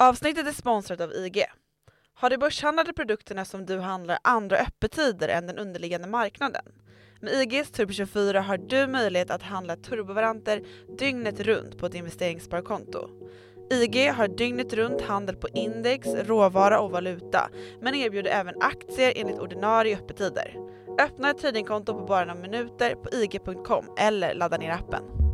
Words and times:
Avsnittet 0.00 0.46
är 0.46 0.52
sponsrat 0.52 1.00
av 1.00 1.12
IG. 1.12 1.44
Har 2.14 2.30
de 2.30 2.38
börshandlade 2.38 2.92
produkterna 2.92 3.44
som 3.44 3.66
du 3.66 3.78
handlar 3.78 4.18
andra 4.24 4.56
öppettider 4.56 5.28
än 5.28 5.46
den 5.46 5.58
underliggande 5.58 6.08
marknaden? 6.08 6.62
Med 7.20 7.32
IGs 7.34 7.72
Turbo24 7.72 8.40
har 8.40 8.58
du 8.58 8.86
möjlighet 8.86 9.30
att 9.30 9.42
handla 9.42 9.76
turbovaranter 9.76 10.62
dygnet 10.98 11.40
runt 11.40 11.78
på 11.78 11.86
ett 11.86 11.94
investeringssparkonto. 11.94 13.08
IG 13.70 14.12
har 14.12 14.28
dygnet 14.28 14.72
runt 14.72 15.02
handel 15.02 15.36
på 15.36 15.48
index, 15.48 16.08
råvara 16.08 16.80
och 16.80 16.90
valuta 16.90 17.50
men 17.80 17.94
erbjuder 17.94 18.30
även 18.30 18.54
aktier 18.60 19.12
enligt 19.16 19.38
ordinarie 19.38 19.96
öppettider. 19.96 20.56
Öppna 21.00 21.30
ett 21.30 21.38
tradingkonto 21.38 21.94
på 21.94 22.04
bara 22.04 22.24
några 22.24 22.40
minuter 22.40 22.94
på 22.94 23.10
ig.com 23.14 23.84
eller 23.98 24.34
ladda 24.34 24.56
ner 24.56 24.70
appen. 24.70 25.27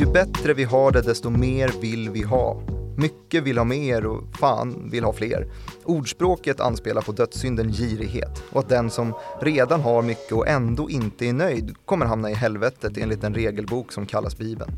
Ju 0.00 0.06
bättre 0.06 0.54
vi 0.54 0.64
har 0.64 0.90
det, 0.90 1.02
desto 1.02 1.30
mer 1.30 1.72
vill 1.80 2.10
vi 2.10 2.22
ha. 2.22 2.62
Mycket 2.96 3.42
vill 3.42 3.58
ha 3.58 3.64
mer 3.64 4.06
och 4.06 4.36
fan 4.36 4.90
vill 4.90 5.04
ha 5.04 5.12
fler. 5.12 5.46
Ordspråket 5.84 6.60
anspelar 6.60 7.02
på 7.02 7.12
dödssynden 7.12 7.72
girighet 7.72 8.42
och 8.52 8.60
att 8.60 8.68
den 8.68 8.90
som 8.90 9.14
redan 9.40 9.80
har 9.80 10.02
mycket 10.02 10.32
och 10.32 10.48
ändå 10.48 10.90
inte 10.90 11.26
är 11.26 11.32
nöjd 11.32 11.74
kommer 11.84 12.06
hamna 12.06 12.30
i 12.30 12.34
helvetet 12.34 12.96
enligt 12.96 13.24
en 13.24 13.34
regelbok 13.34 13.92
som 13.92 14.06
kallas 14.06 14.38
Bibeln. 14.38 14.72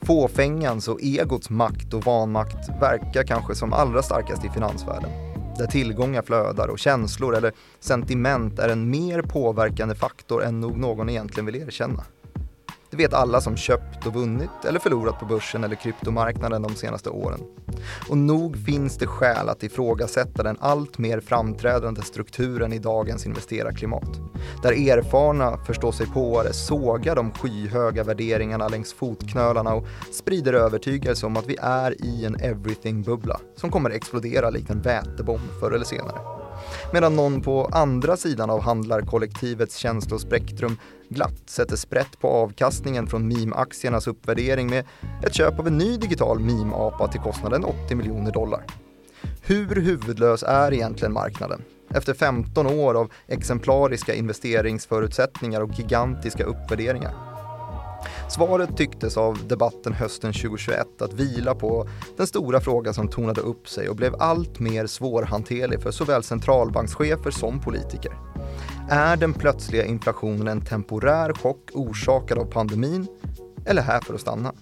Fåfängans 0.00 0.88
och 0.88 1.02
egots 1.02 1.50
makt 1.50 1.94
och 1.94 2.04
vanmakt 2.04 2.68
verkar 2.80 3.22
kanske 3.22 3.54
som 3.54 3.72
allra 3.72 4.02
starkast 4.02 4.44
i 4.44 4.48
finansvärlden. 4.48 5.10
Där 5.58 5.66
tillgångar 5.66 6.22
flödar 6.22 6.68
och 6.68 6.78
känslor 6.78 7.36
eller 7.36 7.52
sentiment 7.80 8.58
är 8.58 8.68
en 8.68 8.90
mer 8.90 9.22
påverkande 9.22 9.94
faktor 9.94 10.44
än 10.44 10.60
nog 10.60 10.78
någon 10.78 11.08
egentligen 11.08 11.46
vill 11.46 11.56
erkänna. 11.56 12.04
Det 12.96 12.98
vet 13.02 13.14
alla 13.14 13.40
som 13.40 13.56
köpt 13.56 14.06
och 14.06 14.14
vunnit 14.14 14.64
eller 14.68 14.80
förlorat 14.80 15.20
på 15.20 15.26
börsen 15.26 15.64
eller 15.64 15.76
kryptomarknaden 15.76 16.62
de 16.62 16.74
senaste 16.74 17.10
åren. 17.10 17.40
Och 18.08 18.18
nog 18.18 18.56
finns 18.56 18.98
det 18.98 19.06
skäl 19.06 19.48
att 19.48 19.62
ifrågasätta 19.62 20.42
den 20.42 20.56
allt 20.60 20.98
mer 20.98 21.20
framträdande 21.20 22.02
strukturen 22.02 22.72
i 22.72 22.78
dagens 22.78 23.26
investerarklimat. 23.26 24.20
Där 24.62 24.72
erfarna 24.72 25.58
förståsigpåare 25.66 26.52
sågar 26.52 27.16
de 27.16 27.32
skyhöga 27.32 28.04
värderingarna 28.04 28.68
längs 28.68 28.92
fotknölarna 28.92 29.74
och 29.74 29.86
sprider 30.12 30.52
övertygelse 30.52 31.26
om 31.26 31.36
att 31.36 31.46
vi 31.46 31.56
är 31.60 32.04
i 32.04 32.24
en 32.24 32.36
everything-bubbla 32.36 33.40
som 33.56 33.70
kommer 33.70 33.90
explodera 33.90 34.50
likt 34.50 34.70
en 34.70 34.82
vätebomb 34.82 35.50
förr 35.60 35.72
eller 35.72 35.84
senare. 35.84 36.43
Medan 36.92 37.16
någon 37.16 37.40
på 37.40 37.68
andra 37.72 38.16
sidan 38.16 38.50
av 38.50 38.60
handlarkollektivets 38.60 39.76
känslospektrum 39.76 40.76
glatt 41.08 41.42
sätter 41.46 41.76
sprätt 41.76 42.20
på 42.20 42.28
avkastningen 42.28 43.06
från 43.06 43.28
meme-aktiernas 43.28 44.06
uppvärdering 44.06 44.70
med 44.70 44.84
ett 45.26 45.34
köp 45.34 45.58
av 45.58 45.66
en 45.66 45.78
ny 45.78 45.96
digital 45.96 46.40
meme-apa 46.40 47.08
till 47.08 47.20
kostnaden 47.20 47.64
80 47.64 47.94
miljoner 47.94 48.32
dollar. 48.32 48.64
Hur 49.42 49.76
huvudlös 49.80 50.42
är 50.42 50.72
egentligen 50.72 51.12
marknaden? 51.12 51.62
Efter 51.90 52.14
15 52.14 52.66
år 52.66 52.94
av 52.94 53.12
exemplariska 53.26 54.14
investeringsförutsättningar 54.14 55.60
och 55.60 55.78
gigantiska 55.78 56.44
uppvärderingar. 56.44 57.33
Svaret 58.34 58.76
tycktes 58.76 59.16
av 59.16 59.48
debatten 59.48 59.92
hösten 59.92 60.32
2021 60.32 61.02
att 61.02 61.12
vila 61.12 61.54
på 61.54 61.88
den 62.16 62.26
stora 62.26 62.60
frågan 62.60 62.94
som 62.94 63.08
tonade 63.08 63.40
upp 63.40 63.68
sig 63.68 63.88
och 63.88 63.96
blev 63.96 64.14
allt 64.18 64.60
mer 64.60 64.86
svårhanterlig 64.86 65.82
för 65.82 65.90
såväl 65.90 66.22
centralbankschefer 66.22 67.30
som 67.30 67.60
politiker. 67.60 68.12
Är 68.90 69.16
den 69.16 69.32
plötsliga 69.32 69.84
inflationen 69.84 70.48
en 70.48 70.60
temporär 70.60 71.32
chock 71.32 71.70
orsakad 71.72 72.38
av 72.38 72.44
pandemin 72.44 73.06
eller 73.66 73.82
här 73.82 74.00
för 74.00 74.14
att 74.14 74.20
stanna? 74.20 74.52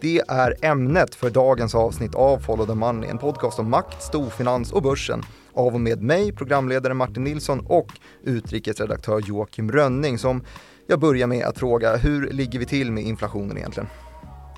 Det 0.00 0.22
är 0.28 0.54
ämnet 0.62 1.14
för 1.14 1.30
dagens 1.30 1.74
avsnitt 1.74 2.14
av 2.14 2.38
Follow 2.38 2.66
the 2.66 2.74
Money, 2.74 3.10
en 3.10 3.18
podcast 3.18 3.58
om 3.58 3.70
makt, 3.70 4.02
storfinans 4.02 4.72
och 4.72 4.82
börsen 4.82 5.22
av 5.52 5.74
och 5.74 5.80
med 5.80 6.02
mig, 6.02 6.32
programledare 6.32 6.94
Martin 6.94 7.24
Nilsson 7.24 7.66
och 7.66 7.88
utrikesredaktör 8.22 9.20
Joakim 9.20 9.72
Rönning 9.72 10.18
som 10.18 10.42
jag 10.90 11.00
börjar 11.00 11.26
med 11.26 11.46
att 11.46 11.58
fråga, 11.58 11.96
hur 11.96 12.30
ligger 12.30 12.58
vi 12.58 12.66
till 12.66 12.92
med 12.92 13.04
inflationen 13.04 13.58
egentligen? 13.58 13.88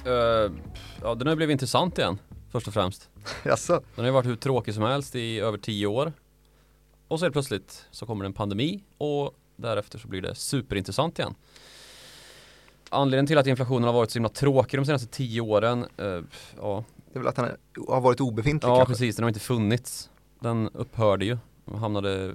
Uh, 0.06 0.52
ja, 1.02 1.14
den 1.14 1.26
har 1.26 1.36
blivit 1.36 1.52
intressant 1.52 1.98
igen, 1.98 2.18
först 2.52 2.68
och 2.68 2.74
främst. 2.74 3.08
Jaså? 3.44 3.72
Den 3.72 3.82
har 3.96 4.04
ju 4.04 4.10
varit 4.10 4.26
hur 4.26 4.36
tråkig 4.36 4.74
som 4.74 4.82
helst 4.82 5.16
i 5.16 5.40
över 5.40 5.58
tio 5.58 5.86
år. 5.86 6.12
Och 7.08 7.18
så 7.18 7.24
helt 7.24 7.32
plötsligt 7.32 7.86
så 7.90 8.06
kommer 8.06 8.24
det 8.24 8.28
en 8.28 8.32
pandemi 8.32 8.84
och 8.98 9.34
därefter 9.56 9.98
så 9.98 10.08
blir 10.08 10.22
det 10.22 10.34
superintressant 10.34 11.18
igen. 11.18 11.34
Anledningen 12.90 13.26
till 13.26 13.38
att 13.38 13.46
inflationen 13.46 13.84
har 13.84 13.92
varit 13.92 14.10
så 14.10 14.16
himla 14.16 14.28
tråkig 14.28 14.78
de 14.80 14.86
senaste 14.86 15.08
tio 15.08 15.40
åren, 15.40 15.86
uh, 16.00 16.22
ja. 16.60 16.84
Det 17.12 17.18
är 17.18 17.20
väl 17.20 17.28
att 17.28 17.36
den 17.36 17.48
har 17.88 18.00
varit 18.00 18.20
obefintlig 18.20 18.70
Ja, 18.70 18.76
kanske? 18.76 18.92
precis. 18.92 19.16
Den 19.16 19.22
har 19.22 19.28
inte 19.28 19.40
funnits. 19.40 20.10
Den 20.40 20.68
upphörde 20.74 21.24
ju. 21.24 21.38
Den 21.64 21.78
hamnade 21.78 22.34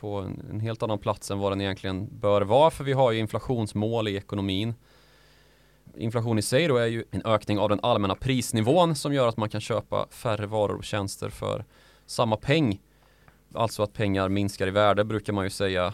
på 0.00 0.16
en, 0.16 0.46
en, 0.50 0.60
helt 0.60 0.82
annan 0.82 0.98
plats 0.98 1.30
än 1.30 1.38
vad 1.38 1.52
den 1.52 1.60
egentligen 1.60 2.08
bör 2.20 2.42
vara 2.42 2.70
för 2.70 2.84
vi 2.84 2.92
har 2.92 3.12
ju 3.12 3.18
inflationsmål 3.18 4.08
i 4.08 4.16
ekonomin. 4.16 4.74
Inflation 5.96 6.38
i 6.38 6.42
sig 6.42 6.68
då 6.68 6.76
är 6.76 6.86
ju 6.86 7.04
en 7.10 7.22
ökning 7.24 7.58
av 7.58 7.68
den 7.68 7.80
allmänna 7.82 8.14
prisnivån 8.14 8.94
som 8.94 9.14
gör 9.14 9.28
att 9.28 9.36
man 9.36 9.48
kan 9.48 9.60
köpa 9.60 10.06
färre 10.10 10.46
varor 10.46 10.76
och 10.76 10.84
tjänster 10.84 11.30
för 11.30 11.64
samma 12.06 12.36
peng. 12.36 12.80
Alltså 13.54 13.82
att 13.82 13.92
pengar 13.92 14.28
minskar 14.28 14.66
i 14.66 14.70
värde 14.70 15.04
brukar 15.04 15.32
man 15.32 15.44
ju 15.44 15.50
säga 15.50 15.92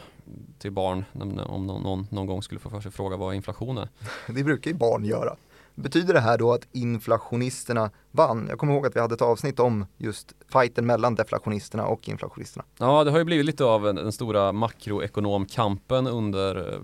till 0.59 0.71
barn 0.71 1.05
om 1.13 1.29
någon, 1.29 1.83
någon, 1.83 2.07
någon 2.11 2.27
gång 2.27 2.43
skulle 2.43 2.61
få 2.61 2.71
för 2.71 2.81
sig 2.81 2.91
fråga 2.91 3.17
vad 3.17 3.35
inflation 3.35 3.79
är. 3.79 3.89
Det 4.35 4.45
brukar 4.45 4.71
ju 4.71 4.77
barn 4.77 5.05
göra. 5.05 5.37
Betyder 5.75 6.15
det 6.15 6.21
här 6.21 6.39
då 6.39 6.53
att 6.53 6.67
inflationisterna 6.73 7.91
vann? 8.11 8.47
Jag 8.49 8.59
kommer 8.59 8.75
ihåg 8.75 8.87
att 8.87 8.97
vi 8.97 9.01
hade 9.01 9.15
ett 9.15 9.23
avsnitt 9.23 9.61
om 9.61 9.87
just 9.97 10.33
fighten 10.53 10.87
mellan 10.87 11.15
deflationisterna 11.15 11.87
och 11.87 12.09
inflationisterna. 12.09 12.65
Ja, 12.79 13.05
det 13.05 13.11
har 13.11 13.19
ju 13.19 13.25
blivit 13.25 13.47
lite 13.47 13.65
av 13.65 13.83
den 13.83 14.13
stora 14.13 14.53
makroekonomkampen 14.53 16.07
under 16.07 16.73
eh, 16.73 16.81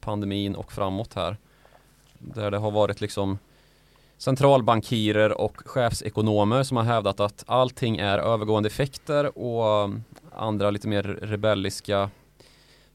pandemin 0.00 0.54
och 0.54 0.72
framåt 0.72 1.14
här. 1.14 1.36
Där 2.18 2.50
det 2.50 2.58
har 2.58 2.70
varit 2.70 3.00
liksom 3.00 3.38
centralbankirer 4.18 5.40
och 5.40 5.62
chefsekonomer 5.64 6.62
som 6.62 6.76
har 6.76 6.84
hävdat 6.84 7.20
att 7.20 7.44
allting 7.46 7.98
är 7.98 8.18
övergående 8.18 8.66
effekter 8.66 9.38
och 9.38 9.82
eh, 9.82 9.90
andra 10.36 10.70
lite 10.70 10.88
mer 10.88 11.02
rebelliska 11.02 12.10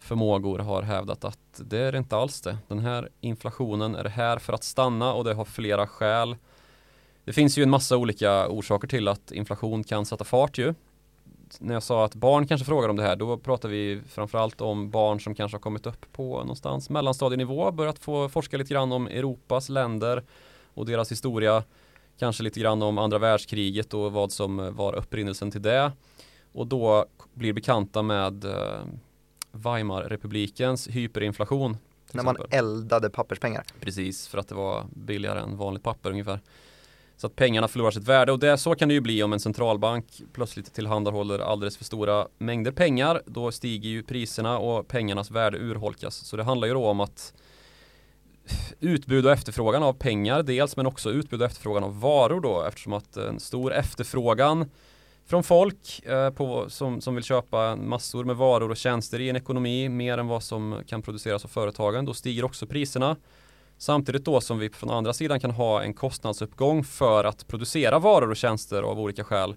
förmågor 0.06 0.60
har 0.60 0.82
hävdat 0.82 1.26
att 1.26 1.40
det 1.66 1.78
är 1.78 1.96
inte 1.96 2.18
alls 2.18 2.42
det. 2.42 2.58
Den 2.68 2.80
här 2.80 3.10
inflationen 3.22 3.96
är 3.96 4.06
här 4.06 4.40
för 4.40 4.54
att 4.54 4.64
stanna 4.64 5.14
och 5.14 5.24
det 5.24 5.34
har 5.34 5.46
flera 5.46 5.88
skäl. 5.88 6.36
Det 7.24 7.34
finns 7.34 7.58
ju 7.58 7.64
en 7.64 7.70
massa 7.70 7.98
olika 7.98 8.48
orsaker 8.50 8.88
till 8.88 9.08
att 9.08 9.32
inflation 9.32 9.84
kan 9.84 10.06
sätta 10.06 10.24
fart 10.24 10.58
ju. 10.58 10.74
När 11.60 11.74
jag 11.74 11.84
sa 11.84 12.06
att 12.06 12.16
barn 12.16 12.48
kanske 12.48 12.66
frågar 12.66 12.90
om 12.90 12.96
det 12.96 13.04
här, 13.04 13.16
då 13.16 13.38
pratar 13.38 13.70
vi 13.70 14.02
framförallt 14.08 14.62
om 14.62 14.90
barn 14.90 15.20
som 15.20 15.36
kanske 15.36 15.56
har 15.56 15.62
kommit 15.62 15.86
upp 15.86 16.06
på 16.12 16.38
någonstans 16.40 16.90
mellanstadienivå, 16.90 17.72
börjat 17.72 18.00
få 18.00 18.30
forska 18.30 18.58
lite 18.58 18.74
grann 18.74 18.92
om 18.92 19.08
Europas 19.08 19.70
länder 19.70 20.24
och 20.74 20.86
deras 20.86 21.12
historia. 21.12 21.64
Kanske 22.20 22.44
lite 22.44 22.60
grann 22.60 22.82
om 22.82 22.98
andra 22.98 23.18
världskriget 23.18 23.94
och 23.94 24.12
vad 24.12 24.32
som 24.32 24.76
var 24.76 24.96
upprinnelsen 24.96 25.52
till 25.52 25.62
det. 25.62 25.92
Och 26.54 26.68
då 26.68 27.06
blir 27.34 27.54
bekanta 27.54 28.02
med 28.02 28.46
eh, 28.46 28.84
Weimarrepublikens 29.56 30.88
hyperinflation. 30.88 31.78
När 32.12 32.24
man 32.24 32.38
eldade 32.50 33.10
papperspengar. 33.10 33.64
Precis, 33.80 34.28
för 34.28 34.38
att 34.38 34.48
det 34.48 34.56
var 34.56 34.86
billigare 34.94 35.40
än 35.40 35.58
vanligt 35.58 35.84
papper 35.84 36.10
ungefär. 36.10 36.40
Så 37.18 37.28
att 37.28 37.36
pengarna 37.36 37.68
förlorar 37.68 37.92
sitt 37.92 38.08
värde 38.08 38.32
och 38.32 38.40
det, 38.40 38.58
så 38.58 38.76
kan 38.76 38.88
det 38.88 38.94
ju 38.94 39.02
bli 39.02 39.24
om 39.24 39.34
en 39.34 39.40
centralbank 39.40 40.22
plötsligt 40.34 40.74
tillhandahåller 40.74 41.40
alldeles 41.40 41.78
för 41.78 41.84
stora 41.84 42.28
mängder 42.38 42.72
pengar. 42.72 43.22
Då 43.26 43.52
stiger 43.52 43.90
ju 43.90 44.04
priserna 44.04 44.60
och 44.60 44.88
pengarnas 44.88 45.32
värde 45.32 45.58
urholkas. 45.58 46.16
Så 46.16 46.38
det 46.38 46.44
handlar 46.44 46.68
ju 46.68 46.74
då 46.74 46.86
om 46.86 47.00
att 47.00 47.34
utbud 48.80 49.26
och 49.26 49.32
efterfrågan 49.32 49.84
av 49.84 49.94
pengar 49.94 50.44
dels 50.44 50.78
men 50.78 50.86
också 50.86 51.12
utbud 51.12 51.42
och 51.42 51.48
efterfrågan 51.48 51.84
av 51.84 52.00
varor 52.00 52.42
då 52.42 52.64
eftersom 52.64 52.94
att 52.94 53.18
en 53.18 53.40
stor 53.40 53.74
efterfrågan 53.74 54.70
från 55.26 55.44
folk 55.44 56.06
eh, 56.06 56.30
på, 56.30 56.70
som, 56.70 57.02
som 57.02 57.16
vill 57.16 57.24
köpa 57.24 57.76
massor 57.76 58.24
med 58.24 58.36
varor 58.36 58.72
och 58.72 58.78
tjänster 58.78 59.22
i 59.22 59.30
en 59.30 59.36
ekonomi 59.36 59.90
mer 59.90 60.18
än 60.18 60.28
vad 60.28 60.44
som 60.44 60.82
kan 60.88 61.02
produceras 61.02 61.46
av 61.46 61.50
företagen. 61.50 62.06
Då 62.06 62.14
stiger 62.14 62.46
också 62.46 62.68
priserna. 62.68 63.16
Samtidigt 63.78 64.26
då 64.26 64.42
som 64.42 64.60
vi 64.60 64.70
från 64.70 64.90
andra 64.90 65.14
sidan 65.14 65.40
kan 65.40 65.52
ha 65.52 65.84
en 65.84 65.94
kostnadsuppgång 65.94 66.84
för 66.84 67.24
att 67.24 67.48
producera 67.48 68.00
varor 68.00 68.30
och 68.30 68.38
tjänster 68.38 68.84
av 68.84 69.00
olika 69.00 69.24
skäl 69.24 69.56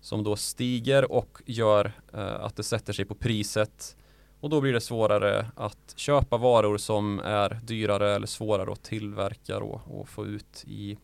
som 0.00 0.24
då 0.24 0.36
stiger 0.36 1.12
och 1.12 1.42
gör 1.46 1.92
eh, 2.14 2.44
att 2.44 2.56
det 2.56 2.62
sätter 2.62 2.92
sig 2.92 3.04
på 3.04 3.14
priset 3.14 3.96
och 4.40 4.50
då 4.50 4.60
blir 4.60 4.72
det 4.72 4.80
svårare 4.80 5.46
att 5.56 5.94
köpa 5.96 6.36
varor 6.36 6.78
som 6.78 7.20
är 7.24 7.60
dyrare 7.62 8.14
eller 8.14 8.26
svårare 8.26 8.72
att 8.72 8.82
tillverka 8.82 9.58
och, 9.58 10.00
och 10.00 10.08
få 10.08 10.26
ut 10.26 10.64
i 10.66 10.98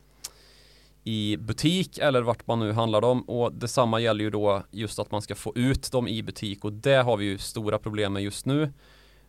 i 1.08 1.36
butik 1.36 1.98
eller 1.98 2.22
vart 2.22 2.46
man 2.46 2.58
nu 2.58 2.72
handlar 2.72 3.00
dem 3.00 3.22
och 3.22 3.52
detsamma 3.52 4.00
gäller 4.00 4.24
ju 4.24 4.30
då 4.30 4.62
just 4.70 4.98
att 4.98 5.10
man 5.10 5.22
ska 5.22 5.34
få 5.34 5.52
ut 5.54 5.92
dem 5.92 6.08
i 6.08 6.22
butik 6.22 6.64
och 6.64 6.72
det 6.72 7.02
har 7.02 7.16
vi 7.16 7.24
ju 7.24 7.38
stora 7.38 7.78
problem 7.78 8.12
med 8.12 8.22
just 8.22 8.46
nu. 8.46 8.72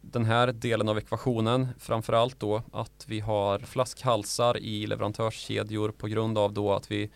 Den 0.01 0.25
här 0.25 0.47
delen 0.47 0.89
av 0.89 0.97
ekvationen 0.97 1.67
framförallt 1.79 2.39
då 2.39 2.63
att 2.71 3.05
vi 3.07 3.19
har 3.19 3.59
flaskhalsar 3.59 4.57
i 4.57 4.87
leverantörskedjor 4.87 5.91
på 5.91 6.07
grund 6.07 6.37
av 6.37 6.53
då 6.53 6.73
att 6.73 6.91
vi 6.91 7.09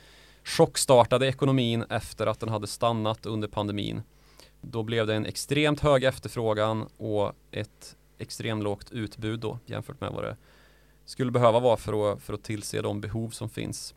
chockstartade 0.43 1.27
ekonomin 1.27 1.85
efter 1.89 2.27
att 2.27 2.39
den 2.39 2.49
hade 2.49 2.67
stannat 2.67 3.25
under 3.25 3.47
pandemin. 3.47 4.01
Då 4.61 4.83
blev 4.83 5.07
det 5.07 5.15
en 5.15 5.25
extremt 5.25 5.79
hög 5.79 6.03
efterfrågan 6.03 6.87
och 6.97 7.33
ett 7.51 7.95
extremt 8.17 8.63
lågt 8.63 8.91
utbud 8.91 9.39
då 9.39 9.59
jämfört 9.65 10.01
med 10.01 10.11
vad 10.11 10.23
det 10.23 10.37
skulle 11.05 11.31
behöva 11.31 11.59
vara 11.59 11.77
för 11.77 12.11
att, 12.11 12.21
för 12.21 12.33
att 12.33 12.43
tillse 12.43 12.81
de 12.81 13.01
behov 13.01 13.29
som 13.29 13.49
finns. 13.49 13.95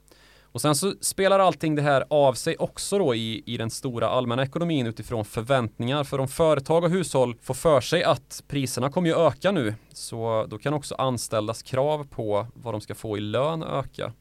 Och 0.57 0.63
sen 0.63 0.75
så 0.75 0.95
spelar 1.01 1.39
allting 1.39 1.75
det 1.75 1.83
här 1.83 2.05
av 2.11 2.35
sig 2.35 2.57
också 2.57 2.99
då 2.99 3.15
i, 3.15 3.43
i 3.47 3.57
den 3.57 3.71
stora 3.71 4.09
allmänna 4.09 4.43
ekonomin 4.43 4.87
utifrån 4.87 5.25
förväntningar. 5.25 6.05
För 6.05 6.21
om 6.21 6.29
företag 6.29 6.85
och 6.85 6.91
hushåll 6.91 7.37
får 7.43 7.55
för 7.55 7.81
sig 7.81 8.05
att 8.05 8.45
priserna 8.49 8.91
kommer 8.91 9.09
ju 9.09 9.17
öka 9.17 9.53
nu 9.53 9.75
så 9.93 10.47
då 10.49 10.59
kan 10.59 10.75
också 10.75 10.95
anställdas 10.95 11.63
krav 11.63 12.07
på 12.11 12.47
vad 12.55 12.75
de 12.75 12.81
ska 12.81 12.95
få 12.95 13.17
i 13.17 13.21
lön 13.21 13.63
öka. 13.63 14.13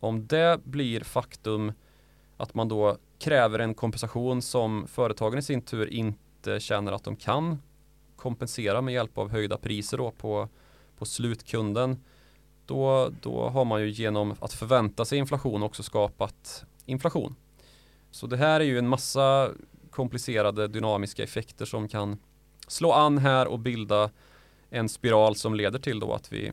Om 0.00 0.26
det 0.26 0.60
blir 0.64 1.00
faktum 1.00 1.72
att 2.36 2.54
man 2.54 2.68
då 2.68 2.96
kräver 3.18 3.58
en 3.58 3.74
kompensation 3.74 4.42
som 4.42 4.86
företagen 4.86 5.38
i 5.38 5.42
sin 5.42 5.62
tur 5.62 5.92
inte 5.92 6.60
känner 6.60 6.92
att 6.92 7.04
de 7.04 7.16
kan 7.16 7.62
kompensera 8.16 8.80
med 8.80 8.94
hjälp 8.94 9.18
av 9.18 9.30
höjda 9.30 9.56
priser 9.56 9.98
då 9.98 10.10
på, 10.10 10.48
på 10.98 11.04
slutkunden 11.04 11.96
då, 12.68 13.12
då 13.22 13.48
har 13.48 13.64
man 13.64 13.80
ju 13.80 13.90
genom 13.90 14.34
att 14.40 14.52
förvänta 14.52 15.04
sig 15.04 15.18
inflation 15.18 15.62
också 15.62 15.82
skapat 15.82 16.64
inflation. 16.86 17.34
Så 18.10 18.26
det 18.26 18.36
här 18.36 18.60
är 18.60 18.64
ju 18.64 18.78
en 18.78 18.88
massa 18.88 19.50
komplicerade 19.90 20.68
dynamiska 20.68 21.22
effekter 21.22 21.64
som 21.64 21.88
kan 21.88 22.18
slå 22.68 22.92
an 22.92 23.18
här 23.18 23.46
och 23.48 23.58
bilda 23.58 24.10
en 24.70 24.88
spiral 24.88 25.36
som 25.36 25.54
leder 25.54 25.78
till 25.78 26.00
då 26.00 26.12
att 26.12 26.32
vi 26.32 26.52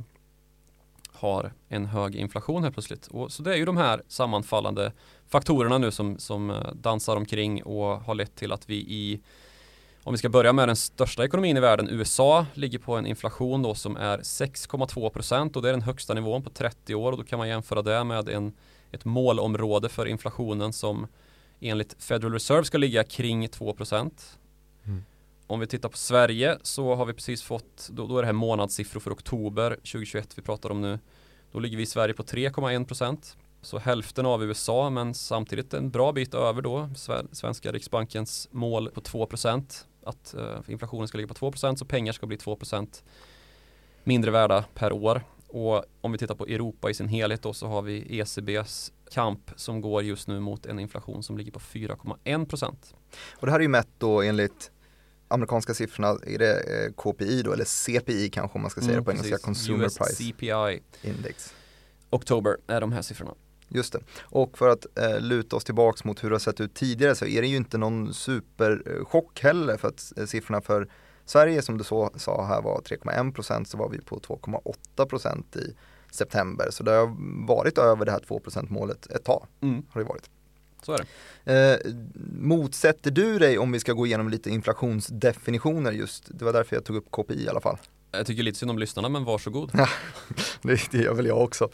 har 1.11 1.53
en 1.67 1.85
hög 1.85 2.15
inflation 2.15 2.63
här 2.63 2.71
plötsligt. 2.71 3.07
Och 3.07 3.31
så 3.31 3.43
det 3.43 3.53
är 3.53 3.57
ju 3.57 3.65
de 3.65 3.77
här 3.77 4.01
sammanfallande 4.07 4.91
faktorerna 5.27 5.77
nu 5.77 5.91
som, 5.91 6.19
som 6.19 6.49
eh, 6.49 6.73
dansar 6.73 7.15
omkring 7.15 7.63
och 7.63 7.85
har 7.85 8.15
lett 8.15 8.35
till 8.35 8.51
att 8.51 8.69
vi 8.69 8.75
i 8.75 9.21
om 10.05 10.13
vi 10.13 10.17
ska 10.17 10.29
börja 10.29 10.53
med 10.53 10.69
den 10.69 10.75
största 10.75 11.25
ekonomin 11.25 11.57
i 11.57 11.59
världen, 11.59 11.89
USA, 11.89 12.45
ligger 12.53 12.79
på 12.79 12.95
en 12.95 13.05
inflation 13.05 13.61
då 13.61 13.75
som 13.75 13.97
är 13.97 14.17
6,2 14.17 15.09
procent 15.09 15.55
och 15.55 15.61
det 15.61 15.69
är 15.69 15.73
den 15.73 15.81
högsta 15.81 16.13
nivån 16.13 16.43
på 16.43 16.49
30 16.49 16.95
år 16.95 17.11
och 17.11 17.17
då 17.17 17.23
kan 17.23 17.39
man 17.39 17.47
jämföra 17.47 17.81
det 17.81 18.03
med 18.03 18.29
en, 18.29 18.53
ett 18.91 19.05
målområde 19.05 19.89
för 19.89 20.05
inflationen 20.05 20.73
som 20.73 21.07
enligt 21.59 21.95
Federal 21.99 22.33
Reserve 22.33 22.63
ska 22.63 22.77
ligga 22.77 23.03
kring 23.03 23.47
2 23.47 23.73
procent. 23.73 24.39
Mm. 24.83 25.03
Om 25.47 25.59
vi 25.59 25.67
tittar 25.67 25.89
på 25.89 25.97
Sverige 25.97 26.57
så 26.61 26.95
har 26.95 27.05
vi 27.05 27.13
precis 27.13 27.43
fått, 27.43 27.89
då, 27.91 28.07
då 28.07 28.17
är 28.17 28.21
det 28.21 28.27
här 28.27 28.33
månadssiffror 28.33 28.99
för 28.99 29.11
oktober 29.11 29.69
2021 29.69 30.37
vi 30.37 30.41
pratar 30.41 30.69
om 30.69 30.81
nu. 30.81 30.99
Då 31.51 31.59
ligger 31.59 31.77
vi 31.77 31.83
i 31.83 31.85
Sverige 31.85 32.13
på 32.13 32.23
3,1 32.23 32.85
procent. 32.85 33.37
Så 33.61 33.77
hälften 33.77 34.25
av 34.25 34.43
USA 34.43 34.89
men 34.89 35.13
samtidigt 35.13 35.73
en 35.73 35.89
bra 35.89 36.11
bit 36.11 36.33
över 36.33 36.61
då 36.61 36.89
svenska 37.31 37.71
riksbankens 37.71 38.47
mål 38.51 38.89
på 38.89 39.01
2 39.01 39.25
procent 39.25 39.87
att 40.05 40.35
uh, 40.37 40.59
inflationen 40.67 41.07
ska 41.07 41.17
ligga 41.17 41.33
på 41.33 41.51
2% 41.51 41.75
så 41.75 41.85
pengar 41.85 42.13
ska 42.13 42.25
bli 42.25 42.37
2% 42.37 43.03
mindre 44.03 44.31
värda 44.31 44.65
per 44.73 44.91
år. 44.91 45.21
Och 45.47 45.83
om 46.01 46.11
vi 46.11 46.17
tittar 46.17 46.35
på 46.35 46.45
Europa 46.45 46.89
i 46.89 46.93
sin 46.93 47.07
helhet 47.07 47.41
då 47.41 47.53
så 47.53 47.67
har 47.67 47.81
vi 47.81 48.19
ECBs 48.19 48.93
kamp 49.11 49.51
som 49.55 49.81
går 49.81 50.03
just 50.03 50.27
nu 50.27 50.39
mot 50.39 50.65
en 50.65 50.79
inflation 50.79 51.23
som 51.23 51.37
ligger 51.37 51.51
på 51.51 51.59
4,1%. 51.59 52.75
Och 53.31 53.45
det 53.45 53.51
här 53.51 53.59
är 53.59 53.63
ju 53.63 53.69
mätt 53.69 53.89
då 53.97 54.21
enligt 54.21 54.71
amerikanska 55.27 55.73
siffrorna, 55.73 56.07
är 56.27 56.37
det 56.37 56.59
eh, 56.59 56.93
KPI 56.93 57.41
då 57.41 57.53
eller 57.53 57.65
CPI 57.65 58.29
kanske 58.29 58.55
om 58.55 58.61
man 58.61 58.71
ska 58.71 58.81
säga 58.81 58.93
mm, 58.93 59.03
det 59.03 59.05
på 59.05 59.11
precis. 59.11 59.25
engelska, 59.25 59.45
Consumer 59.45 59.85
US 59.85 59.97
Price 59.97 60.23
CPI 60.23 60.81
Index. 61.01 61.53
Oktober 62.09 62.57
är 62.67 62.81
de 62.81 62.91
här 62.91 63.01
siffrorna. 63.01 63.33
Just 63.67 63.93
det. 63.93 63.99
Och 64.21 64.57
för 64.57 64.69
att 64.69 64.85
eh, 64.99 65.19
luta 65.19 65.55
oss 65.55 65.63
tillbaks 65.63 66.03
mot 66.03 66.23
hur 66.23 66.29
det 66.29 66.33
har 66.33 66.39
sett 66.39 66.61
ut 66.61 66.73
tidigare 66.73 67.15
så 67.15 67.25
är 67.25 67.41
det 67.41 67.47
ju 67.47 67.57
inte 67.57 67.77
någon 67.77 68.13
superchock 68.13 69.39
heller 69.39 69.77
för 69.77 69.87
att 69.87 70.13
eh, 70.17 70.25
siffrorna 70.25 70.61
för 70.61 70.87
Sverige 71.25 71.61
som 71.61 71.77
du 71.77 71.83
så, 71.83 72.11
sa 72.15 72.45
här 72.45 72.61
var 72.61 72.81
3,1% 72.81 73.63
så 73.63 73.77
var 73.77 73.89
vi 73.89 74.01
på 74.01 74.19
2,8% 74.19 75.57
i 75.57 75.75
september. 76.11 76.67
Så 76.69 76.83
det 76.83 76.91
har 76.91 77.15
varit 77.47 77.77
över 77.77 78.05
det 78.05 78.11
här 78.11 78.19
2% 78.19 78.65
målet 78.69 79.07
ett 79.07 79.23
tag. 79.23 79.47
Mm. 79.61 79.85
Har 79.89 80.01
det 80.01 80.07
varit. 80.07 80.29
Så 80.85 80.93
är 80.93 80.97
det. 81.43 81.81
Eh, 81.85 81.93
motsätter 82.39 83.11
du 83.11 83.39
dig 83.39 83.57
om 83.57 83.71
vi 83.71 83.79
ska 83.79 83.93
gå 83.93 84.05
igenom 84.05 84.29
lite 84.29 84.49
inflationsdefinitioner 84.49 85.91
just? 85.91 86.23
Det 86.27 86.45
var 86.45 86.53
därför 86.53 86.75
jag 86.75 86.85
tog 86.85 86.95
upp 86.95 87.11
KPI 87.11 87.43
i 87.43 87.49
alla 87.49 87.61
fall. 87.61 87.77
Jag 88.17 88.27
tycker 88.27 88.43
lite 88.43 88.59
synd 88.59 88.71
om 88.71 88.79
lyssnarna 88.79 89.09
men 89.09 89.23
varsågod. 89.23 89.71
det, 90.61 90.91
det 90.91 90.97
gör 90.97 91.13
väl 91.13 91.25
jag 91.25 91.41
också. 91.41 91.69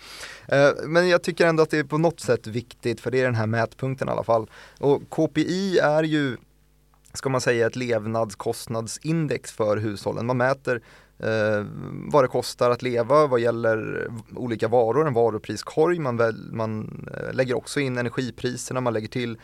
Eh, 0.47 0.69
men 0.87 1.09
jag 1.09 1.23
tycker 1.23 1.47
ändå 1.47 1.63
att 1.63 1.69
det 1.69 1.77
är 1.77 1.83
på 1.83 1.97
något 1.97 2.19
sätt 2.19 2.47
viktigt 2.47 3.01
för 3.01 3.11
det 3.11 3.19
är 3.19 3.25
den 3.25 3.35
här 3.35 3.47
mätpunkten 3.47 4.07
i 4.07 4.11
alla 4.11 4.23
fall. 4.23 4.49
Och 4.79 5.09
KPI 5.09 5.79
är 5.79 6.03
ju, 6.03 6.37
ska 7.13 7.29
man 7.29 7.41
säga, 7.41 7.67
ett 7.67 7.75
levnadskostnadsindex 7.75 9.51
för 9.51 9.77
hushållen. 9.77 10.25
Man 10.25 10.37
mäter 10.37 10.81
eh, 11.19 11.65
vad 12.11 12.23
det 12.23 12.27
kostar 12.27 12.69
att 12.69 12.81
leva 12.81 13.27
vad 13.27 13.39
gäller 13.39 14.07
olika 14.35 14.67
varor, 14.67 15.07
en 15.07 15.13
varupriskorg. 15.13 15.99
Man, 15.99 16.17
väl, 16.17 16.51
man 16.51 17.07
eh, 17.17 17.33
lägger 17.33 17.57
också 17.57 17.79
in 17.79 17.97
energipriserna, 17.97 18.81
man 18.81 18.93
lägger 18.93 19.07
till 19.07 19.37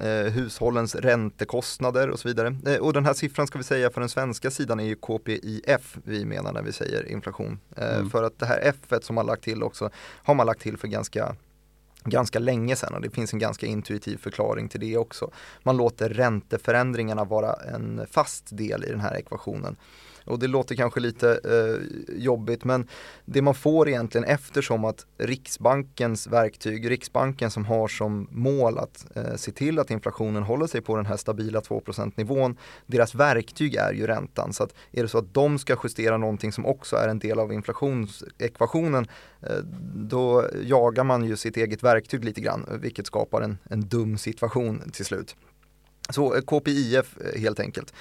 eh, 0.00 0.32
hushållens 0.32 0.94
räntekostnader 0.94 2.10
och 2.10 2.18
så 2.18 2.28
vidare. 2.28 2.56
Eh, 2.66 2.76
och 2.76 2.92
den 2.92 3.04
här 3.04 3.14
siffran 3.14 3.46
ska 3.46 3.58
vi 3.58 3.64
säga 3.64 3.90
för 3.90 4.00
den 4.00 4.08
svenska 4.08 4.50
sidan 4.50 4.80
är 4.80 4.84
ju 4.84 4.94
KPIF 4.94 5.96
vi 6.04 6.24
menar 6.24 6.52
när 6.52 6.62
vi 6.62 6.72
säger 6.72 7.08
inflation. 7.08 7.60
Eh, 7.76 7.94
mm. 7.94 8.10
För 8.10 8.22
att 8.22 8.38
det 8.38 8.46
här 8.46 8.60
F 8.62 9.00
som 9.02 9.14
man 9.14 9.26
lagt 9.26 9.42
till 9.42 9.62
också 9.62 9.90
har 9.96 10.34
man 10.34 10.46
lagt 10.46 10.60
till 10.60 10.76
för 10.76 10.88
ganska 10.88 11.36
ganska 12.04 12.38
länge 12.38 12.76
sedan 12.76 12.94
och 12.94 13.00
det 13.00 13.10
finns 13.10 13.32
en 13.32 13.38
ganska 13.38 13.66
intuitiv 13.66 14.16
förklaring 14.16 14.68
till 14.68 14.80
det 14.80 14.96
också. 14.96 15.30
Man 15.62 15.76
låter 15.76 16.08
ränteförändringarna 16.08 17.24
vara 17.24 17.52
en 17.52 18.06
fast 18.10 18.56
del 18.56 18.84
i 18.84 18.88
den 18.88 19.00
här 19.00 19.16
ekvationen. 19.16 19.76
Och 20.24 20.38
det 20.38 20.46
låter 20.46 20.74
kanske 20.74 21.00
lite 21.00 21.40
eh, 21.44 22.16
jobbigt 22.16 22.64
men 22.64 22.88
det 23.24 23.42
man 23.42 23.54
får 23.54 23.88
egentligen 23.88 24.24
eftersom 24.24 24.84
att 24.84 25.06
Riksbankens 25.18 26.26
verktyg, 26.26 26.90
Riksbanken 26.90 27.50
som 27.50 27.64
har 27.64 27.88
som 27.88 28.28
mål 28.30 28.78
att 28.78 29.06
eh, 29.16 29.34
se 29.36 29.52
till 29.52 29.78
att 29.78 29.90
inflationen 29.90 30.42
håller 30.42 30.66
sig 30.66 30.80
på 30.80 30.96
den 30.96 31.06
här 31.06 31.16
stabila 31.16 31.60
2% 31.60 32.12
nivån, 32.16 32.56
deras 32.86 33.14
verktyg 33.14 33.74
är 33.74 33.92
ju 33.92 34.06
räntan. 34.06 34.52
Så 34.52 34.62
att 34.62 34.74
är 34.92 35.02
det 35.02 35.08
så 35.08 35.18
att 35.18 35.34
de 35.34 35.58
ska 35.58 35.76
justera 35.84 36.16
någonting 36.16 36.52
som 36.52 36.66
också 36.66 36.96
är 36.96 37.08
en 37.08 37.18
del 37.18 37.38
av 37.38 37.52
inflationsekvationen 37.52 39.06
eh, 39.40 39.56
då 39.94 40.44
jagar 40.62 41.04
man 41.04 41.24
ju 41.24 41.36
sitt 41.36 41.56
eget 41.56 41.82
verktyg 41.82 42.24
lite 42.24 42.40
grann 42.40 42.66
vilket 42.80 43.06
skapar 43.06 43.40
en, 43.40 43.58
en 43.64 43.88
dum 43.88 44.18
situation 44.18 44.90
till 44.92 45.04
slut. 45.04 45.36
Så 46.10 46.34
eh, 46.34 46.40
KPIF 46.40 47.16
eh, 47.20 47.40
helt 47.40 47.60
enkelt 47.60 47.92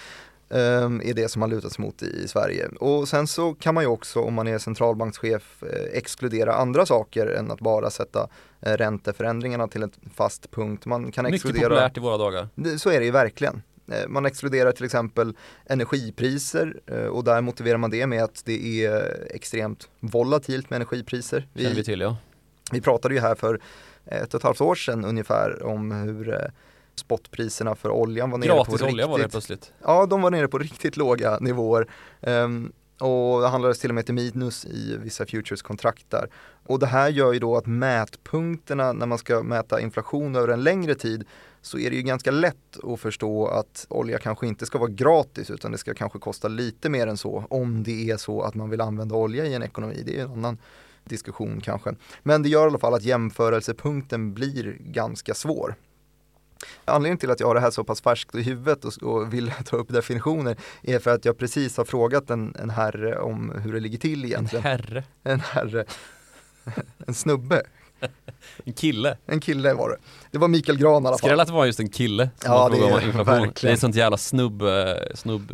är 0.58 1.13
det 1.13 1.31
som 1.31 1.39
man 1.39 1.50
lutar 1.50 1.70
sig 1.70 1.86
mot 1.86 2.03
i, 2.03 2.27
Sverige. 2.27 2.67
Och 2.67 3.08
sen 3.08 3.27
så 3.27 3.53
kan 3.53 3.75
man 3.75 3.84
ju 3.84 3.88
också 3.88 4.20
om 4.20 4.34
man 4.34 4.48
är 4.48 4.58
centralbankschef 4.58 5.63
eh, 5.63 5.98
exkludera 5.98 6.53
andra 6.53 6.86
saker 6.86 7.27
än 7.27 7.51
att 7.51 7.60
bara 7.60 7.89
sätta 7.89 8.27
eh, 8.62 8.74
ränteförändringarna 8.74 9.67
till 9.67 9.84
en 9.84 9.91
fast 10.15 10.51
punkt. 10.51 10.86
Man 10.86 11.12
kan 11.12 11.25
Mycket 11.25 11.43
populärt 11.43 11.98
i 11.98 12.00
våra 12.00 12.17
dagar. 12.17 12.77
Så 12.77 12.89
är 12.89 13.00
det 13.00 13.05
ju 13.05 13.12
verkligen. 13.12 13.62
Eh, 13.91 14.08
man 14.08 14.25
exkluderar 14.25 14.72
till 14.72 14.86
exempel 14.86 15.34
energipriser 15.65 16.79
och 17.12 17.24
där 17.24 17.41
motiverar 17.41 17.77
man 17.77 17.89
det 17.89 18.08
med 18.08 18.24
att 18.24 18.41
det 18.46 18.86
är 18.86 19.27
extremt 19.36 19.89
volatilt 20.00 20.70
med 20.70 20.77
energipriser. 20.77 21.48
Vi, 21.53 21.63
Känner 21.63 21.75
vi 21.75 21.84
till 21.84 22.00
ja. 22.00 22.17
Vi 22.72 22.81
pratade 22.81 23.13
ju 23.13 23.20
här 23.20 23.36
för 23.36 23.62
ett 24.05 24.34
och 24.34 24.39
ett 24.39 24.43
halvt 24.43 24.62
år 24.62 24.75
sedan 24.75 25.05
ungefär 25.05 25.63
om 25.63 25.91
hur 25.91 26.51
spotpriserna 26.95 27.75
för 27.75 27.89
oljan 27.89 28.31
var 28.31 28.38
nere 28.38 28.48
Gratis 28.48 28.81
på 28.81 28.86
olja 28.86 28.88
riktigt, 28.88 29.10
var 29.10 29.19
det 29.19 29.29
plötsligt. 29.29 29.74
Ja, 29.83 30.05
de 30.05 30.21
var 30.21 30.31
nere 30.31 30.48
på 30.48 30.57
riktigt 30.57 30.98
låga 30.98 31.38
nivåer. 31.39 31.88
Um, 32.21 32.71
och 33.01 33.41
det 33.41 33.48
handlades 33.48 33.79
till 33.79 33.89
och 33.89 33.95
med 33.95 34.05
till 34.05 34.15
minus 34.15 34.65
i 34.65 34.98
vissa 35.03 35.25
futures-kontrakt 35.25 36.10
där. 36.10 36.29
Och 36.65 36.79
det 36.79 36.86
här 36.86 37.10
gör 37.10 37.33
ju 37.33 37.39
då 37.39 37.57
att 37.57 37.65
mätpunkterna 37.65 38.93
när 38.93 39.05
man 39.05 39.17
ska 39.17 39.43
mäta 39.43 39.81
inflation 39.81 40.36
över 40.36 40.48
en 40.48 40.63
längre 40.63 40.95
tid 40.95 41.24
så 41.62 41.79
är 41.79 41.89
det 41.89 41.95
ju 41.95 42.01
ganska 42.01 42.31
lätt 42.31 42.83
att 42.83 43.00
förstå 43.00 43.48
att 43.48 43.86
olja 43.89 44.17
kanske 44.17 44.48
inte 44.48 44.65
ska 44.65 44.77
vara 44.77 44.89
gratis 44.89 45.50
utan 45.50 45.71
det 45.71 45.77
ska 45.77 45.93
kanske 45.93 46.19
kosta 46.19 46.48
lite 46.48 46.89
mer 46.89 47.07
än 47.07 47.17
så 47.17 47.45
om 47.50 47.83
det 47.83 48.10
är 48.10 48.17
så 48.17 48.41
att 48.41 48.55
man 48.55 48.69
vill 48.69 48.81
använda 48.81 49.15
olja 49.15 49.45
i 49.45 49.53
en 49.53 49.63
ekonomi. 49.63 50.03
Det 50.05 50.19
är 50.19 50.24
en 50.24 50.31
annan 50.31 50.57
diskussion 51.03 51.62
kanske. 51.62 51.95
Men 52.24 52.43
det 52.43 52.50
gör 52.50 52.63
i 52.63 52.67
alla 52.67 52.79
fall 52.79 52.93
att 52.93 53.03
jämförelsepunkten 53.03 54.33
blir 54.33 54.77
ganska 54.79 55.33
svår. 55.33 55.75
Anledningen 56.85 57.17
till 57.17 57.31
att 57.31 57.39
jag 57.39 57.47
har 57.47 57.55
det 57.55 57.61
här 57.61 57.71
så 57.71 57.83
pass 57.83 58.01
färskt 58.01 58.35
i 58.35 58.41
huvudet 58.41 58.85
och, 58.85 59.03
och 59.03 59.33
vill 59.33 59.51
ta 59.65 59.77
upp 59.77 59.89
definitioner 59.89 60.57
är 60.81 60.99
för 60.99 61.11
att 61.11 61.25
jag 61.25 61.37
precis 61.37 61.77
har 61.77 61.85
frågat 61.85 62.29
en, 62.29 62.55
en 62.59 62.69
herre 62.69 63.19
om 63.19 63.51
hur 63.63 63.73
det 63.73 63.79
ligger 63.79 63.97
till 63.97 64.25
egentligen. 64.25 64.65
En 64.65 64.71
herre? 64.71 65.03
En 65.23 65.39
herre. 65.39 65.85
en 67.07 67.13
snubbe 67.13 67.63
En 68.65 68.73
kille. 68.73 69.17
En 69.25 69.39
kille 69.39 69.73
var 69.73 69.89
det. 69.89 69.97
Det 70.31 70.37
var 70.37 70.47
Mikael 70.47 70.77
Gran 70.77 71.03
i 71.03 71.07
alla 71.07 71.09
fall. 71.09 71.17
Skräll 71.17 71.39
att 71.39 71.47
det 71.47 71.53
var 71.53 71.65
just 71.65 71.79
en 71.79 71.89
kille 71.89 72.29
som 72.35 72.51
Ja, 72.51 72.69
det 72.69 72.77
är 72.77 73.05
inflation. 73.05 73.25
verkligen. 73.25 73.53
Det 73.61 73.67
är 73.67 73.73
ett 73.73 73.79
sånt 73.79 73.95
jävla 73.95 74.17
snubb, 74.17 74.61
eh, 74.61 74.93
snubb 75.15 75.51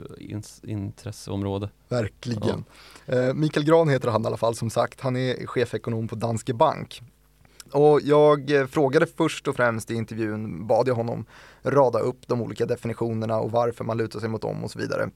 intresseområde. 0.63 1.69
Verkligen. 1.89 2.63
Eh, 3.05 3.33
Mikael 3.33 3.65
Gran 3.65 3.89
heter 3.89 4.09
han 4.09 4.23
i 4.23 4.27
alla 4.27 4.37
fall 4.37 4.55
som 4.55 4.69
sagt. 4.69 5.01
Han 5.01 5.15
är 5.15 5.45
chefekonom 5.45 6.07
på 6.07 6.15
Danske 6.15 6.53
Bank. 6.53 7.01
Och 7.71 8.01
jag 8.01 8.51
eh, 8.51 8.67
frågade 8.67 9.05
först 9.05 9.47
och 9.47 9.55
främst 9.55 9.91
i 9.91 9.95
intervjun, 9.95 10.67
bad 10.67 10.87
jag 10.87 10.95
honom 10.95 11.25
rada 11.63 11.99
upp 11.99 12.27
de 12.27 12.41
olika 12.41 12.65
definitionerna 12.65 13.39
och 13.39 13.51
varför 13.51 13.83
man 13.83 13.97
lutar 13.97 14.19
sig 14.19 14.29
mot 14.29 14.41
dem 14.41 14.63
och 14.63 14.71
så 14.71 14.79
vidare. 14.79 15.09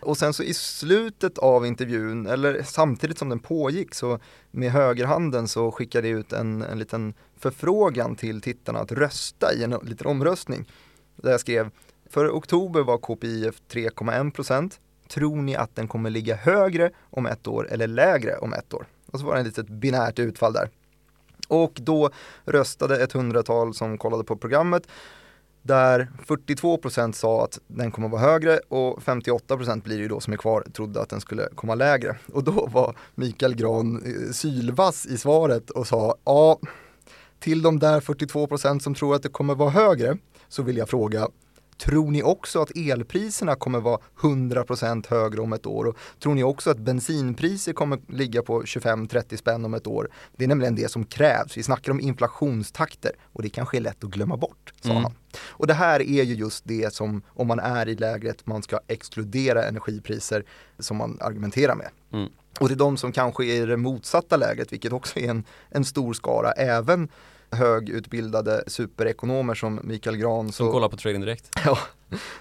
Och 0.00 0.18
sen 0.18 0.32
så 0.32 0.42
i 0.42 0.54
slutet 0.54 1.38
av 1.38 1.66
intervjun, 1.66 2.26
eller 2.26 2.62
samtidigt 2.62 3.18
som 3.18 3.28
den 3.28 3.38
pågick, 3.38 3.94
så 3.94 4.18
med 4.50 4.72
högerhanden 4.72 5.48
så 5.48 5.70
skickade 5.70 6.08
jag 6.08 6.20
ut 6.20 6.32
en, 6.32 6.62
en 6.62 6.78
liten 6.78 7.14
förfrågan 7.36 8.16
till 8.16 8.40
tittarna 8.40 8.78
att 8.78 8.92
rösta 8.92 9.54
i 9.54 9.64
en 9.64 9.74
liten 9.82 10.06
omröstning. 10.06 10.70
Där 11.16 11.30
jag 11.30 11.40
skrev, 11.40 11.70
för 12.10 12.30
oktober 12.30 12.82
var 12.82 12.98
KPIF 12.98 13.62
3,1% 13.70 14.78
Tror 15.08 15.36
ni 15.36 15.56
att 15.56 15.76
den 15.76 15.88
kommer 15.88 16.10
ligga 16.10 16.36
högre 16.36 16.90
om 17.10 17.26
ett 17.26 17.46
år 17.46 17.68
eller 17.70 17.86
lägre 17.86 18.36
om 18.36 18.52
ett 18.52 18.74
år? 18.74 18.86
Och 19.06 19.20
så 19.20 19.26
var 19.26 19.34
det 19.34 19.40
ett 19.40 19.46
litet 19.46 19.68
binärt 19.68 20.18
utfall 20.18 20.52
där. 20.52 20.70
Och 21.48 21.72
då 21.82 22.10
röstade 22.44 23.02
ett 23.02 23.12
hundratal 23.12 23.74
som 23.74 23.98
kollade 23.98 24.24
på 24.24 24.36
programmet 24.36 24.86
där 25.62 26.08
42% 26.26 27.12
sa 27.12 27.44
att 27.44 27.58
den 27.66 27.90
kommer 27.90 28.08
vara 28.08 28.20
högre 28.20 28.58
och 28.68 29.02
58% 29.02 29.82
blir 29.82 29.96
det 29.96 30.02
ju 30.02 30.08
då 30.08 30.20
som 30.20 30.32
är 30.32 30.36
kvar 30.36 30.64
trodde 30.72 31.00
att 31.00 31.08
den 31.08 31.20
skulle 31.20 31.48
komma 31.54 31.74
lägre. 31.74 32.16
Och 32.32 32.44
då 32.44 32.66
var 32.66 32.96
Mikael 33.14 33.54
Gran 33.54 34.02
eh, 34.06 34.32
sylvass 34.32 35.06
i 35.06 35.18
svaret 35.18 35.70
och 35.70 35.86
sa 35.86 36.16
ja, 36.24 36.58
till 37.40 37.62
de 37.62 37.78
där 37.78 38.00
42% 38.00 38.78
som 38.78 38.94
tror 38.94 39.14
att 39.14 39.22
det 39.22 39.28
kommer 39.28 39.54
vara 39.54 39.70
högre 39.70 40.16
så 40.48 40.62
vill 40.62 40.76
jag 40.76 40.88
fråga 40.88 41.28
Tror 41.78 42.10
ni 42.10 42.22
också 42.22 42.62
att 42.62 42.76
elpriserna 42.76 43.54
kommer 43.54 43.80
vara 43.80 43.98
100% 44.20 45.08
högre 45.10 45.40
om 45.40 45.52
ett 45.52 45.66
år? 45.66 45.84
Och 45.84 45.96
tror 46.22 46.34
ni 46.34 46.42
också 46.42 46.70
att 46.70 46.78
bensinpriser 46.78 47.72
kommer 47.72 47.98
ligga 48.08 48.42
på 48.42 48.62
25-30 48.62 49.36
spänn 49.36 49.64
om 49.64 49.74
ett 49.74 49.86
år? 49.86 50.08
Det 50.36 50.44
är 50.44 50.48
nämligen 50.48 50.74
det 50.74 50.90
som 50.90 51.04
krävs. 51.04 51.56
Vi 51.56 51.62
snackar 51.62 51.92
om 51.92 52.00
inflationstakter 52.00 53.12
och 53.32 53.42
det 53.42 53.48
kanske 53.48 53.76
är 53.76 53.80
lätt 53.80 54.04
att 54.04 54.10
glömma 54.10 54.36
bort, 54.36 54.72
sa 54.80 54.90
Mm. 54.90 55.02
han. 55.02 55.12
Och 55.46 55.66
det 55.66 55.74
här 55.74 56.00
är 56.00 56.22
ju 56.22 56.34
just 56.34 56.64
det 56.66 56.94
som, 56.94 57.22
om 57.28 57.46
man 57.46 57.58
är 57.58 57.88
i 57.88 57.94
lägret, 57.94 58.46
man 58.46 58.62
ska 58.62 58.80
exkludera 58.86 59.64
energipriser 59.64 60.44
som 60.78 60.96
man 60.96 61.18
argumenterar 61.20 61.74
med. 61.74 61.88
Mm. 62.12 62.28
Och 62.60 62.68
det 62.68 62.74
är 62.74 62.76
de 62.76 62.96
som 62.96 63.12
kanske 63.12 63.44
är 63.44 63.62
i 63.62 63.66
det 63.66 63.76
motsatta 63.76 64.36
lägret, 64.36 64.72
vilket 64.72 64.92
också 64.92 65.18
är 65.18 65.30
en, 65.30 65.44
en 65.70 65.84
stor 65.84 66.14
skara, 66.14 66.52
även 66.52 67.08
högutbildade 67.50 68.64
superekonomer 68.66 69.54
som 69.54 69.80
Mikael 69.84 70.16
Gran. 70.16 70.52
Som 70.52 70.66
så- 70.66 70.72
kollar 70.72 70.88
på 70.88 70.96
Trading 70.96 71.20
Direkt. 71.20 71.50
Ja, 71.64 71.78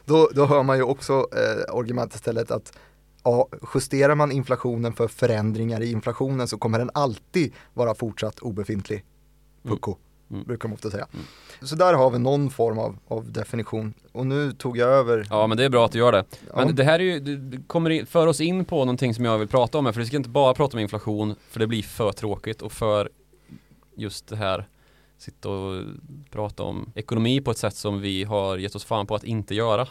då, 0.05 0.29
då 0.35 0.45
hör 0.45 0.63
man 0.63 0.77
ju 0.77 0.83
också 0.83 1.13
eh, 1.13 1.75
argumentet 1.75 2.15
istället 2.15 2.51
att 2.51 2.77
ja, 3.23 3.47
justerar 3.75 4.15
man 4.15 4.31
inflationen 4.31 4.93
för 4.93 5.07
förändringar 5.07 5.81
i 5.81 5.91
inflationen 5.91 6.47
så 6.47 6.57
kommer 6.57 6.79
den 6.79 6.89
alltid 6.93 7.53
vara 7.73 7.95
fortsatt 7.95 8.39
obefintlig. 8.39 9.03
Mm. 9.65 9.75
Pucko, 9.75 9.95
Mm. 10.31 10.43
brukar 10.43 10.69
man 10.69 10.73
ofta 10.73 10.89
säga. 10.89 11.07
Mm. 11.13 11.25
Så 11.61 11.75
där 11.75 11.93
har 11.93 12.09
vi 12.09 12.19
någon 12.19 12.49
form 12.49 12.79
av, 12.79 12.97
av 13.07 13.31
definition. 13.31 13.93
Och 14.11 14.27
nu 14.27 14.51
tog 14.51 14.77
jag 14.77 14.89
över. 14.89 15.27
Ja 15.29 15.47
men 15.47 15.57
det 15.57 15.65
är 15.65 15.69
bra 15.69 15.85
att 15.85 15.91
du 15.91 15.99
gör 15.99 16.11
det. 16.11 16.25
Men 16.55 16.67
Ja. 16.67 16.73
det 16.73 16.83
här 16.83 16.99
är 16.99 17.03
ju, 17.03 17.19
det 17.19 17.57
kommer 17.67 17.89
in, 17.89 18.05
för 18.05 18.27
oss 18.27 18.41
in 18.41 18.65
på 18.65 18.75
någonting 18.79 19.13
som 19.13 19.25
jag 19.25 19.37
vill 19.37 19.47
prata 19.47 19.77
om 19.77 19.85
här, 19.85 19.93
för 19.93 19.99
vi 19.99 20.07
ska 20.07 20.17
inte 20.17 20.29
bara 20.29 20.53
prata 20.53 20.77
om 20.77 20.81
inflation, 20.81 21.35
för 21.49 21.59
det 21.59 21.67
blir 21.67 21.83
för 21.83 22.11
tråkigt 22.11 22.61
och 22.61 22.71
för 22.71 23.09
just 23.95 24.27
det 24.27 24.35
här 24.35 24.67
sitta 25.17 25.50
och 25.50 25.83
prata 26.31 26.63
om 26.63 26.91
ekonomi 26.95 27.41
på 27.41 27.51
ett 27.51 27.57
sätt 27.57 27.75
som 27.75 28.01
vi 28.01 28.24
har 28.24 28.57
gett 28.57 28.75
oss 28.75 28.86
fan 28.86 29.07
på 29.07 29.15
att 29.15 29.24
inte 29.24 29.55
göra. 29.55 29.88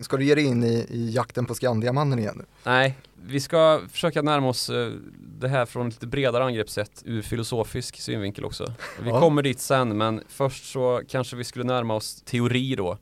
Ska 0.00 0.16
du 0.16 0.24
ge 0.24 0.34
dig 0.34 0.44
in 0.44 0.64
i, 0.64 0.86
i 0.90 1.10
jakten 1.10 1.46
på 1.46 1.54
Skandiamannen 1.54 2.18
igen? 2.18 2.46
Nej, 2.64 2.98
vi 3.26 3.40
ska 3.40 3.80
försöka 3.92 4.22
närma 4.22 4.48
oss 4.48 4.70
eh, 4.70 4.92
det 5.40 5.48
här 5.48 5.66
från 5.66 5.88
ett 5.88 5.94
lite 5.94 6.06
bredare 6.06 6.44
angreppssätt 6.44 7.02
ur 7.04 7.22
filosofisk 7.22 8.00
synvinkel 8.00 8.44
också. 8.44 8.72
Vi 9.02 9.08
Ja. 9.10 9.20
kommer 9.20 9.42
dit 9.42 9.60
sen, 9.60 9.96
men 9.98 10.22
först 10.28 10.72
så 10.72 11.02
kanske 11.08 11.36
vi 11.36 11.44
skulle 11.44 11.64
närma 11.64 11.94
oss 11.94 12.22
teori 12.22 12.74
då. 12.76 12.98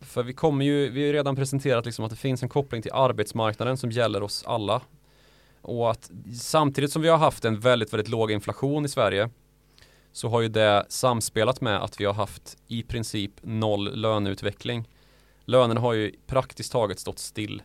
För 0.00 0.22
vi 0.22 0.32
kommer 0.32 0.64
ju, 0.64 0.90
vi 0.90 1.00
har 1.00 1.06
ju 1.06 1.12
redan 1.12 1.36
presenterat 1.36 1.84
liksom 1.86 2.04
att 2.04 2.10
det 2.10 2.16
finns 2.16 2.42
en 2.42 2.48
koppling 2.48 2.82
till 2.82 2.92
arbetsmarknaden 2.94 3.76
som 3.76 3.90
gäller 3.90 4.22
oss 4.22 4.44
alla. 4.46 4.82
Och 5.62 5.90
att 5.90 6.10
samtidigt 6.40 6.92
som 6.92 7.02
vi 7.02 7.08
har 7.08 7.18
haft 7.18 7.44
en 7.44 7.60
väldigt, 7.60 7.92
väldigt 7.92 8.08
låg 8.08 8.30
inflation 8.30 8.84
i 8.84 8.88
Sverige 8.88 9.30
så 10.12 10.28
har 10.28 10.40
ju 10.40 10.48
det 10.48 10.86
samspelat 10.88 11.60
med 11.60 11.82
att 11.82 12.00
vi 12.00 12.04
har 12.04 12.14
haft 12.14 12.56
i 12.66 12.82
princip 12.82 13.32
noll 13.42 14.00
löneutveckling. 14.00 14.88
Lönerna 15.44 15.80
har 15.80 15.92
ju 15.92 16.12
praktiskt 16.26 16.72
taget 16.72 16.98
stått 16.98 17.18
still. 17.18 17.62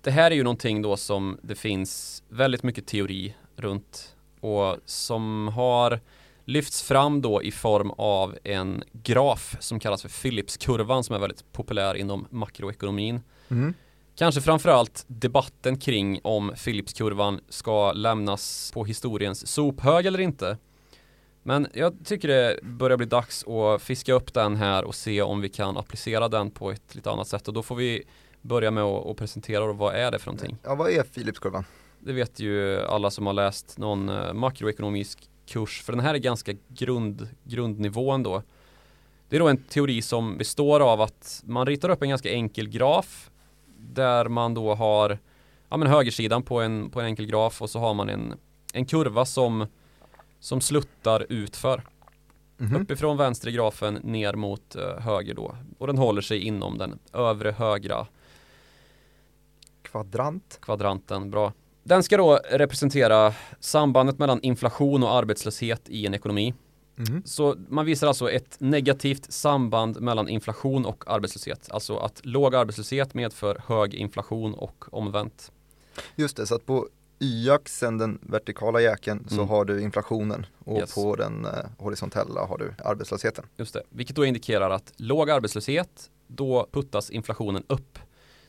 Det 0.00 0.10
här 0.10 0.30
är 0.30 0.34
ju 0.34 0.42
någonting 0.42 0.82
då 0.82 0.96
som 0.96 1.38
det 1.42 1.54
finns 1.54 2.22
väldigt 2.28 2.62
mycket 2.62 2.86
teori 2.86 3.34
runt 3.56 4.16
och 4.40 4.76
som 4.84 5.48
har 5.48 6.00
lyfts 6.44 6.82
fram 6.82 7.22
då 7.22 7.42
i 7.42 7.50
form 7.50 7.90
av 7.90 8.38
en 8.44 8.84
graf 8.92 9.56
som 9.60 9.80
kallas 9.80 10.02
för 10.02 10.22
Philipskurvan 10.22 11.04
som 11.04 11.14
är 11.14 11.20
väldigt 11.20 11.52
populär 11.52 11.94
inom 11.94 12.26
makroekonomin. 12.30 13.20
Mm. 13.48 13.74
Kanske 14.16 14.40
framförallt 14.40 15.04
debatten 15.06 15.78
kring 15.78 16.20
om 16.24 16.52
Philipskurvan 16.64 17.40
ska 17.48 17.92
lämnas 17.92 18.70
på 18.74 18.84
historiens 18.84 19.46
sophög 19.46 20.06
eller 20.06 20.20
inte. 20.20 20.58
Men 21.48 21.66
jag 21.74 21.94
tycker 22.04 22.28
det 22.28 22.58
börjar 22.62 22.96
bli 22.96 23.06
dags 23.06 23.46
att 23.46 23.82
fiska 23.82 24.12
upp 24.12 24.34
den 24.34 24.56
här 24.56 24.84
och 24.84 24.94
se 24.94 25.22
om 25.22 25.40
vi 25.40 25.48
kan 25.48 25.76
applicera 25.76 26.28
den 26.28 26.50
på 26.50 26.70
ett 26.70 26.94
lite 26.94 27.10
annat 27.10 27.28
sätt 27.28 27.48
och 27.48 27.54
då 27.54 27.62
får 27.62 27.76
vi 27.76 28.02
börja 28.40 28.70
med 28.70 28.84
att, 28.84 29.16
presentera 29.16 29.66
då, 29.66 29.72
vad 29.72 29.94
är 29.94 30.10
det 30.10 30.18
för 30.18 30.26
någonting. 30.26 30.56
Ja, 30.62 30.74
vad 30.74 30.90
är 30.90 31.02
Philipskurvan? 31.02 31.64
Det 31.98 32.12
vet 32.12 32.40
ju 32.40 32.80
alla 32.80 33.10
som 33.10 33.26
har 33.26 33.32
läst 33.32 33.78
någon 33.78 34.08
eh, 34.08 34.32
makroekonomisk 34.32 35.30
kurs 35.46 35.82
för 35.82 35.92
den 35.92 36.00
här 36.00 36.14
är 36.14 36.18
ganska 36.18 36.52
grund, 36.68 37.28
grundnivån 37.44 38.22
då. 38.22 38.42
Det 39.28 39.36
är 39.36 39.40
då 39.40 39.48
en 39.48 39.62
teori 39.62 40.02
som 40.02 40.38
består 40.38 40.80
av 40.80 41.00
att 41.00 41.42
man 41.44 41.66
ritar 41.66 41.88
upp 41.88 42.02
en 42.02 42.08
ganska 42.08 42.30
enkel 42.30 42.68
graf 42.68 43.30
där 43.76 44.28
man 44.28 44.54
då 44.54 44.74
har 44.74 45.18
ja, 45.68 45.76
men 45.76 45.88
högersidan 45.88 46.42
på 46.42 46.60
en, 46.60 46.90
på 46.90 47.00
en 47.00 47.06
enkel 47.06 47.26
graf 47.26 47.62
och 47.62 47.70
så 47.70 47.78
har 47.78 47.94
man 47.94 48.08
en, 48.08 48.34
en 48.72 48.86
kurva 48.86 49.24
som, 49.24 49.66
som 50.40 50.60
sluttar 50.60 51.26
utför. 51.28 51.82
Mhm. 52.56 52.76
Uppifrån 52.82 53.16
vänster 53.16 53.48
i 53.48 53.52
grafen 53.52 53.94
ner 53.94 54.34
mot 54.34 54.76
eh, 54.76 54.98
höger 54.98 55.34
då. 55.34 55.56
Och 55.78 55.86
den 55.86 55.98
håller 55.98 56.22
sig 56.22 56.38
inom 56.38 56.78
den 56.78 56.98
övre 57.12 57.50
högra 57.50 58.06
Kvadrant? 59.82 60.58
kvadranten. 60.62 61.30
Bra. 61.30 61.52
Den 61.82 62.02
ska 62.02 62.16
då 62.16 62.40
representera 62.50 63.34
sambandet 63.60 64.18
mellan 64.18 64.40
inflation 64.42 65.02
och 65.02 65.14
arbetslöshet 65.14 65.88
i 65.88 66.06
en 66.06 66.14
ekonomi. 66.14 66.54
Mhm. 66.96 67.22
Så 67.24 67.56
man 67.68 67.86
visar 67.86 68.06
alltså 68.06 68.30
ett 68.30 68.56
negativt 68.60 69.32
samband 69.32 70.00
mellan 70.00 70.28
inflation 70.28 70.86
och 70.86 71.04
arbetslöshet. 71.10 71.70
Alltså 71.70 71.96
att 71.96 72.20
låg 72.26 72.54
arbetslöshet 72.54 73.14
medför 73.14 73.62
hög 73.66 73.94
inflation 73.94 74.54
och 74.54 74.84
omvänt. 74.90 75.52
Just 76.16 76.36
det, 76.36 76.46
så 76.46 76.54
att 76.54 76.66
på 76.66 76.88
y-axeln, 77.18 77.98
den 77.98 78.18
vertikala 78.22 78.80
jäkeln, 78.80 79.24
så 79.28 79.34
Mm. 79.34 79.48
har 79.48 79.64
du 79.64 79.82
inflationen 79.82 80.46
och 80.64 80.78
Yes. 80.78 80.94
på 80.94 81.16
den 81.16 81.44
eh, 81.44 81.50
horisontella 81.78 82.44
har 82.46 82.58
du 82.58 82.74
arbetslösheten. 82.84 83.44
Just 83.56 83.74
det. 83.74 83.82
Vilket 83.90 84.16
då 84.16 84.24
indikerar 84.24 84.70
att 84.70 84.92
låg 84.96 85.30
arbetslöshet, 85.30 86.10
då 86.26 86.68
puttas 86.72 87.10
inflationen 87.10 87.62
upp. 87.66 87.98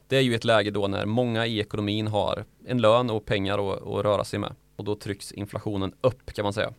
Det 0.08 0.18
är 0.18 0.22
ju 0.22 0.36
ett 0.36 0.44
läge 0.44 0.72
då 0.72 0.88
när 0.88 1.06
många 1.06 1.46
i 1.46 1.60
ekonomin 1.60 2.08
har 2.08 2.46
en 2.66 2.82
lön 2.82 3.10
och 3.10 3.26
pengar 3.26 3.74
att, 3.74 3.88
att 3.88 4.06
röra 4.06 4.24
sig 4.24 4.40
med. 4.40 4.56
Och 4.76 4.84
då 4.86 4.96
trycks 4.96 5.32
inflationen 5.32 5.94
upp 6.02 6.34
kan 6.34 6.44
man 6.44 6.54
säga. 6.54 6.74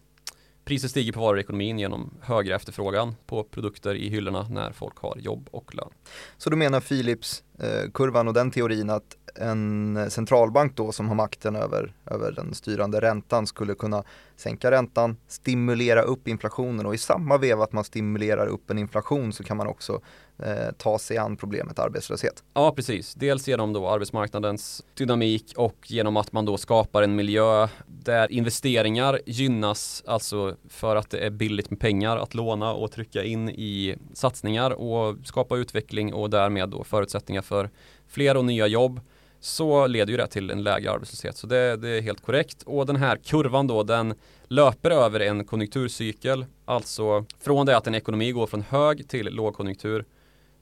Priser 0.64 0.88
stiger 0.88 1.12
på 1.12 1.20
varor 1.20 1.38
i 1.38 1.40
ekonomin 1.40 1.78
genom 1.78 2.14
högre 2.20 2.54
efterfrågan 2.54 3.14
på 3.26 3.44
produkter 3.44 3.94
i 3.94 4.08
hyllorna 4.08 4.46
när 4.50 4.72
folk 4.72 4.96
har 4.98 5.16
jobb 5.18 5.48
och 5.52 5.74
lön. 5.74 5.90
Så 6.38 6.50
då 6.50 6.56
menar 6.56 6.80
Philips 6.80 7.42
eh, 7.58 7.90
och 8.28 8.34
den 8.34 8.50
teorin 8.50 8.90
att 8.90 9.16
en 9.40 10.10
centralbank 10.10 10.76
då 10.76 10.92
som 10.92 11.08
har 11.08 11.14
makten 11.14 11.56
över, 11.56 11.92
över 12.06 12.32
den 12.32 12.54
styrande 12.54 13.00
räntan 13.00 13.46
skulle 13.46 13.74
kunna 13.74 14.04
sänka 14.36 14.70
räntan, 14.70 15.16
stimulera 15.28 16.02
upp 16.02 16.28
inflationen 16.28 16.86
och 16.86 16.94
i 16.94 16.98
samma 16.98 17.38
veva 17.38 17.64
att 17.64 17.72
man 17.72 17.84
stimulerar 17.84 18.46
upp 18.46 18.70
en 18.70 18.78
inflation 18.78 19.32
så 19.32 19.44
kan 19.44 19.56
man 19.56 19.66
också 19.66 20.00
eh, 20.38 20.72
ta 20.78 20.98
sig 20.98 21.18
an 21.18 21.36
problemet 21.36 21.78
arbetslöshet. 21.78 22.42
Ja, 22.54 22.72
precis. 22.76 23.14
Dels 23.14 23.48
genom 23.48 23.72
då 23.72 23.88
arbetsmarknadens 23.88 24.84
dynamik 24.94 25.52
och 25.56 25.76
genom 25.86 26.16
att 26.16 26.32
man 26.32 26.44
då 26.44 26.56
skapar 26.56 27.02
en 27.02 27.16
miljö 27.16 27.68
där 27.86 28.32
investeringar 28.32 29.20
gynnas, 29.26 30.02
alltså 30.06 30.56
för 30.68 30.96
att 30.96 31.10
det 31.10 31.18
är 31.18 31.30
billigt 31.30 31.70
med 31.70 31.80
pengar 31.80 32.16
att 32.16 32.34
låna 32.34 32.72
och 32.72 32.92
trycka 32.92 33.24
in 33.24 33.48
i 33.48 33.96
satsningar 34.14 34.70
och 34.70 35.16
skapa 35.24 35.56
utveckling 35.56 36.14
och 36.14 36.30
därmed 36.30 36.68
då 36.68 36.84
förutsättningar 36.84 37.42
för 37.42 37.70
fler 38.08 38.36
och 38.36 38.44
nya 38.44 38.66
jobb 38.66 39.00
så 39.40 39.86
leder 39.86 40.10
ju 40.10 40.16
det 40.16 40.26
till 40.26 40.50
en 40.50 40.62
lägre 40.62 40.90
arbetslöshet. 40.90 41.36
Så 41.36 41.46
det, 41.46 41.76
det, 41.76 41.88
är 41.88 42.00
helt 42.00 42.20
korrekt. 42.20 42.62
Och 42.62 42.86
den 42.86 42.96
här 42.96 43.16
kurvan 43.16 43.66
då, 43.66 43.82
den 43.82 44.14
löper 44.48 44.90
över 44.90 45.20
en 45.20 45.44
konjunkturcykel. 45.44 46.46
Alltså 46.64 47.24
från 47.40 47.66
det 47.66 47.76
att 47.76 47.86
en 47.86 47.94
ekonomi 47.94 48.32
går 48.32 48.46
från 48.46 48.62
hög 48.62 49.08
till 49.08 49.26
lågkonjunktur. 49.26 50.04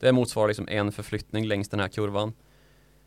Det 0.01 0.13
motsvarar 0.13 0.49
liksom 0.49 0.69
en 0.69 0.93
förflyttning 0.93 1.47
längs 1.47 1.69
den 1.69 1.81
här 1.81 1.89
kurvan. 1.89 2.33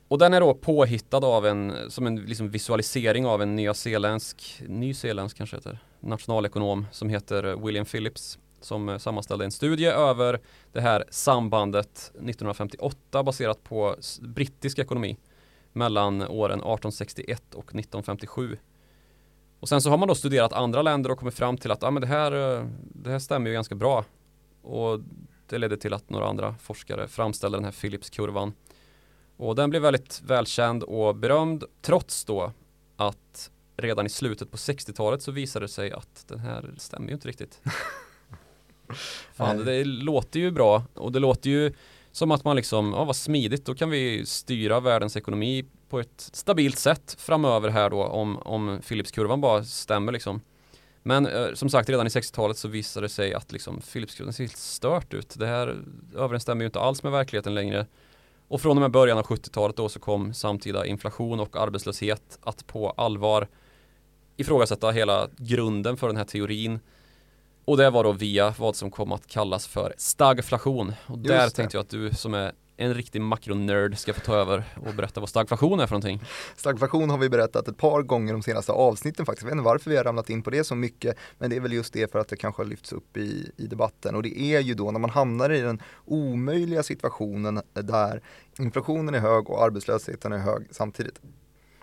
Och 0.07 0.17
den 0.17 0.33
är 0.33 0.41
då 0.41 0.53
påhittad 0.53 1.25
av 1.25 1.45
en, 1.45 1.73
som 1.89 2.07
en 2.07 2.15
liksom 2.15 2.49
visualisering 2.49 3.25
av 3.25 3.41
en 3.41 3.55
nyzeeländsk, 3.55 4.61
nyzeeländsk 4.67 5.37
kanske 5.37 5.55
heter, 5.55 5.79
nationalekonom 5.99 6.85
som 6.91 7.09
heter 7.09 7.65
William 7.65 7.85
Phillips 7.85 8.39
som 8.61 8.99
sammanställde 8.99 9.45
en 9.45 9.51
studie 9.51 9.85
över 9.85 10.39
det 10.71 10.81
här 10.81 11.03
sambandet 11.09 11.87
1958 11.89 13.23
baserat 13.23 13.63
på 13.63 13.95
brittisk 14.21 14.79
ekonomi 14.79 15.17
mellan 15.73 16.21
åren 16.21 16.59
1861 16.59 17.43
och 17.53 17.65
1957. 17.65 18.57
Och 19.59 19.69
sen 19.69 19.81
så 19.81 19.89
har 19.89 19.97
man 19.97 20.07
då 20.07 20.15
studerat 20.15 20.53
andra 20.53 20.81
länder 20.81 21.11
och 21.11 21.19
kommit 21.19 21.33
fram 21.33 21.57
till 21.57 21.71
att 21.71 21.83
ah, 21.83 21.91
men 21.91 22.01
det, 22.01 22.07
här, 22.07 22.31
det 22.81 23.09
här 23.09 23.19
stämmer 23.19 23.47
ju 23.47 23.53
ganska 23.53 23.75
bra. 23.75 24.05
Och 24.61 24.99
det 25.47 25.57
ledde 25.57 25.77
till 25.77 25.93
att 25.93 26.09
några 26.09 26.27
andra 26.27 26.55
forskare 26.61 27.07
framställde 27.07 27.57
den 27.57 27.65
här 27.65 27.71
Phillips-kurvan. 27.71 28.53
Och 29.37 29.55
den 29.55 29.69
blev 29.69 29.81
väldigt 29.81 30.21
välkänd 30.25 30.83
och 30.83 31.15
berömd 31.15 31.63
trots 31.81 32.25
då 32.25 32.51
att 32.95 33.51
redan 33.77 34.05
i 34.05 34.09
slutet 34.09 34.51
på 34.51 34.57
60-talet 34.57 35.21
så 35.21 35.31
visade 35.31 35.63
det 35.65 35.69
sig 35.69 35.91
att 35.91 36.25
den 36.27 36.39
här 36.39 36.73
stämmer 36.77 37.07
ju 37.07 37.13
inte 37.13 37.27
riktigt. 37.27 37.61
Fan, 39.33 39.57
det, 39.57 39.63
det 39.63 39.83
låter 39.83 40.39
ju 40.39 40.51
bra 40.51 40.83
och 40.93 41.11
det 41.11 41.19
låter 41.19 41.49
ju 41.49 41.73
som 42.12 42.32
att 42.32 42.44
man 42.44 42.56
liksom, 42.56 42.94
ja 42.94 43.03
vad 43.03 43.15
smidigt, 43.15 43.65
då 43.65 43.75
kan 43.75 43.89
vi 43.89 44.25
styra 44.25 44.80
världens 44.80 45.18
ekonomi 45.18 45.65
på 45.89 46.00
ett 46.00 46.30
stabilt 46.34 46.80
sätt 46.80 47.15
framöver 47.20 47.70
här 47.70 47.89
då 47.89 48.03
om, 48.03 48.38
om 48.38 48.80
Philipskurvan 48.88 49.41
bara 49.41 49.63
stämmer 49.63 50.12
liksom. 50.12 50.41
Men 51.03 51.25
eh, 51.25 51.53
som 51.53 51.70
sagt 51.70 51.89
redan 51.89 52.08
i 52.08 52.10
60-talet 52.10 52.58
så 52.58 52.68
visade 52.68 53.06
det 53.06 53.10
sig 53.10 53.34
att 53.34 53.51
liksom 53.51 53.82
Philipskurvan 53.94 54.34
ser 54.34 54.44
helt 54.44 54.58
stört 54.58 55.13
ut. 55.13 55.36
Det 55.39 55.48
här 55.48 55.84
överensstämmer 56.15 56.62
ju 56.62 56.65
inte 56.65 56.80
alls 56.80 57.03
med 57.03 57.12
verkligheten 57.12 57.56
längre. 57.56 57.86
Och 58.48 58.62
från 58.62 58.77
och 58.77 58.82
med 58.82 58.91
början 58.91 59.18
av 59.18 59.25
70-talet 59.25 59.75
då 59.75 59.89
så 59.89 60.00
kom 60.00 60.34
samtida 60.34 60.86
inflation 60.86 61.39
och 61.39 61.56
arbetslöshet 61.56 62.39
att 62.41 62.68
på 62.68 62.89
allvar 62.89 63.48
ifrågasätta 64.38 64.91
hela 64.91 65.27
grunden 65.38 65.98
för 65.98 66.08
den 66.08 66.18
här 66.18 66.24
teorin. 66.24 66.80
Och 67.71 67.77
det 67.77 67.89
var 67.89 68.03
då 68.03 68.11
via 68.11 68.53
vad 68.57 68.75
som 68.75 68.91
kom 68.91 69.11
att 69.11 69.27
kallas 69.27 69.67
för 69.67 69.93
stagflation. 69.97 70.93
Och 71.07 71.17
Just 71.17 71.27
där 71.27 71.45
det. 71.45 71.49
tänkte 71.49 71.77
jag 71.77 71.81
att 71.81 71.89
du 71.89 72.11
som 72.13 72.33
är 72.33 72.51
en 72.77 72.93
riktig 72.93 73.21
makronörd 73.21 73.97
ska 73.97 74.13
få 74.13 74.19
ta 74.19 74.35
över 74.35 74.63
och 74.87 74.93
berätta 74.93 75.19
vad 75.19 75.29
stagflation 75.29 75.79
är 75.79 75.87
för 75.87 75.93
någonting. 75.93 76.21
Stagflation 76.55 77.09
har 77.09 77.17
vi 77.17 77.29
berättat 77.29 77.67
ett 77.67 77.77
par 77.77 78.01
gånger 78.01 78.33
de 78.33 78.41
senaste 78.43 78.71
avsnitten 78.71 79.25
faktiskt. 79.25 79.43
Jag 79.43 79.49
vet 79.49 79.53
inte 79.53 79.65
varför 79.65 79.89
vi 79.89 79.97
har 79.97 80.03
ramlat 80.03 80.29
in 80.29 80.43
på 80.43 80.49
det 80.49 80.63
så 80.63 80.75
mycket, 80.75 81.17
men 81.37 81.49
det 81.49 81.55
är 81.55 81.59
väl 81.59 81.73
just 81.73 81.93
det 81.93 82.11
för 82.11 82.19
att 82.19 82.27
det 82.27 82.35
kanske 82.35 82.61
har 82.61 82.67
lyfts 82.67 82.93
upp 82.93 83.17
i, 83.17 83.51
i 83.57 83.67
debatten. 83.67 84.15
Och 84.15 84.23
det 84.23 84.39
är 84.39 84.59
ju 84.59 84.73
då 84.73 84.91
när 84.91 84.99
man 84.99 85.09
hamnar 85.09 85.49
i 85.49 85.61
den 85.61 85.81
omöjliga 86.05 86.83
situationen 86.83 87.61
där 87.73 88.21
inflationen 88.59 89.15
är 89.15 89.19
hög 89.19 89.49
och 89.49 89.63
arbetslösheten 89.63 90.33
är 90.33 90.37
hög 90.37 90.67
samtidigt. 90.71 91.19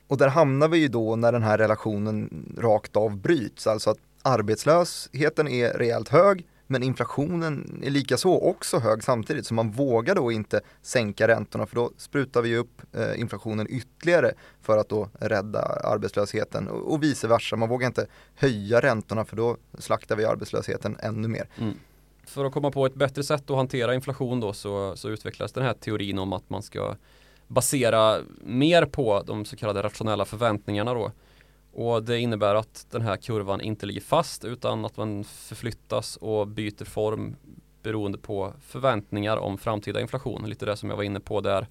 Och 0.07 0.19
där 0.19 0.29
hamnar 0.29 0.69
vi 0.69 0.79
ju 0.79 0.89
då 0.89 1.17
när 1.17 1.33
den 1.33 1.43
här 1.43 1.59
relationen 1.59 2.47
rakt 2.59 2.97
av 2.97 3.17
bryts, 3.17 3.67
alltså 3.67 3.91
att 3.91 3.99
arbetslösheten 4.23 5.49
är 5.49 5.73
rejält 5.73 6.09
hög 6.09 6.47
men 6.71 6.83
inflationen 6.83 7.83
är 7.85 7.91
lika 7.91 8.17
så 8.17 8.41
också 8.41 8.79
hög 8.79 9.05
samtidigt 9.05 9.47
så 9.47 9.55
man 9.55 9.71
vågar 9.71 10.15
då 10.15 10.33
inte 10.33 10.61
sänka 10.83 11.29
räntorna 11.29 11.67
för 11.67 11.77
då 11.77 11.91
sprutar 11.97 12.43
vi 12.43 12.57
upp 12.57 12.83
eh, 12.93 13.21
inflationen 13.21 13.67
ytterligare 13.71 14.33
för 14.63 14.79
att 14.79 14.89
då 14.89 15.09
rädda 15.21 15.63
arbetslösheten 15.63 16.69
och, 16.69 16.93
och 16.93 17.03
vice 17.03 17.29
versa. 17.29 17.57
Man 17.57 17.69
vågar 17.69 17.87
inte 17.87 18.07
höja 18.35 18.81
räntorna 18.81 19.25
för 19.25 19.37
då 19.37 19.57
slaktar 19.79 20.17
vi 20.17 20.25
arbetslösheten 20.25 20.97
ännu 21.01 21.29
mer. 21.29 21.49
Mm. 21.59 21.75
För 22.27 22.45
att 22.45 22.53
komma 22.53 22.71
på 22.71 22.87
ett 22.87 22.95
bättre 22.95 23.23
sätt 23.23 23.51
att 23.51 23.57
hantera 23.57 23.95
inflation 23.95 24.41
då 24.41 24.53
så, 24.53 24.97
så 24.97 25.09
utvecklas 25.09 25.53
den 25.53 25.65
här 25.65 25.75
teorin 25.75 26.19
om 26.19 26.33
att 26.33 26.51
man 26.51 26.63
ska 26.63 26.97
basera 27.47 28.19
mer 28.41 28.85
på 28.85 29.23
de 29.27 29.45
så 29.45 29.57
kallade 29.57 29.83
rationella 29.83 30.25
förväntningarna 30.25 30.95
då. 30.95 31.13
Och 31.79 32.03
det 32.03 32.19
innebär 32.19 32.55
att 32.55 32.87
den 32.91 33.03
här 33.03 33.17
kurvan 33.17 33.61
inte 33.61 33.87
ligger 33.87 34.01
fast 34.01 34.45
utan 34.45 34.85
att 34.85 34.97
man 34.97 35.25
förflyttas 35.25 36.17
och 36.17 36.49
byter 36.49 36.85
form 36.85 37.37
beroende 37.83 38.19
på 38.19 38.53
förväntningar 38.61 39.37
om 39.37 39.59
framtida 39.59 40.01
inflation. 40.01 40.49
Lite 40.49 40.67
det 40.67 40.77
som 40.77 40.91
jag 40.91 40.97
var 40.97 41.05
inne 41.05 41.21
på 41.21 41.41
där 41.41 41.67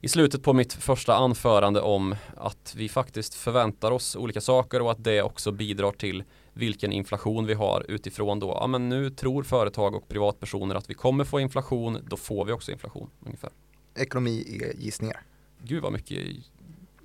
i 0.00 0.08
slutet 0.08 0.42
på 0.42 0.52
mitt 0.52 0.72
första 0.72 1.14
anförande 1.14 1.80
om 1.80 2.16
att 2.36 2.74
vi 2.76 2.88
faktiskt 2.88 3.34
förväntar 3.34 3.90
oss 3.90 4.16
olika 4.16 4.40
saker 4.40 4.82
och 4.82 4.90
att 4.90 5.04
det 5.04 5.22
också 5.22 5.52
bidrar 5.52 5.92
till 5.92 6.24
vilken 6.52 6.92
inflation 6.92 7.46
vi 7.46 7.54
har 7.54 7.84
utifrån 7.88 8.40
då, 8.40 8.58
ja 8.60 8.66
men 8.66 8.88
nu 8.88 9.10
tror 9.10 9.42
företag 9.42 9.94
och 9.94 10.08
privatpersoner 10.08 10.74
att 10.74 10.90
vi 10.90 10.94
kommer 10.94 11.24
få 11.24 11.40
inflation, 11.40 11.98
då 12.10 12.16
får 12.16 12.44
vi 12.44 12.52
också 12.52 12.72
inflation 12.72 13.10
ungefär. 13.26 13.50
Ekonomi 13.94 14.60
är 14.62 14.80
gissningar. 14.80 15.22
Gud 15.62 15.82
vad 15.82 15.92
mycket 15.92 16.18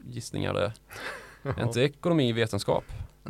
gissningar 0.06 0.54
det 0.54 0.66
är. 0.66 0.74
Är 1.58 1.64
inte 1.64 1.82
ekonomi 1.82 2.32
vetenskap? 2.32 2.84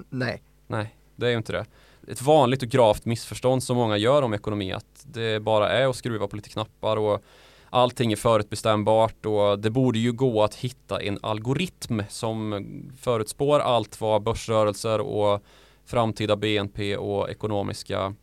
Nej. 0.10 0.42
Nej, 0.68 0.96
det 1.16 1.26
är 1.26 1.32
ju 1.32 1.38
inte 1.38 1.52
det. 1.52 1.66
Ett 2.08 2.22
vanligt 2.22 2.64
och 2.64 2.70
gravt 2.70 3.06
missförstånd 3.06 3.64
som 3.64 3.78
många 3.78 3.98
gör 3.98 4.22
om 4.22 4.34
ekonomi 4.34 4.74
att 4.74 5.06
det 5.06 5.42
bara 5.42 5.70
är 5.70 5.88
att 5.88 5.96
skruva 5.96 6.28
på 6.28 6.36
lite 6.36 6.50
knappar 6.50 6.98
och 6.98 7.24
allting 7.70 8.12
är 8.12 8.16
förutbestämbart 8.16 9.26
och 9.26 9.60
det 9.60 9.70
borde 9.70 10.00
ju 10.00 10.12
gå 10.12 10.44
att 10.44 10.56
hitta 10.56 11.02
en 11.02 11.20
algoritm 11.22 12.02
som 12.10 12.66
förutspår 13.02 13.60
allt 13.60 14.02
vad 14.02 14.24
börsrörelser 14.24 15.00
och 15.02 15.44
framtida 15.86 16.36
BNP 16.36 16.98
och 16.98 17.30
ekonomiska 17.30 18.14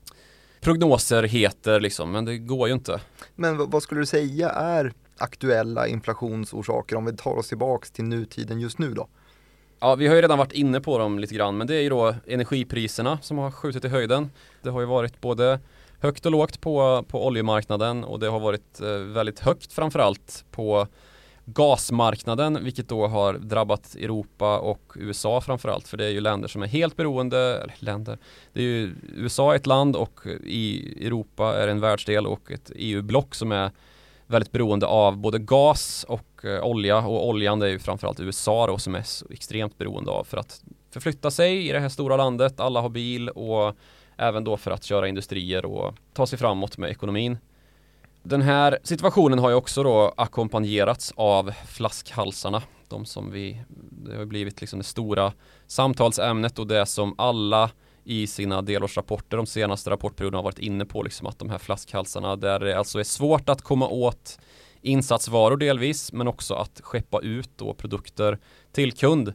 prognoser 0.60 1.22
heter 1.22 1.80
liksom, 1.80 2.12
men 2.12 2.24
det 2.24 2.38
går 2.38 2.68
ju 2.68 2.74
inte. 2.74 3.00
Men 3.34 3.70
vad 3.70 3.82
skulle 3.82 4.00
du 4.00 4.06
säga 4.06 4.50
är 4.50 4.92
aktuella 5.18 5.86
inflationsorsaker 5.86 6.96
om 6.96 7.04
vi 7.04 7.16
tar 7.16 7.36
oss 7.36 7.48
tillbaks 7.48 7.90
till 7.90 8.04
nutiden 8.04 8.60
just 8.60 8.78
nu 8.78 8.94
då? 8.94 9.08
Ja, 9.80 9.94
vi 9.94 10.06
har 10.06 10.14
ju 10.14 10.22
redan 10.22 10.38
varit 10.38 10.52
inne 10.52 10.80
på 10.80 10.98
dem 10.98 11.18
lite 11.18 11.34
grann, 11.34 11.56
men 11.56 11.66
det 11.66 11.74
är 11.74 11.80
ju 11.80 11.88
då 11.88 12.14
energipriserna 12.26 13.18
som 13.22 13.38
har 13.38 13.50
skjutit 13.50 13.84
i 13.84 13.88
höjden. 13.88 14.30
Det 14.62 14.70
har 14.70 14.80
ju 14.80 14.86
varit 14.86 15.20
både 15.20 15.60
högt 16.00 16.26
och 16.26 16.32
lågt 16.32 16.60
på, 16.60 17.04
på 17.08 17.26
oljemarknaden 17.26 18.04
och 18.04 18.20
det 18.20 18.26
har 18.26 18.40
varit 18.40 18.80
eh, 18.80 18.88
väldigt 18.88 19.40
högt 19.40 19.72
framförallt 19.72 20.44
på 20.50 20.86
gasmarknaden, 21.44 22.64
vilket 22.64 22.88
då 22.88 23.06
har 23.06 23.34
drabbat 23.34 23.94
Europa 23.94 24.58
och 24.58 24.92
USA 24.94 25.40
framförallt, 25.40 25.88
för 25.88 25.96
det 25.96 26.04
är 26.04 26.10
ju 26.10 26.20
länder 26.20 26.48
som 26.48 26.62
är 26.62 26.66
helt 26.66 26.96
beroende, 26.96 27.38
eller 27.38 27.74
länder, 27.78 28.18
det 28.52 28.60
är 28.60 28.64
ju 28.64 28.94
USA 29.16 29.52
är 29.52 29.56
ett 29.56 29.66
land 29.66 29.96
och 29.96 30.20
i 30.44 30.94
Europa 31.06 31.62
är 31.62 31.68
en 31.68 31.80
världsdel 31.80 32.26
och 32.26 32.52
ett 32.52 32.70
EU-block 32.74 33.34
som 33.34 33.52
är 33.52 33.70
väldigt 34.26 34.52
beroende 34.52 34.86
av 34.86 35.16
både 35.16 35.38
gas 35.38 36.06
och 36.08 36.44
eh, 36.44 36.64
olja 36.64 36.98
och 36.98 37.28
oljan 37.28 37.58
det 37.58 37.66
är 37.66 37.70
ju 37.70 37.78
framförallt 37.78 38.20
USA 38.20 38.66
då 38.66 38.78
som 38.78 38.94
är 38.94 39.02
så 39.02 39.26
extremt 39.30 39.78
beroende 39.78 40.10
av 40.10 40.24
för 40.24 40.36
att 40.36 40.62
förflytta 40.90 41.30
sig 41.30 41.68
i 41.68 41.72
det 41.72 41.80
här 41.80 41.88
stora 41.88 42.16
landet. 42.16 42.60
Alla 42.60 42.80
har 42.80 42.88
bil 42.88 43.28
och 43.28 43.76
även 44.16 44.44
då 44.44 44.56
för 44.56 44.70
att 44.70 44.84
köra 44.84 45.08
industrier 45.08 45.64
och 45.64 45.94
ta 46.12 46.26
sig 46.26 46.38
framåt 46.38 46.78
med 46.78 46.90
ekonomin. 46.90 47.38
Den 48.22 48.42
här 48.42 48.78
situationen 48.82 49.38
har 49.38 49.48
ju 49.48 49.54
också 49.54 49.82
då 49.82 50.14
ackompanjerats 50.16 51.12
av 51.16 51.52
flaskhalsarna. 51.66 52.62
De 52.88 53.04
som 53.04 53.32
vi, 53.32 53.62
det 53.90 54.16
har 54.16 54.24
blivit 54.24 54.60
liksom 54.60 54.78
det 54.78 54.84
stora 54.84 55.32
samtalsämnet 55.66 56.58
och 56.58 56.66
det 56.66 56.86
som 56.86 57.14
alla 57.18 57.70
i 58.06 58.26
sina 58.26 58.62
delårsrapporter 58.62 59.36
de 59.36 59.46
senaste 59.46 59.90
rapportperioderna 59.90 60.38
har 60.38 60.42
varit 60.42 60.58
inne 60.58 60.84
på 60.84 61.02
liksom 61.02 61.26
att 61.26 61.38
de 61.38 61.50
här 61.50 61.58
flaskhalsarna 61.58 62.36
där 62.36 62.60
det 62.60 62.78
alltså 62.78 62.98
är 62.98 63.04
svårt 63.04 63.48
att 63.48 63.62
komma 63.62 63.88
åt 63.88 64.38
insatsvaror 64.80 65.56
delvis 65.56 66.12
men 66.12 66.28
också 66.28 66.54
att 66.54 66.80
skeppa 66.82 67.20
ut 67.20 67.50
då 67.56 67.74
produkter 67.74 68.38
till 68.72 68.92
kund 68.92 69.34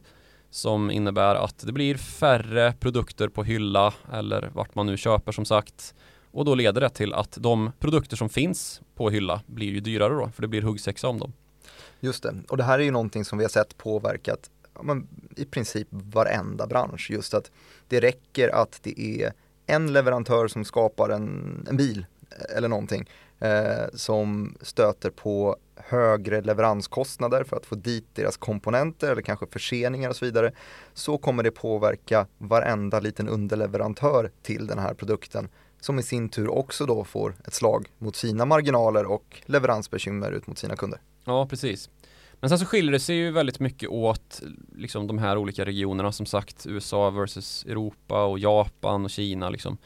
som 0.50 0.90
innebär 0.90 1.34
att 1.34 1.58
det 1.58 1.72
blir 1.72 1.94
färre 1.96 2.72
produkter 2.80 3.28
på 3.28 3.44
hylla 3.44 3.94
eller 4.12 4.50
vart 4.54 4.74
man 4.74 4.86
nu 4.86 4.96
köper 4.96 5.32
som 5.32 5.44
sagt 5.44 5.94
och 6.30 6.44
då 6.44 6.54
leder 6.54 6.80
det 6.80 6.90
till 6.90 7.14
att 7.14 7.38
de 7.40 7.72
produkter 7.78 8.16
som 8.16 8.28
finns 8.28 8.80
på 8.94 9.10
hylla 9.10 9.40
blir 9.46 9.70
ju 9.70 9.80
dyrare 9.80 10.14
då 10.14 10.30
för 10.34 10.42
det 10.42 10.48
blir 10.48 10.62
huggsexa 10.62 11.08
om 11.08 11.18
dem. 11.18 11.32
Just 12.00 12.22
det, 12.22 12.34
och 12.48 12.56
det 12.56 12.64
här 12.64 12.78
är 12.78 12.82
ju 12.82 12.90
någonting 12.90 13.24
som 13.24 13.38
vi 13.38 13.44
har 13.44 13.48
sett 13.48 13.78
påverkat 13.78 14.50
men, 14.82 15.08
i 15.36 15.44
princip 15.44 15.88
varenda 15.90 16.66
bransch. 16.66 17.10
Just 17.10 17.34
att 17.34 17.50
det 17.88 18.00
räcker 18.00 18.48
att 18.48 18.80
det 18.82 19.00
är 19.00 19.32
en 19.66 19.92
leverantör 19.92 20.48
som 20.48 20.64
skapar 20.64 21.10
en, 21.10 21.66
en 21.70 21.76
bil 21.76 22.06
eh, 22.30 22.56
eller 22.56 22.68
någonting 22.68 23.08
eh, 23.38 23.86
som 23.94 24.54
stöter 24.60 25.10
på 25.10 25.56
högre 25.76 26.40
leveranskostnader 26.40 27.44
för 27.44 27.56
att 27.56 27.66
få 27.66 27.74
dit 27.74 28.06
deras 28.14 28.36
komponenter 28.36 29.12
eller 29.12 29.22
kanske 29.22 29.46
förseningar 29.46 30.10
och 30.10 30.16
så 30.16 30.24
vidare 30.24 30.52
så 30.94 31.18
kommer 31.18 31.42
det 31.42 31.50
påverka 31.50 32.26
varenda 32.38 33.00
liten 33.00 33.28
underleverantör 33.28 34.30
till 34.42 34.66
den 34.66 34.78
här 34.78 34.94
produkten 34.94 35.48
som 35.80 35.98
i 35.98 36.02
sin 36.02 36.28
tur 36.28 36.48
också 36.48 36.86
då 36.86 37.04
får 37.04 37.34
ett 37.46 37.54
slag 37.54 37.88
mot 37.98 38.16
sina 38.16 38.44
marginaler 38.44 39.04
och 39.04 39.42
leveransbekymmer 39.46 40.32
ut 40.32 40.46
mot 40.46 40.58
sina 40.58 40.76
kunder. 40.76 41.00
Ja, 41.24 41.46
precis. 41.46 41.90
Men 42.42 42.48
sen 42.48 42.58
så 42.58 42.66
skiljer 42.66 42.92
det 42.92 43.00
sig 43.00 43.16
ju 43.16 43.30
väldigt 43.30 43.60
mycket 43.60 43.88
åt 43.88 44.42
liksom 44.76 45.06
de 45.06 45.18
här 45.18 45.38
olika 45.38 45.64
regionerna 45.64 46.12
som 46.12 46.26
sagt 46.26 46.66
USA 46.66 47.10
versus 47.10 47.64
Europa 47.64 48.24
och 48.24 48.38
Japan 48.38 49.04
och 49.04 49.10
Kina 49.10 49.50
liksom. 49.50 49.78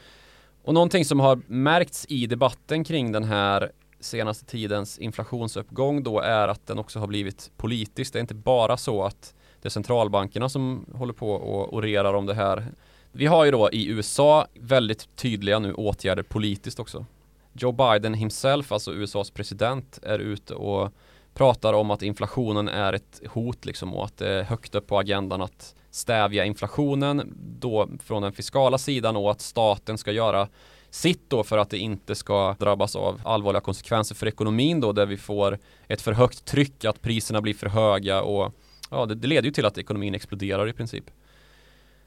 Och 0.63 0.73
någonting 0.73 1.05
som 1.05 1.19
har 1.19 1.41
märkts 1.47 2.05
i 2.09 2.25
debatten 2.27 2.83
kring 2.83 3.11
den 3.11 3.23
här 3.23 3.71
senaste 3.99 4.45
tidens 4.45 4.99
inflationsuppgång 4.99 6.03
då 6.03 6.19
är 6.19 6.47
att 6.47 6.67
den 6.67 6.79
också 6.79 6.99
har 6.99 7.07
blivit 7.07 7.51
politisk. 7.57 8.13
Det 8.13 8.19
är 8.19 8.21
inte 8.21 8.35
bara 8.35 8.77
så 8.77 9.03
att 9.03 9.35
det 9.61 9.67
är 9.67 9.69
centralbankerna 9.69 10.49
som 10.49 10.85
håller 10.93 11.13
på 11.13 11.31
och 11.31 11.73
orerar 11.73 12.13
om 12.13 12.25
det 12.25 12.33
här. 12.33 12.65
Vi 13.11 13.25
har 13.25 13.45
ju 13.45 13.51
då 13.51 13.69
i 13.71 13.87
USA 13.87 14.47
väldigt 14.53 15.15
tydliga 15.15 15.59
nu 15.59 15.73
åtgärder 15.73 16.23
politiskt 16.23 16.79
också. 16.79 17.05
Joe 17.53 17.71
Biden 17.71 18.13
himself, 18.13 18.71
alltså 18.71 18.93
USAs 18.93 19.31
president, 19.31 19.99
är 20.03 20.19
ute 20.19 20.53
och 20.53 20.93
pratar 21.37 21.73
om 21.73 21.91
att 21.91 22.01
inflationen 22.01 22.67
är 22.67 22.93
ett 22.93 23.21
hot 23.29 23.65
liksom 23.65 23.93
och 23.93 24.05
att 24.05 24.17
det 24.17 24.29
är 24.29 24.43
högt 24.43 24.75
upp 24.75 24.87
på 24.87 24.99
agendan 24.99 25.41
att 25.41 25.75
stävja 25.91 26.45
inflationen 26.45 27.33
då 27.59 27.89
från 28.03 28.21
den 28.21 28.31
fiskala 28.31 28.77
sidan 28.77 29.15
och 29.15 29.31
att 29.31 29.41
staten 29.41 29.97
ska 29.97 30.11
göra 30.11 30.47
sitt 30.89 31.29
då 31.29 31.43
för 31.43 31.57
att 31.57 31.69
det 31.69 31.77
inte 31.77 32.15
ska 32.15 32.55
drabbas 32.59 32.95
av 32.95 33.21
allvarliga 33.23 33.61
konsekvenser 33.61 34.15
för 34.15 34.27
ekonomin 34.27 34.81
då 34.81 34.91
där 34.91 35.05
vi 35.05 35.17
får 35.17 35.59
ett 35.87 36.01
för 36.01 36.11
högt 36.11 36.45
tryck 36.45 36.85
att 36.85 37.01
priserna 37.01 37.41
blir 37.41 37.53
för 37.53 37.67
höga 37.67 38.21
och 38.21 38.53
ja, 38.91 39.05
det, 39.05 39.15
det 39.15 39.27
leder 39.27 39.45
ju 39.45 39.51
till 39.51 39.65
att 39.65 39.77
ekonomin 39.77 40.15
exploderar 40.15 40.69
i 40.69 40.73
princip. 40.73 41.05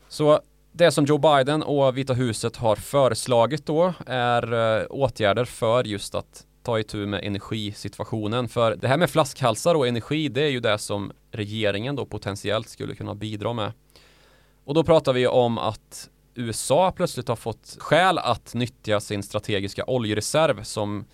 Så 0.09 0.41
det 0.73 0.91
som 0.91 1.05
Joe 1.05 1.19
Biden 1.19 1.63
och 1.63 1.99
Vita 1.99 2.13
huset 2.13 2.57
har 2.57 2.77
föreslagit 2.77 3.67
då 3.67 3.95
är 4.07 4.53
eh, 4.53 4.87
åtgärder 4.91 5.45
för 5.45 5.85
just 5.85 6.15
att 6.15 6.47
ta 6.63 6.79
itu 6.79 7.07
med 7.07 7.25
energisituationen. 7.25 8.49
För 8.49 8.77
det 8.77 8.89
här 8.89 8.97
med 8.97 9.11
flaskhalsar 9.11 9.75
och 9.75 9.89
energi, 9.89 10.29
det 10.29 10.43
är 10.43 10.51
ju 10.51 10.61
det 10.61 10.79
som 10.79 11.13
regeringen 11.31 11.97
då 11.97 12.07
potentiellt 12.07 12.69
skulle 12.69 12.95
kunna 12.95 13.15
bidra 13.15 13.53
med. 13.53 13.73
Och 14.65 14.75
då 14.75 14.85
pratar 14.85 15.13
vi 15.13 15.27
om 15.27 15.59
att 15.59 16.11
USA 16.35 16.93
plötsligt 16.93 17.29
har 17.29 17.37
fått 17.37 17.77
skäl 17.79 18.19
att 18.19 18.55
nyttja 18.55 19.01
sin 19.01 19.23
strategiska 19.23 19.85
oljereserv 19.87 20.63
som 20.63 21.05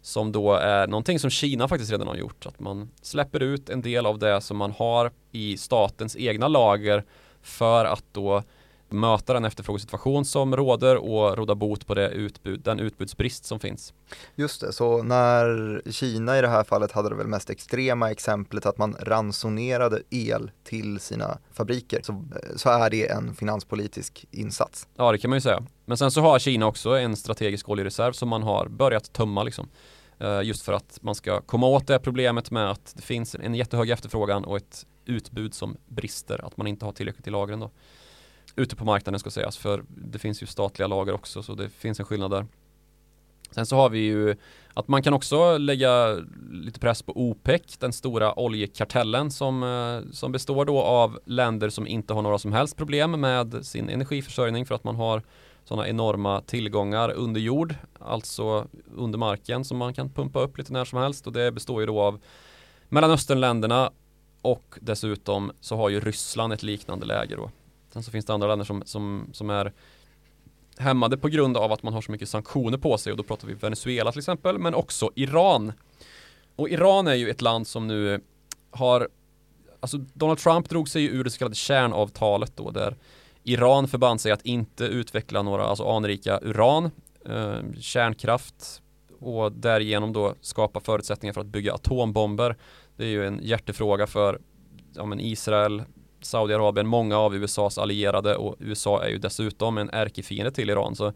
som 0.00 0.32
då 0.32 0.54
är 0.54 0.86
någonting 0.86 1.18
som 1.18 1.30
Kina 1.30 1.68
faktiskt 1.68 1.92
redan 1.92 2.08
har 2.08 2.16
gjort. 2.16 2.46
Att 2.46 2.60
man 2.60 2.90
släpper 3.02 3.42
ut 3.42 3.70
en 3.70 3.82
del 3.82 4.06
av 4.06 4.18
det 4.18 4.40
som 4.40 4.56
man 4.56 4.72
har 4.72 5.10
i 5.32 5.56
statens 5.56 6.16
egna 6.16 6.48
lager 6.48 7.04
för 7.42 7.84
att 7.84 8.04
då 8.12 8.42
möta 8.92 9.32
den 9.32 9.44
efterfrågesituation 9.44 10.24
som 10.24 10.56
råder 10.56 10.96
och 10.96 11.36
råda 11.36 11.54
bot 11.54 11.86
på 11.86 11.94
det 11.94 12.08
utbud, 12.08 12.60
den 12.60 12.80
utbudsbrist 12.80 13.44
som 13.44 13.60
finns. 13.60 13.92
Just 14.34 14.60
det, 14.60 14.72
så 14.72 15.02
när 15.02 15.82
Kina 15.90 16.38
i 16.38 16.40
det 16.40 16.48
här 16.48 16.64
fallet 16.64 16.92
hade 16.92 17.08
det 17.08 17.14
väl 17.14 17.26
mest 17.26 17.50
extrema 17.50 18.10
exemplet 18.10 18.66
att 18.66 18.78
man 18.78 18.96
ransonerade 19.00 20.02
el 20.10 20.50
till 20.64 21.00
sina 21.00 21.38
fabriker 21.52 22.00
så, 22.02 22.24
så 22.56 22.70
är 22.70 22.90
det 22.90 23.10
en 23.10 23.34
finanspolitisk 23.34 24.26
insats. 24.30 24.88
Ja, 24.96 25.12
det 25.12 25.18
kan 25.18 25.30
man 25.30 25.36
ju 25.36 25.40
säga. 25.40 25.62
Men 25.84 25.96
sen 25.96 26.10
så 26.10 26.20
har 26.20 26.38
Kina 26.38 26.66
också 26.66 26.90
en 26.90 27.16
strategisk 27.16 27.68
oljereserv 27.68 28.12
som 28.12 28.28
man 28.28 28.42
har 28.42 28.68
börjat 28.68 29.12
tömma 29.12 29.42
liksom. 29.42 29.68
Eh, 30.18 30.42
just 30.42 30.62
för 30.62 30.72
att 30.72 30.98
man 31.02 31.14
ska 31.14 31.40
komma 31.40 31.66
åt 31.66 31.86
det 31.86 31.98
problemet 31.98 32.50
med 32.50 32.70
att 32.70 32.92
det 32.96 33.02
finns 33.02 33.34
en 33.34 33.54
jättehög 33.54 33.90
efterfrågan 33.90 34.44
och 34.44 34.56
ett 34.56 34.86
utbud 35.04 35.54
som 35.54 35.76
brister, 35.86 36.44
att 36.46 36.56
man 36.56 36.66
inte 36.66 36.84
har 36.84 36.92
tillräckligt 36.92 37.26
i 37.26 37.30
lagren 37.30 37.60
då 37.60 37.70
ute 38.58 38.76
på 38.76 38.84
marknaden 38.84 39.20
ska 39.20 39.30
sägas 39.30 39.56
för 39.56 39.84
det 39.88 40.18
finns 40.18 40.42
ju 40.42 40.46
statliga 40.46 40.86
lager 40.86 41.12
också 41.12 41.42
så 41.42 41.54
det 41.54 41.68
finns 41.68 42.00
en 42.00 42.06
skillnad 42.06 42.30
där. 42.30 42.46
Sen 43.50 43.66
så 43.66 43.76
har 43.76 43.90
vi 43.90 43.98
ju 43.98 44.36
att 44.74 44.88
man 44.88 45.02
kan 45.02 45.14
också 45.14 45.58
lägga 45.58 46.16
lite 46.50 46.80
press 46.80 47.02
på 47.02 47.12
OPEC, 47.16 47.78
den 47.78 47.92
stora 47.92 48.38
oljekartellen 48.38 49.30
som, 49.30 49.62
eh, 49.62 50.12
som 50.12 50.32
består 50.32 50.64
då 50.64 50.82
av 50.82 51.18
länder 51.24 51.68
som 51.68 51.86
inte 51.86 52.14
har 52.14 52.22
några 52.22 52.38
som 52.38 52.52
helst 52.52 52.76
problem 52.76 53.20
med 53.20 53.66
sin 53.66 53.88
energiförsörjning 53.88 54.66
för 54.66 54.74
att 54.74 54.84
man 54.84 54.96
har 54.96 55.22
sådana 55.64 55.88
enorma 55.88 56.40
tillgångar 56.40 57.10
under 57.10 57.40
jord, 57.40 57.74
alltså 58.00 58.66
under 58.96 59.18
marken 59.18 59.64
som 59.64 59.78
man 59.78 59.94
kan 59.94 60.10
pumpa 60.10 60.40
upp 60.40 60.58
lite 60.58 60.72
när 60.72 60.84
som 60.84 60.98
helst 60.98 61.26
och 61.26 61.32
det 61.32 61.52
består 61.52 61.80
ju 61.80 61.86
då 61.86 62.00
av 62.00 62.20
Mellanösternländerna 62.88 63.90
och 64.42 64.78
dessutom 64.80 65.52
så 65.60 65.76
har 65.76 65.88
ju 65.88 66.00
Ryssland 66.00 66.52
ett 66.52 66.62
liknande 66.62 67.06
läge 67.06 67.36
då. 67.36 67.50
Sen 67.92 68.02
så 68.02 68.10
finns 68.10 68.24
det 68.24 68.34
andra 68.34 68.48
länder 68.48 68.64
som, 68.64 68.82
som, 68.86 69.30
som 69.32 69.50
är 69.50 69.72
hämmade 70.78 71.16
på 71.16 71.28
grund 71.28 71.56
av 71.56 71.72
att 71.72 71.82
man 71.82 71.92
har 71.92 72.00
så 72.00 72.12
mycket 72.12 72.28
sanktioner 72.28 72.78
på 72.78 72.98
sig 72.98 73.12
och 73.12 73.16
då 73.16 73.22
pratar 73.22 73.48
vi 73.48 73.54
Venezuela 73.54 74.12
till 74.12 74.18
exempel 74.18 74.58
men 74.58 74.74
också 74.74 75.10
Iran. 75.14 75.72
Och 76.56 76.68
Iran 76.68 77.06
är 77.06 77.14
ju 77.14 77.30
ett 77.30 77.40
land 77.40 77.66
som 77.66 77.86
nu 77.86 78.20
har 78.70 79.08
Alltså 79.80 79.98
Donald 79.98 80.38
Trump 80.38 80.68
drog 80.68 80.88
sig 80.88 81.04
ur 81.04 81.24
det 81.24 81.30
så 81.30 81.38
kallade 81.38 81.54
kärnavtalet 81.54 82.56
då 82.56 82.70
där 82.70 82.96
Iran 83.44 83.88
förband 83.88 84.20
sig 84.20 84.32
att 84.32 84.42
inte 84.42 84.84
utveckla 84.84 85.42
några 85.42 85.64
alltså 85.64 85.84
anrika 85.84 86.40
uran, 86.42 86.90
eh, 87.26 87.58
kärnkraft 87.80 88.82
och 89.20 89.52
därigenom 89.52 90.12
då 90.12 90.34
skapa 90.40 90.80
förutsättningar 90.80 91.32
för 91.32 91.40
att 91.40 91.46
bygga 91.46 91.74
atombomber. 91.74 92.56
Det 92.96 93.04
är 93.04 93.08
ju 93.08 93.26
en 93.26 93.40
hjärtefråga 93.42 94.06
för 94.06 94.40
ja, 94.94 95.04
men 95.04 95.20
Israel, 95.20 95.82
Saudiarabien, 96.20 96.86
många 96.86 97.18
av 97.18 97.34
USAs 97.34 97.78
allierade 97.78 98.36
och 98.36 98.56
USA 98.58 99.04
är 99.04 99.08
ju 99.08 99.18
dessutom 99.18 99.78
en 99.78 99.90
ärkefiende 99.90 100.50
till 100.50 100.70
Iran. 100.70 100.96
Så 100.96 101.12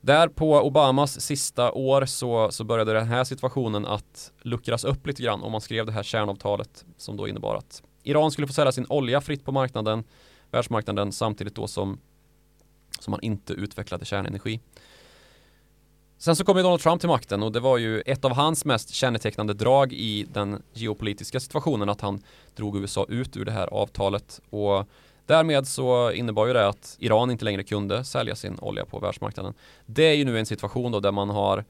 där 0.00 0.28
på 0.28 0.60
Obamas 0.60 1.20
sista 1.20 1.72
år 1.72 2.06
så, 2.06 2.50
så 2.50 2.64
började 2.64 2.92
den 2.92 3.06
här 3.06 3.24
situationen 3.24 3.86
att 3.86 4.32
luckras 4.42 4.84
upp 4.84 5.06
lite 5.06 5.22
grann 5.22 5.42
och 5.42 5.50
man 5.50 5.60
skrev 5.60 5.86
det 5.86 5.92
här 5.92 6.02
kärnavtalet 6.02 6.84
som 6.96 7.16
då 7.16 7.28
innebar 7.28 7.56
att 7.56 7.82
Iran 8.02 8.30
skulle 8.30 8.46
få 8.46 8.52
sälja 8.52 8.72
sin 8.72 8.86
olja 8.88 9.20
fritt 9.20 9.44
på 9.44 9.52
marknaden, 9.52 10.04
världsmarknaden 10.50 11.12
samtidigt 11.12 11.54
då 11.54 11.66
som, 11.66 11.98
som 13.00 13.10
man 13.10 13.20
inte 13.22 13.52
utvecklade 13.52 14.04
kärnenergi. 14.04 14.60
Sen 16.22 16.36
så 16.36 16.44
kom 16.44 16.56
ju 16.56 16.62
Donald 16.62 16.80
Trump 16.80 17.00
till 17.00 17.08
makten 17.08 17.42
och 17.42 17.52
det 17.52 17.60
var 17.60 17.78
ju 17.78 18.00
ett 18.00 18.24
av 18.24 18.32
hans 18.32 18.64
mest 18.64 18.90
kännetecknande 18.90 19.54
drag 19.54 19.92
i 19.92 20.26
den 20.32 20.62
geopolitiska 20.72 21.40
situationen 21.40 21.88
att 21.88 22.00
han 22.00 22.22
drog 22.56 22.76
USA 22.76 23.06
ut 23.08 23.36
ur 23.36 23.44
det 23.44 23.52
här 23.52 23.66
avtalet 23.66 24.40
och 24.50 24.88
därmed 25.26 25.66
så 25.66 26.12
innebar 26.12 26.46
ju 26.46 26.52
det 26.52 26.68
att 26.68 26.96
Iran 26.98 27.30
inte 27.30 27.44
längre 27.44 27.62
kunde 27.62 28.04
sälja 28.04 28.36
sin 28.36 28.58
olja 28.58 28.84
på 28.84 28.98
världsmarknaden. 28.98 29.54
Det 29.86 30.02
är 30.02 30.14
ju 30.14 30.24
nu 30.24 30.38
en 30.38 30.46
situation 30.46 30.92
då 30.92 31.00
där 31.00 31.12
man 31.12 31.30
har 31.30 31.64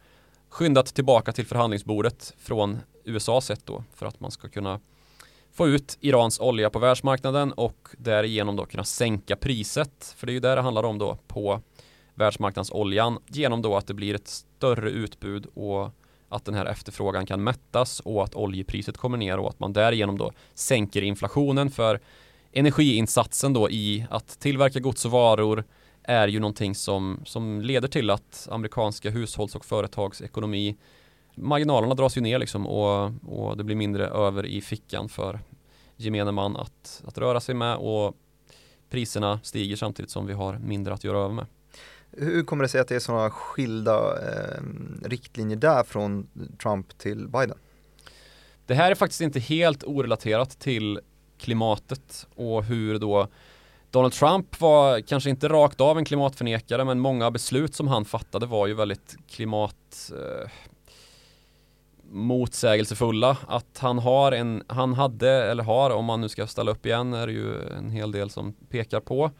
skyndat 0.49 0.87
tillbaka 0.87 1.33
till 1.33 1.47
förhandlingsbordet 1.47 2.35
från 2.39 2.79
USAs 3.05 3.47
sätt 3.47 3.63
då 3.65 3.85
för 3.95 4.07
att 4.07 4.21
man 4.21 4.31
ska 4.31 4.49
kunna 4.49 4.81
få 5.53 5.69
ut 5.69 5.99
Irans 6.01 6.41
olja 6.41 6.71
på 6.71 6.79
världsmarknaden 6.79 7.53
och 7.53 7.89
därigenom 7.99 8.57
då 8.57 8.67
kunna 8.67 8.85
sänka 8.85 9.37
priset. 9.37 10.15
För 10.17 10.27
det 10.27 10.33
är 10.33 10.35
ju 10.35 10.41
det 10.41 10.55
det 10.55 10.61
handlar 10.61 10.83
om 10.83 10.99
då 10.99 11.19
på 11.27 11.61
världsmarknadsoljan 12.21 13.19
genom 13.27 13.63
då 13.63 13.77
att 13.77 13.87
det 13.87 13.95
blir 13.95 14.15
ett 14.15 14.29
större 14.29 14.91
utbud 14.91 15.47
och 15.55 15.91
att 16.29 16.45
den 16.45 16.55
här 16.55 16.67
efterfrågan 16.67 17.27
kan 17.27 17.45
mättas 17.45 18.01
och 18.01 18.25
att 18.25 18.35
oljepriset 18.35 18.97
kommer 18.97 19.19
ner 19.19 19.39
och 19.39 19.49
att 19.49 19.61
man 19.61 19.73
därigenom 19.73 20.19
då 20.19 20.33
sänker 20.55 21.03
inflationen 21.03 21.71
för 21.71 22.01
energiinsatsen 22.53 23.53
då 23.53 23.71
i 23.71 24.07
att 24.11 24.41
tillverka 24.41 24.81
gods 24.81 25.05
och 25.05 25.11
varor 25.11 25.65
är 26.03 26.29
ju 26.29 26.41
någonting 26.41 26.75
som, 26.75 27.21
som 27.25 27.61
leder 27.61 27.89
till 27.89 28.11
att 28.11 28.49
amerikanska 28.51 29.11
hushålls 29.11 29.55
och 29.55 29.65
företags 29.65 30.23
ekonomi 30.23 30.77
marginalerna 31.35 31.95
dras 31.95 32.17
ju 32.17 32.21
ner 32.21 32.39
liksom 32.39 32.67
och, 32.67 33.13
och 33.27 33.57
det 33.57 33.65
blir 33.65 33.77
mindre 33.77 34.07
över 34.07 34.47
i 34.47 34.61
fickan 34.61 35.09
för 35.09 35.41
gemene 35.97 36.33
man 36.33 36.57
att, 36.57 37.03
att 37.07 37.19
röra 37.19 37.41
sig 37.41 37.55
med 37.55 37.77
och 37.77 38.17
priserna 38.91 39.41
stiger 39.43 39.77
samtidigt 39.77 40.11
som 40.11 40.27
vi 40.27 40.33
har 40.33 40.59
mindre 40.59 40.95
att 40.95 41.05
göra 41.05 41.19
över 41.19 41.35
med. 41.35 41.47
Hur 42.13 42.43
kommer 42.43 42.63
det 42.65 42.69
sig 42.69 42.81
att 42.81 42.89
det 42.89 42.95
är 42.95 43.01
sådana 43.01 43.31
skilda 43.31 44.19
eh, 44.19 44.63
riktlinjer 45.05 45.57
där 45.57 45.83
från 45.83 46.29
Trump 46.63 46.99
till 46.99 47.29
Biden? 47.29 47.59
Det 48.67 48.75
här 48.75 48.91
är 48.91 48.95
faktiskt 48.95 49.21
inte 49.21 49.41
helt 49.41 49.85
orelaterat 49.85 50.59
till 50.59 51.01
klimatet 51.39 52.27
och 52.35 52.65
hur 52.65 52.99
då 52.99 53.29
Donald 53.91 54.13
Trump 54.13 54.61
var 54.61 55.01
kanske 55.01 55.31
inte 55.31 55.49
rakt 55.49 55.81
av 55.81 55.99
en 55.99 56.05
klimatförnekare 56.05 56.85
men 56.85 57.01
många 57.01 57.31
beslut 57.31 57.75
som 57.75 57.89
han 57.89 58.05
fattade 58.05 58.47
var 58.47 58.67
ju 58.67 58.75
väldigt 58.75 59.17
klimat 59.29 60.13
eh, 60.13 60.51
motsägelsefulla 62.11 63.37
att 63.49 63.79
han 63.79 63.99
har 63.99 64.33
en, 64.33 64.63
han 64.67 64.95
hade 64.95 65.31
eller 65.31 65.63
har 65.63 65.91
om 65.91 66.05
man 66.05 66.21
nu 66.21 66.29
ska 66.29 66.47
ställa 66.47 66.71
upp 66.71 66.87
igen 66.87 67.15
är 67.15 67.27
det 67.27 67.33
ju 67.33 67.69
en 67.79 67.91
hel 67.91 68.13
del 68.13 68.31
som 68.31 68.53
pekar 68.53 69.01
på 69.01 69.31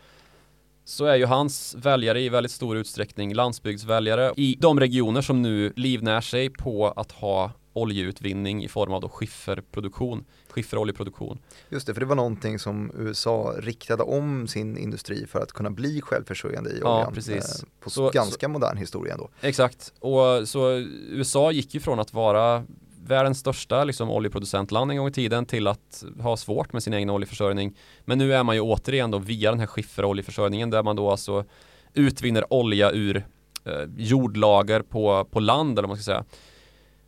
så 0.91 1.05
är 1.05 1.17
ju 1.17 1.27
hans 1.27 1.75
väljare 1.79 2.21
i 2.21 2.29
väldigt 2.29 2.53
stor 2.53 2.77
utsträckning 2.77 3.35
landsbygdsväljare 3.35 4.33
i 4.37 4.57
de 4.61 4.81
regioner 4.81 5.23
som 5.23 5.43
nu 5.43 5.73
livnär 5.77 6.21
sig 6.21 6.51
på 6.51 6.89
att 6.89 7.13
ha 7.13 7.53
oljeutvinning 7.73 8.65
i 8.65 8.69
form 8.69 8.93
av 8.93 9.01
då 9.01 9.09
skifferproduktion, 9.09 10.25
skifferoljeproduktion. 10.49 11.39
Just 11.69 11.87
det, 11.87 11.95
för 11.95 12.01
det 12.01 12.07
var 12.07 12.17
någonting 12.17 12.59
som 12.59 12.93
USA 12.99 13.55
riktade 13.59 14.03
om 14.03 14.49
sin 14.49 14.79
industri 14.79 15.27
för 15.27 15.41
att 15.41 15.53
kunna 15.53 15.71
bli 15.71 16.01
självförsörjande 16.01 16.71
i 16.71 16.83
oljan. 16.83 17.01
Ja, 17.01 17.11
precis. 17.15 17.63
Eh, 17.63 17.69
på 17.81 17.91
så, 17.91 18.11
ganska 18.11 18.47
så, 18.47 18.51
modern 18.51 18.77
historia 18.77 19.13
ändå. 19.13 19.29
Exakt, 19.41 19.93
och 19.99 20.49
så 20.49 20.71
USA 21.09 21.53
gick 21.53 21.75
ju 21.75 21.81
från 21.81 22.01
att 22.01 22.15
vara 22.15 22.65
världens 23.11 23.39
största 23.39 23.85
liksom, 23.85 24.11
oljeproducentland 24.11 24.91
en 24.91 24.97
gång 24.97 25.09
i 25.09 25.13
tiden 25.13 25.47
till 25.47 25.67
att 25.67 26.05
ha 26.21 26.37
svårt 26.37 26.73
med 26.73 26.83
sin 26.83 26.93
egen 26.93 27.11
oljeförsörjning. 27.11 27.77
Men 28.05 28.19
nu 28.19 28.35
är 28.35 28.43
man 28.43 28.55
ju 28.55 28.61
återigen 28.61 29.11
då 29.11 29.19
via 29.19 29.51
den 29.51 29.61
här 29.61 29.67
skifferoljeförsörjningen 29.67 30.71
där 30.71 30.83
man 30.83 30.97
då 30.97 31.11
alltså 31.11 31.45
utvinner 31.95 32.53
olja 32.53 32.91
ur 32.91 33.27
eh, 33.65 33.73
jordlager 33.97 34.83
på, 34.83 35.25
på 35.25 35.41
land 35.41 35.79
eller 35.79 35.89
vad 35.89 35.97
man 35.97 35.97
ska 35.97 36.13
säga. 36.13 36.25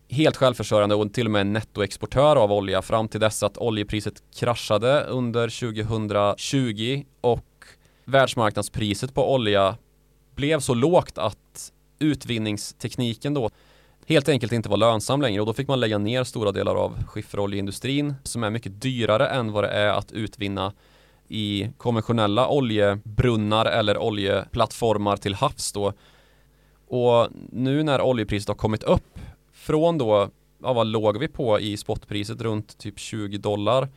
Helt 0.09 0.37
självförsörjande 0.37 0.95
och 0.95 1.13
till 1.13 1.27
och 1.27 1.33
med 1.33 1.47
nettoexportör 1.47 2.37
av 2.37 2.53
olja 2.53 2.83
fram 2.83 3.09
till 3.09 3.21
dess 3.21 3.43
att 3.43 3.59
oljepriset 3.59 4.23
kraschade 4.35 5.01
under 5.01 5.49
2020 5.49 7.05
och 7.21 7.65
världsmarknadspriset 8.05 9.15
på 9.15 9.35
olja 9.35 9.77
blev 10.35 10.61
så 10.61 10.75
lågt 10.75 11.19
att 11.19 11.73
utvinningstekniken 11.99 13.35
då 13.35 13.51
helt 14.07 14.29
enkelt 14.29 14.53
inte 14.53 14.69
var 14.69 14.77
lönsam 14.77 15.23
längre 15.23 15.41
och 15.41 15.47
då 15.47 15.53
fick 15.53 15.69
man 15.69 15.81
lägga 15.81 15.99
ner 15.99 16.25
stora 16.25 16.53
delar 16.53 16.75
av 16.75 17.05
skifferoljeindustrin 17.05 18.15
som 18.23 18.45
är 18.45 18.51
mycket 18.51 18.81
dyrare 18.81 19.29
än 19.29 19.53
vad 19.53 19.65
det 19.65 19.71
är 19.71 19.89
att 19.89 20.13
utvinna 20.13 20.73
i 21.29 21.71
konventionella 21.77 22.49
oljebrunnar 22.49 23.67
eller 23.67 23.99
oljeplattformar 23.99 25.17
till 25.17 25.35
havs 25.35 25.73
då. 25.73 25.93
Och 26.89 27.29
nu 27.53 27.83
när 27.83 28.01
oljepriset 28.01 28.49
har 28.49 28.55
kommit 28.55 28.83
upp 28.83 29.19
från 29.53 29.99
då, 29.99 30.31
ja 30.63 30.73
vad 30.73 30.87
låg 30.87 31.19
vi 31.19 31.29
på 31.29 31.61
i 31.61 31.77
spotpriset 31.77 32.41
runt 32.41 32.79
typ 32.79 32.99
20 32.99 33.39
dollar 33.39 33.89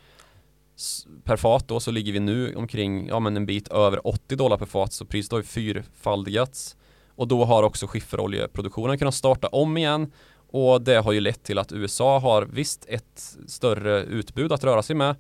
per 1.23 1.37
fat 1.37 1.67
då 1.67 1.79
så 1.79 1.91
ligger 1.91 2.13
vi 2.13 2.19
nu 2.19 2.55
omkring, 2.55 3.07
ja 3.07 3.19
men 3.19 3.37
en 3.37 3.45
bit 3.45 3.67
över 3.67 4.07
80 4.07 4.35
dollar 4.35 4.57
per 4.57 4.65
fat 4.65 4.93
så 4.93 5.05
priset 5.05 5.31
har 5.31 5.39
ju 5.39 5.43
fyrfaldigats. 5.43 6.75
Och 7.15 7.27
då 7.27 7.45
har 7.45 7.63
också 7.63 7.87
skifferoljeproduktionen 7.87 8.97
kunnat 8.97 9.15
starta 9.15 9.47
om 9.47 9.77
igen. 9.77 10.11
Och 10.51 10.81
det 10.81 10.95
har 10.95 11.11
ju 11.11 11.19
lett 11.19 11.43
till 11.43 11.57
att 11.57 11.71
USA 11.71 12.19
har 12.19 12.41
visst 12.41 12.85
ett 12.87 13.37
större 13.47 14.03
utbud 14.03 14.51
att 14.51 14.63
röra 14.63 14.83
sig 14.83 14.95
med. 14.95 15.15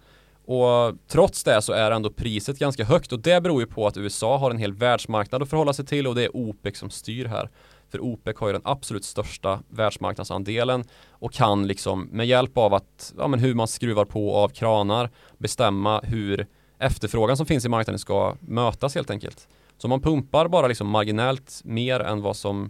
Och 0.45 0.93
trots 1.07 1.43
det 1.43 1.61
så 1.61 1.73
är 1.73 1.91
ändå 1.91 2.09
priset 2.09 2.59
ganska 2.59 2.85
högt. 2.85 3.11
Och 3.11 3.19
det 3.19 3.41
beror 3.41 3.61
ju 3.61 3.67
på 3.67 3.87
att 3.87 3.97
USA 3.97 4.37
har 4.37 4.51
en 4.51 4.57
hel 4.57 4.73
världsmarknad 4.73 5.41
att 5.41 5.49
förhålla 5.49 5.73
sig 5.73 5.85
till. 5.85 6.07
Och 6.07 6.15
det 6.15 6.23
är 6.23 6.35
OPEC 6.35 6.77
som 6.77 6.89
styr 6.89 7.25
här. 7.25 7.49
För 7.89 7.99
OPEC 7.99 8.37
har 8.37 8.47
ju 8.47 8.53
den 8.53 8.61
absolut 8.65 9.05
största 9.05 9.59
världsmarknadsandelen. 9.69 10.83
Och 11.09 11.33
kan 11.33 11.67
liksom 11.67 12.09
med 12.11 12.27
hjälp 12.27 12.57
av 12.57 12.73
att, 12.73 13.13
ja 13.17 13.27
men 13.27 13.39
hur 13.39 13.53
man 13.53 13.67
skruvar 13.67 14.05
på 14.05 14.35
av 14.35 14.49
kranar 14.49 15.09
bestämma 15.37 15.99
hur 16.03 16.47
efterfrågan 16.79 17.37
som 17.37 17.45
finns 17.45 17.65
i 17.65 17.69
marknaden 17.69 17.99
ska 17.99 18.35
mötas 18.39 18.95
helt 18.95 19.09
enkelt. 19.09 19.47
Så 19.77 19.87
man 19.87 20.01
pumpar 20.01 20.47
bara 20.47 20.67
liksom 20.67 20.87
marginellt 20.87 21.61
mer 21.63 21.99
än 21.99 22.21
vad 22.21 22.35
som, 22.35 22.69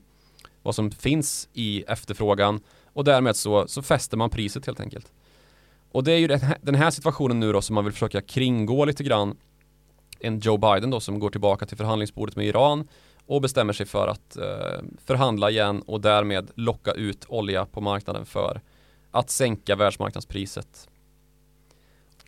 vad 0.61 0.75
som 0.75 0.91
finns 0.91 1.49
i 1.53 1.83
efterfrågan 1.87 2.59
och 2.93 3.03
därmed 3.03 3.35
så, 3.35 3.67
så 3.67 3.81
fäster 3.81 4.17
man 4.17 4.29
priset 4.29 4.65
helt 4.65 4.79
enkelt. 4.79 5.11
Och 5.91 6.03
det 6.03 6.11
är 6.11 6.17
ju 6.17 6.27
den 6.61 6.75
här 6.75 6.91
situationen 6.91 7.39
nu 7.39 7.51
då 7.53 7.61
som 7.61 7.75
man 7.75 7.83
vill 7.83 7.93
försöka 7.93 8.21
kringgå 8.21 8.85
lite 8.85 9.03
grann 9.03 9.37
en 10.19 10.39
Joe 10.39 10.57
Biden 10.57 10.89
då 10.89 10.99
som 10.99 11.19
går 11.19 11.29
tillbaka 11.29 11.65
till 11.65 11.77
förhandlingsbordet 11.77 12.35
med 12.35 12.45
Iran 12.45 12.87
och 13.25 13.41
bestämmer 13.41 13.73
sig 13.73 13.85
för 13.85 14.07
att 14.07 14.37
eh, 14.37 14.83
förhandla 15.05 15.49
igen 15.49 15.81
och 15.81 16.01
därmed 16.01 16.51
locka 16.55 16.91
ut 16.91 17.25
olja 17.27 17.65
på 17.65 17.81
marknaden 17.81 18.25
för 18.25 18.61
att 19.11 19.29
sänka 19.29 19.75
världsmarknadspriset. 19.75 20.89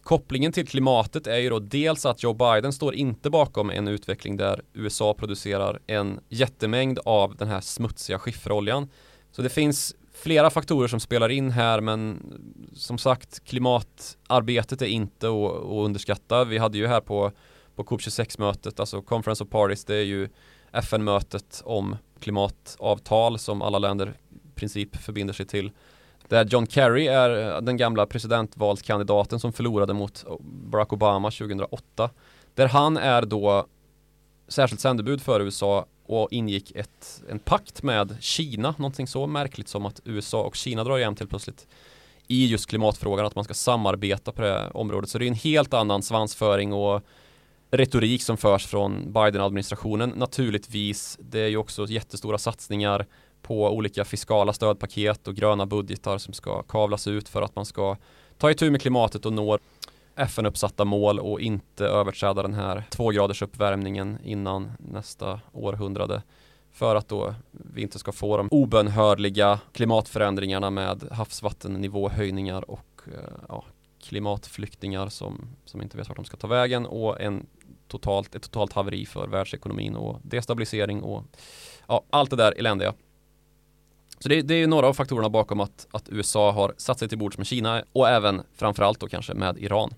Kopplingen 0.07 0.51
till 0.51 0.67
klimatet 0.67 1.27
är 1.27 1.37
ju 1.37 1.49
då 1.49 1.59
dels 1.59 2.05
att 2.05 2.23
Joe 2.23 2.33
Biden 2.33 2.73
står 2.73 2.95
inte 2.95 3.29
bakom 3.29 3.69
en 3.69 3.87
utveckling 3.87 4.37
där 4.37 4.61
USA 4.73 5.13
producerar 5.13 5.79
en 5.87 6.19
jättemängd 6.29 6.99
av 7.05 7.35
den 7.35 7.47
här 7.47 7.61
smutsiga 7.61 8.19
skifferoljan. 8.19 8.89
Så 9.31 9.41
det 9.41 9.49
finns 9.49 9.95
flera 10.13 10.49
faktorer 10.49 10.87
som 10.87 10.99
spelar 10.99 11.29
in 11.29 11.51
här 11.51 11.81
men 11.81 12.33
som 12.73 12.97
sagt 12.97 13.43
klimatarbetet 13.43 14.81
är 14.81 14.85
inte 14.85 15.27
att, 15.27 15.33
att 15.33 15.85
underskatta. 15.85 16.45
Vi 16.45 16.57
hade 16.57 16.77
ju 16.77 16.87
här 16.87 17.01
på, 17.01 17.31
på 17.75 17.83
COP26-mötet, 17.83 18.79
alltså 18.79 19.01
Conference 19.01 19.43
of 19.43 19.49
Parties, 19.49 19.85
det 19.85 19.95
är 19.95 20.05
ju 20.05 20.29
FN-mötet 20.71 21.61
om 21.65 21.95
klimatavtal 22.19 23.39
som 23.39 23.61
alla 23.61 23.79
länder 23.79 24.13
i 24.29 24.59
princip 24.59 24.95
förbinder 24.95 25.33
sig 25.33 25.45
till. 25.45 25.71
Där 26.27 26.45
John 26.45 26.67
Kerry 26.67 27.07
är 27.07 27.55
eh, 27.55 27.61
den 27.61 27.77
gamla 27.77 28.05
presidentvalskandidaten 28.05 29.39
som 29.39 29.53
förlorade 29.53 29.93
mot 29.93 30.25
Barack 30.39 30.93
Obama 30.93 31.31
2008. 31.31 32.09
Där 32.55 32.67
han 32.67 32.97
är 32.97 33.21
då 33.21 33.65
särskilt 34.47 34.81
sändebud 34.81 35.21
för 35.21 35.39
USA 35.39 35.85
och 36.05 36.27
ingick 36.31 36.71
ett, 36.75 37.23
en 37.29 37.39
pakt 37.39 37.83
med 37.83 38.17
Kina, 38.19 38.75
någonting 38.77 39.07
så 39.07 39.27
märkligt 39.27 39.67
som 39.67 39.85
att 39.85 40.01
USA 40.03 40.43
och 40.43 40.55
Kina 40.55 40.83
drar 40.83 40.97
igen 40.97 41.15
till 41.15 41.27
plötsligt 41.27 41.67
i 42.27 42.47
just 42.47 42.69
klimatfrågan, 42.69 43.25
att 43.25 43.35
man 43.35 43.43
ska 43.43 43.53
samarbeta 43.53 44.31
på 44.31 44.41
det 44.41 44.69
området. 44.69 45.09
Så 45.09 45.17
det 45.17 45.25
är 45.25 45.27
en 45.27 45.33
helt 45.33 45.73
annan 45.73 46.03
svansföring 46.03 46.73
och 46.73 47.03
retorik 47.71 48.21
som 48.21 48.37
förs 48.37 48.65
från 48.65 49.13
Biden-administrationen. 49.13 50.13
Naturligtvis, 50.15 51.17
det 51.21 51.39
är 51.39 51.47
ju 51.47 51.57
också 51.57 51.85
jättestora 51.85 52.37
satsningar 52.37 53.05
på 53.47 53.69
olika 53.69 54.05
fiskala 54.05 54.53
stödpaket 54.53 55.27
och 55.27 55.35
gröna 55.35 55.65
budgetar 55.65 56.17
som 56.17 56.33
ska 56.33 56.63
kavlas 56.63 57.07
ut 57.07 57.29
för 57.29 57.41
att 57.41 57.55
man 57.55 57.65
ska 57.65 57.97
ta 58.37 58.51
itu 58.51 58.71
med 58.71 58.81
klimatet 58.81 59.25
och 59.25 59.33
nå 59.33 59.57
FN-uppsatta 60.15 60.85
mål 60.85 61.19
och 61.19 61.41
inte 61.41 61.85
överträda 61.85 62.41
den 62.41 62.53
här 62.53 62.83
tvågraders 62.89 63.41
uppvärmningen 63.41 64.17
innan 64.23 64.71
nästa 64.79 65.39
århundrade 65.53 66.23
för 66.71 66.95
att 66.95 67.07
då 67.07 67.35
vi 67.51 67.81
inte 67.81 67.99
ska 67.99 68.11
få 68.11 68.37
de 68.37 68.47
obönhörliga 68.51 69.59
klimatförändringarna 69.71 70.69
med 70.69 71.07
havsvattennivåhöjningar 71.11 72.71
och 72.71 73.01
eh, 73.05 73.33
ja, 73.49 73.65
klimatflyktingar 74.03 75.09
som, 75.09 75.49
som 75.65 75.81
inte 75.81 75.97
vet 75.97 76.09
vart 76.09 76.15
de 76.15 76.25
ska 76.25 76.37
ta 76.37 76.47
vägen 76.47 76.85
och 76.85 77.21
en 77.21 77.45
totalt, 77.87 78.35
ett 78.35 78.41
totalt 78.41 78.73
haveri 78.73 79.05
för 79.05 79.27
världsekonomin 79.27 79.95
och 79.95 80.19
destabilisering 80.23 81.03
och 81.03 81.23
ja, 81.87 82.03
allt 82.09 82.29
det 82.29 82.35
där 82.35 82.53
eländiga. 82.57 82.93
Så 84.19 84.29
det, 84.29 84.41
det 84.41 84.53
är 84.53 84.67
några 84.67 84.87
av 84.87 84.93
faktorerna 84.93 85.29
bakom 85.29 85.59
att, 85.59 85.87
att 85.91 86.09
USA 86.09 86.51
har 86.51 86.73
satt 86.77 86.99
sig 86.99 87.09
till 87.09 87.17
bords 87.17 87.37
med 87.37 87.47
Kina 87.47 87.83
och 87.91 88.09
även 88.09 88.41
framförallt 88.55 88.99
då 88.99 89.07
kanske 89.07 89.33
med 89.33 89.57
Iran. 89.57 89.93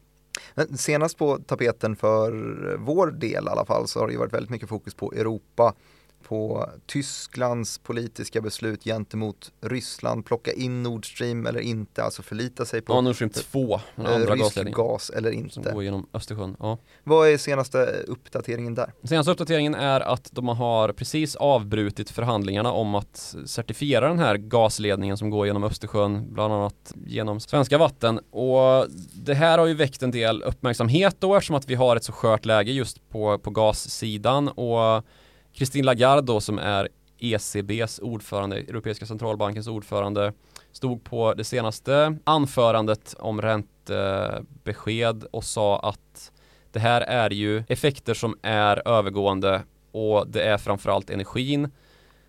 Senast 0.76 1.18
på 1.18 1.38
tapeten 1.38 1.96
för 1.96 2.32
vår 2.80 3.08
del 3.08 3.46
i 3.46 3.50
alla 3.50 3.66
fall 3.66 3.88
så 3.88 4.00
har 4.00 4.08
det 4.08 4.18
varit 4.18 4.34
väldigt 4.34 4.50
mycket 4.50 4.70
fokus 4.70 4.94
på 4.94 5.14
Europa 5.14 5.74
på 6.30 6.70
Tysklands 6.86 7.78
politiska 7.78 8.42
beslut 8.42 8.84
gentemot 8.84 9.52
Ryssland, 9.62 10.26
plocka 10.26 10.52
in 10.54 10.84
Nord 10.84 11.14
Stream 11.14 11.46
eller 11.46 11.60
inte, 11.60 12.04
alltså 12.04 12.22
förlita 12.22 12.66
sig 12.66 12.82
på 12.82 12.94
ja, 12.94 13.02
Nord 13.02 13.16
Stream 13.16 13.30
2, 13.30 13.80
den 13.96 14.06
andra 14.06 14.36
rysk 14.36 14.64
gas 14.64 15.10
eller 15.10 15.32
inte. 15.32 15.54
Som 15.54 15.64
går 15.64 15.84
genom 15.84 16.08
Östersjön. 16.14 16.56
Ja. 16.60 16.78
Vad 17.04 17.30
är 17.30 17.38
senaste 17.38 17.78
uppdateringen 18.08 18.76
där? 18.76 18.94
Senaste 19.04 19.32
uppdateringen 19.32 19.76
är 19.76 20.02
att 20.02 20.30
de 20.32 20.48
har 20.48 20.92
precis 20.92 21.36
avbrutit 21.36 22.10
förhandlingarna 22.10 22.72
om 22.72 22.96
att 22.96 23.36
certifiera 23.46 24.08
den 24.08 24.20
här 24.20 24.38
gasledningen 24.38 25.18
som 25.18 25.30
går 25.30 25.48
genom 25.48 25.64
Östersjön, 25.64 26.34
bland 26.34 26.54
annat 26.54 26.94
genom 27.06 27.40
svenska 27.40 27.78
vatten. 27.78 28.20
Och 28.20 28.88
det 29.14 29.34
här 29.34 29.58
har 29.58 29.66
ju 29.66 29.74
väckt 29.74 30.04
en 30.04 30.12
del 30.12 30.44
uppmärksamhet 30.44 31.16
då 31.20 31.36
eftersom 31.36 31.56
att 31.56 31.70
vi 31.70 31.76
har 31.76 31.96
ett 31.96 32.04
så 32.04 32.12
skört 32.12 32.46
läge 32.46 32.72
just 32.72 33.10
på, 33.10 33.40
på 33.40 33.50
gassidan 33.50 34.48
och 34.48 35.06
Christine 35.60 35.86
Lagarde 35.86 36.22
då 36.22 36.42
som 36.42 36.60
är 36.60 36.88
ECBs 37.18 38.00
ordförande, 38.00 38.58
Europeiska 38.58 39.06
centralbankens 39.06 39.68
ordförande, 39.68 40.34
stod 40.72 41.04
på 41.04 41.34
det 41.34 41.44
senaste 41.44 42.18
anförandet 42.24 43.16
om 43.20 43.42
räntebesked 43.42 45.24
och 45.32 45.44
sa 45.44 45.80
att 45.80 46.32
det 46.72 46.80
här 46.80 47.02
är 47.02 47.30
ju 47.30 47.64
effekter 47.68 48.14
som 48.14 48.38
är 48.42 48.88
övergående 48.88 49.62
och 49.92 50.28
det 50.28 50.44
är 50.44 50.58
framförallt 50.58 51.10
energin 51.10 51.72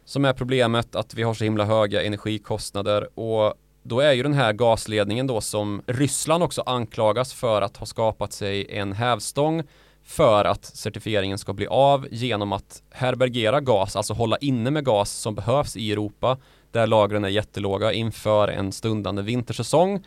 som 0.04 0.24
är 0.24 0.32
problemet 0.32 0.94
att 0.94 1.14
vi 1.14 1.22
har 1.22 1.34
så 1.34 1.44
himla 1.44 1.64
höga 1.64 2.02
energikostnader. 2.02 3.18
Och 3.18 3.54
då 3.82 4.00
är 4.00 4.12
ju 4.12 4.22
den 4.22 4.34
här 4.34 4.52
gasledningen 4.52 5.26
då 5.26 5.40
som 5.40 5.82
Ryssland 5.86 6.42
också 6.42 6.62
anklagas 6.66 7.32
för 7.32 7.62
att 7.62 7.76
ha 7.76 7.86
skapat 7.86 8.32
sig 8.32 8.66
en 8.70 8.92
hävstång 8.92 9.62
för 10.04 10.44
att 10.44 10.64
certifieringen 10.64 11.38
ska 11.38 11.52
bli 11.52 11.66
av 11.66 12.06
genom 12.10 12.52
att 12.52 12.82
härbärgera 12.90 13.60
gas, 13.60 13.96
alltså 13.96 14.14
hålla 14.14 14.36
inne 14.36 14.70
med 14.70 14.84
gas 14.84 15.10
som 15.10 15.34
behövs 15.34 15.76
i 15.76 15.92
Europa 15.92 16.38
där 16.70 16.86
lagren 16.86 17.24
är 17.24 17.28
jättelåga 17.28 17.92
inför 17.92 18.48
en 18.48 18.72
stundande 18.72 19.22
vintersäsong. 19.22 20.04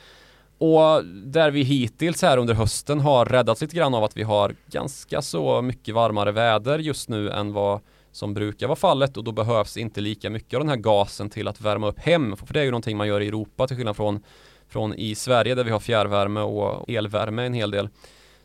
Och 0.58 1.06
där 1.06 1.52
vi 1.52 1.64
hittills 1.64 2.22
här 2.22 2.38
under 2.38 2.54
hösten 2.54 3.00
har 3.00 3.26
räddats 3.26 3.62
lite 3.62 3.76
grann 3.76 3.94
av 3.94 4.04
att 4.04 4.18
vi 4.18 4.24
har 4.24 4.56
ganska 4.68 5.22
så 5.22 5.62
mycket 5.62 5.96
varmare 5.96 6.32
väder 6.32 6.80
just 6.80 7.10
nu 7.10 7.30
än 7.30 7.54
vad 7.54 7.80
som 8.12 8.34
brukar 8.34 8.68
vara 8.68 8.76
fallet 8.76 9.18
och 9.18 9.24
då 9.24 9.32
behövs 9.32 9.78
inte 9.78 10.02
lika 10.02 10.30
mycket 10.30 10.54
av 10.54 10.60
den 10.60 10.70
här 10.70 10.76
gasen 10.76 11.30
till 11.30 11.48
att 11.48 11.62
värma 11.62 11.88
upp 11.88 12.00
hem. 12.00 12.38
För 12.38 12.54
det 12.54 12.60
är 12.60 12.64
ju 12.64 12.72
någonting 12.72 12.98
man 12.98 13.08
gör 13.08 13.22
i 13.22 13.28
Europa 13.28 13.68
till 13.68 13.78
skillnad 13.78 13.96
från, 13.96 14.24
från 14.68 14.94
i 14.94 15.16
Sverige 15.16 15.56
där 15.56 15.64
vi 15.64 15.72
har 15.72 15.80
fjärrvärme 15.80 16.40
och 16.40 16.90
elvärme 16.90 17.46
en 17.46 17.54
hel 17.54 17.72
del. 17.72 17.90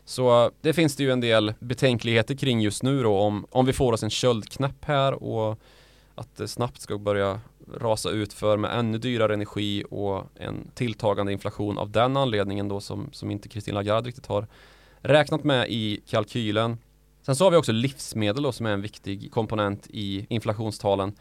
Så 0.09 0.51
det 0.61 0.73
finns 0.73 0.95
det 0.95 1.03
ju 1.03 1.11
en 1.11 1.21
del 1.21 1.53
betänkligheter 1.59 2.35
kring 2.35 2.61
just 2.61 2.83
nu 2.83 3.03
då 3.03 3.17
om, 3.17 3.45
om 3.49 3.65
vi 3.65 3.73
får 3.73 3.93
oss 3.93 4.03
en 4.03 4.09
köldknäpp 4.09 4.85
här 4.85 5.23
och 5.23 5.59
att 6.15 6.35
det 6.35 6.47
snabbt 6.47 6.81
ska 6.81 6.97
börja 6.97 7.39
rasa 7.73 8.09
ut 8.09 8.33
för 8.33 8.57
med 8.57 8.79
ännu 8.79 8.97
dyrare 8.97 9.33
energi 9.33 9.83
och 9.89 10.23
en 10.35 10.71
tilltagande 10.75 11.31
inflation 11.31 11.77
av 11.77 11.91
den 11.91 12.17
anledningen 12.17 12.67
då 12.67 12.79
som, 12.79 13.09
som 13.11 13.31
inte 13.31 13.49
Kristin 13.49 13.73
Lagarde 13.73 14.07
riktigt 14.07 14.25
har 14.25 14.47
räknat 14.99 15.43
med 15.43 15.69
i 15.69 16.01
kalkylen. 16.07 16.77
Sen 17.21 17.35
så 17.35 17.43
har 17.43 17.51
vi 17.51 17.57
också 17.57 17.71
livsmedel 17.71 18.43
då 18.43 18.51
som 18.51 18.65
är 18.65 18.71
en 18.71 18.81
viktig 18.81 19.31
komponent 19.31 19.87
i 19.89 20.25
inflationstalen. 20.29 21.15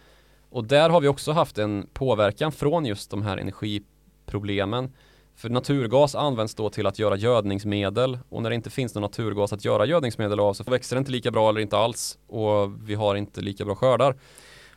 Och 0.51 0.65
där 0.65 0.91
har 0.91 1.01
vi 1.01 1.09
också 1.09 1.33
haft 1.33 1.59
en 1.59 1.87
påverkan 1.93 2.53
från 2.53 2.87
just 2.87 3.11
de 3.11 3.23
här 3.23 3.37
energiproblemen. 3.37 4.93
För 5.39 5.49
naturgas 5.49 6.15
används 6.15 6.55
då 6.55 6.71
till 6.71 6.87
att 6.87 6.99
göra 6.99 7.17
gödningsmedel 7.17 8.19
och 8.29 8.43
när 8.43 8.51
det 8.51 8.57
inte 8.57 8.71
finns 8.71 8.95
någon 8.95 9.03
naturgas 9.03 9.53
att 9.53 9.65
göra 9.65 9.87
gödningsmedel 9.87 10.41
av 10.41 10.55
så 10.55 10.65
växer 10.65 10.97
det 10.97 10.99
inte 10.99 11.11
lika 11.11 11.31
bra 11.31 11.49
eller 11.49 11.61
inte 11.61 11.77
alls 11.77 12.19
och 12.27 12.89
vi 12.89 12.95
har 12.95 13.15
inte 13.15 13.41
lika 13.41 13.65
bra 13.65 13.75
skördar. 13.75 14.17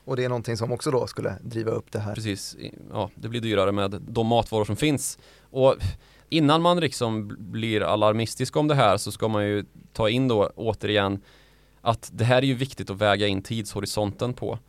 Och 0.05 0.15
det 0.15 0.23
är 0.23 0.29
någonting 0.29 0.57
som 0.57 0.71
också 0.71 0.91
då 0.91 1.07
skulle 1.07 1.35
driva 1.41 1.71
upp 1.71 1.91
det 1.91 1.99
här. 1.99 2.15
Precis, 2.15 2.57
ja 2.91 3.09
det 3.15 3.27
blir 3.27 3.41
dyrare 3.41 3.71
med 3.71 4.01
de 4.07 4.27
matvaror 4.27 4.65
som 4.65 4.75
finns. 4.75 5.19
Och 5.51 5.75
innan 6.29 6.61
man 6.61 6.79
liksom 6.79 7.35
blir 7.39 7.81
alarmistisk 7.81 8.55
om 8.55 8.67
det 8.67 8.75
här 8.75 8.97
så 8.97 9.11
ska 9.11 9.27
man 9.27 9.43
ju 9.43 9.65
ta 9.93 10.09
in 10.09 10.27
då 10.27 10.51
återigen 10.55 11.21
att 11.81 12.09
det 12.13 12.23
här 12.23 12.37
är 12.37 12.47
ju 12.47 12.53
viktigt 12.53 12.89
att 12.89 12.97
väga 12.97 13.27
in 13.27 13.41
tidshorisonten 13.41 14.33
på. 14.33 14.59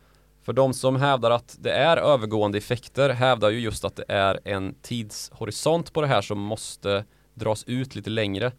För 0.43 0.53
de 0.53 0.73
som 0.73 0.95
hävdar 0.95 1.31
att 1.31 1.57
det 1.59 1.71
är 1.71 1.97
övergående 1.97 2.57
effekter 2.57 3.09
hävdar 3.09 3.49
ju 3.49 3.59
just 3.59 3.85
att 3.85 3.95
det 3.95 4.05
är 4.07 4.39
en 4.43 4.75
tidshorisont 4.81 5.93
på 5.93 6.01
det 6.01 6.07
här 6.07 6.21
som 6.21 6.39
måste 6.39 7.05
dras 7.33 7.63
ut 7.67 7.95
lite 7.95 8.09
längre. 8.09 8.51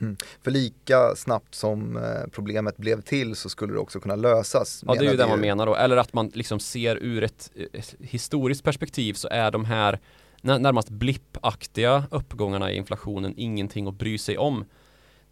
Mm. 0.00 0.16
För 0.42 0.50
lika 0.50 1.16
snabbt 1.16 1.54
som 1.54 1.96
eh, 1.96 2.30
problemet 2.32 2.76
blev 2.76 3.00
till 3.00 3.36
så 3.36 3.48
skulle 3.48 3.72
det 3.72 3.78
också 3.78 4.00
kunna 4.00 4.16
lösas. 4.16 4.84
Ja 4.86 4.94
det 4.94 5.06
är 5.06 5.10
ju 5.10 5.16
det 5.16 5.26
man 5.26 5.40
menar 5.40 5.66
då, 5.66 5.74
eller 5.74 5.96
att 5.96 6.12
man 6.12 6.30
liksom 6.34 6.60
ser 6.60 6.96
ur 6.96 7.22
ett, 7.22 7.50
ett 7.72 7.94
historiskt 8.00 8.64
perspektiv 8.64 9.14
så 9.14 9.28
är 9.28 9.50
de 9.50 9.64
här 9.64 9.98
närmast 10.42 10.90
blippaktiga 10.90 12.04
uppgångarna 12.10 12.72
i 12.72 12.76
inflationen 12.76 13.34
ingenting 13.36 13.86
att 13.86 13.94
bry 13.94 14.18
sig 14.18 14.38
om. 14.38 14.64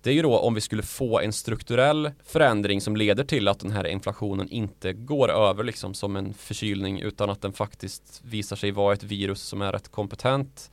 Det 0.06 0.12
är 0.12 0.14
ju 0.14 0.22
då 0.22 0.38
om 0.38 0.54
vi 0.54 0.60
skulle 0.60 0.82
få 0.82 1.20
en 1.20 1.32
strukturell 1.32 2.10
förändring 2.24 2.80
som 2.80 2.96
leder 2.96 3.24
till 3.24 3.48
att 3.48 3.60
den 3.60 3.70
här 3.70 3.86
inflationen 3.86 4.48
inte 4.48 4.92
går 4.92 5.30
över 5.30 5.64
liksom 5.64 5.94
som 5.94 6.16
en 6.16 6.34
förkylning 6.34 7.00
utan 7.00 7.30
att 7.30 7.42
den 7.42 7.52
faktiskt 7.52 8.20
visar 8.24 8.56
sig 8.56 8.70
vara 8.70 8.94
ett 8.94 9.02
virus 9.02 9.42
som 9.42 9.62
är 9.62 9.72
rätt 9.72 9.88
kompetent. 9.88 10.70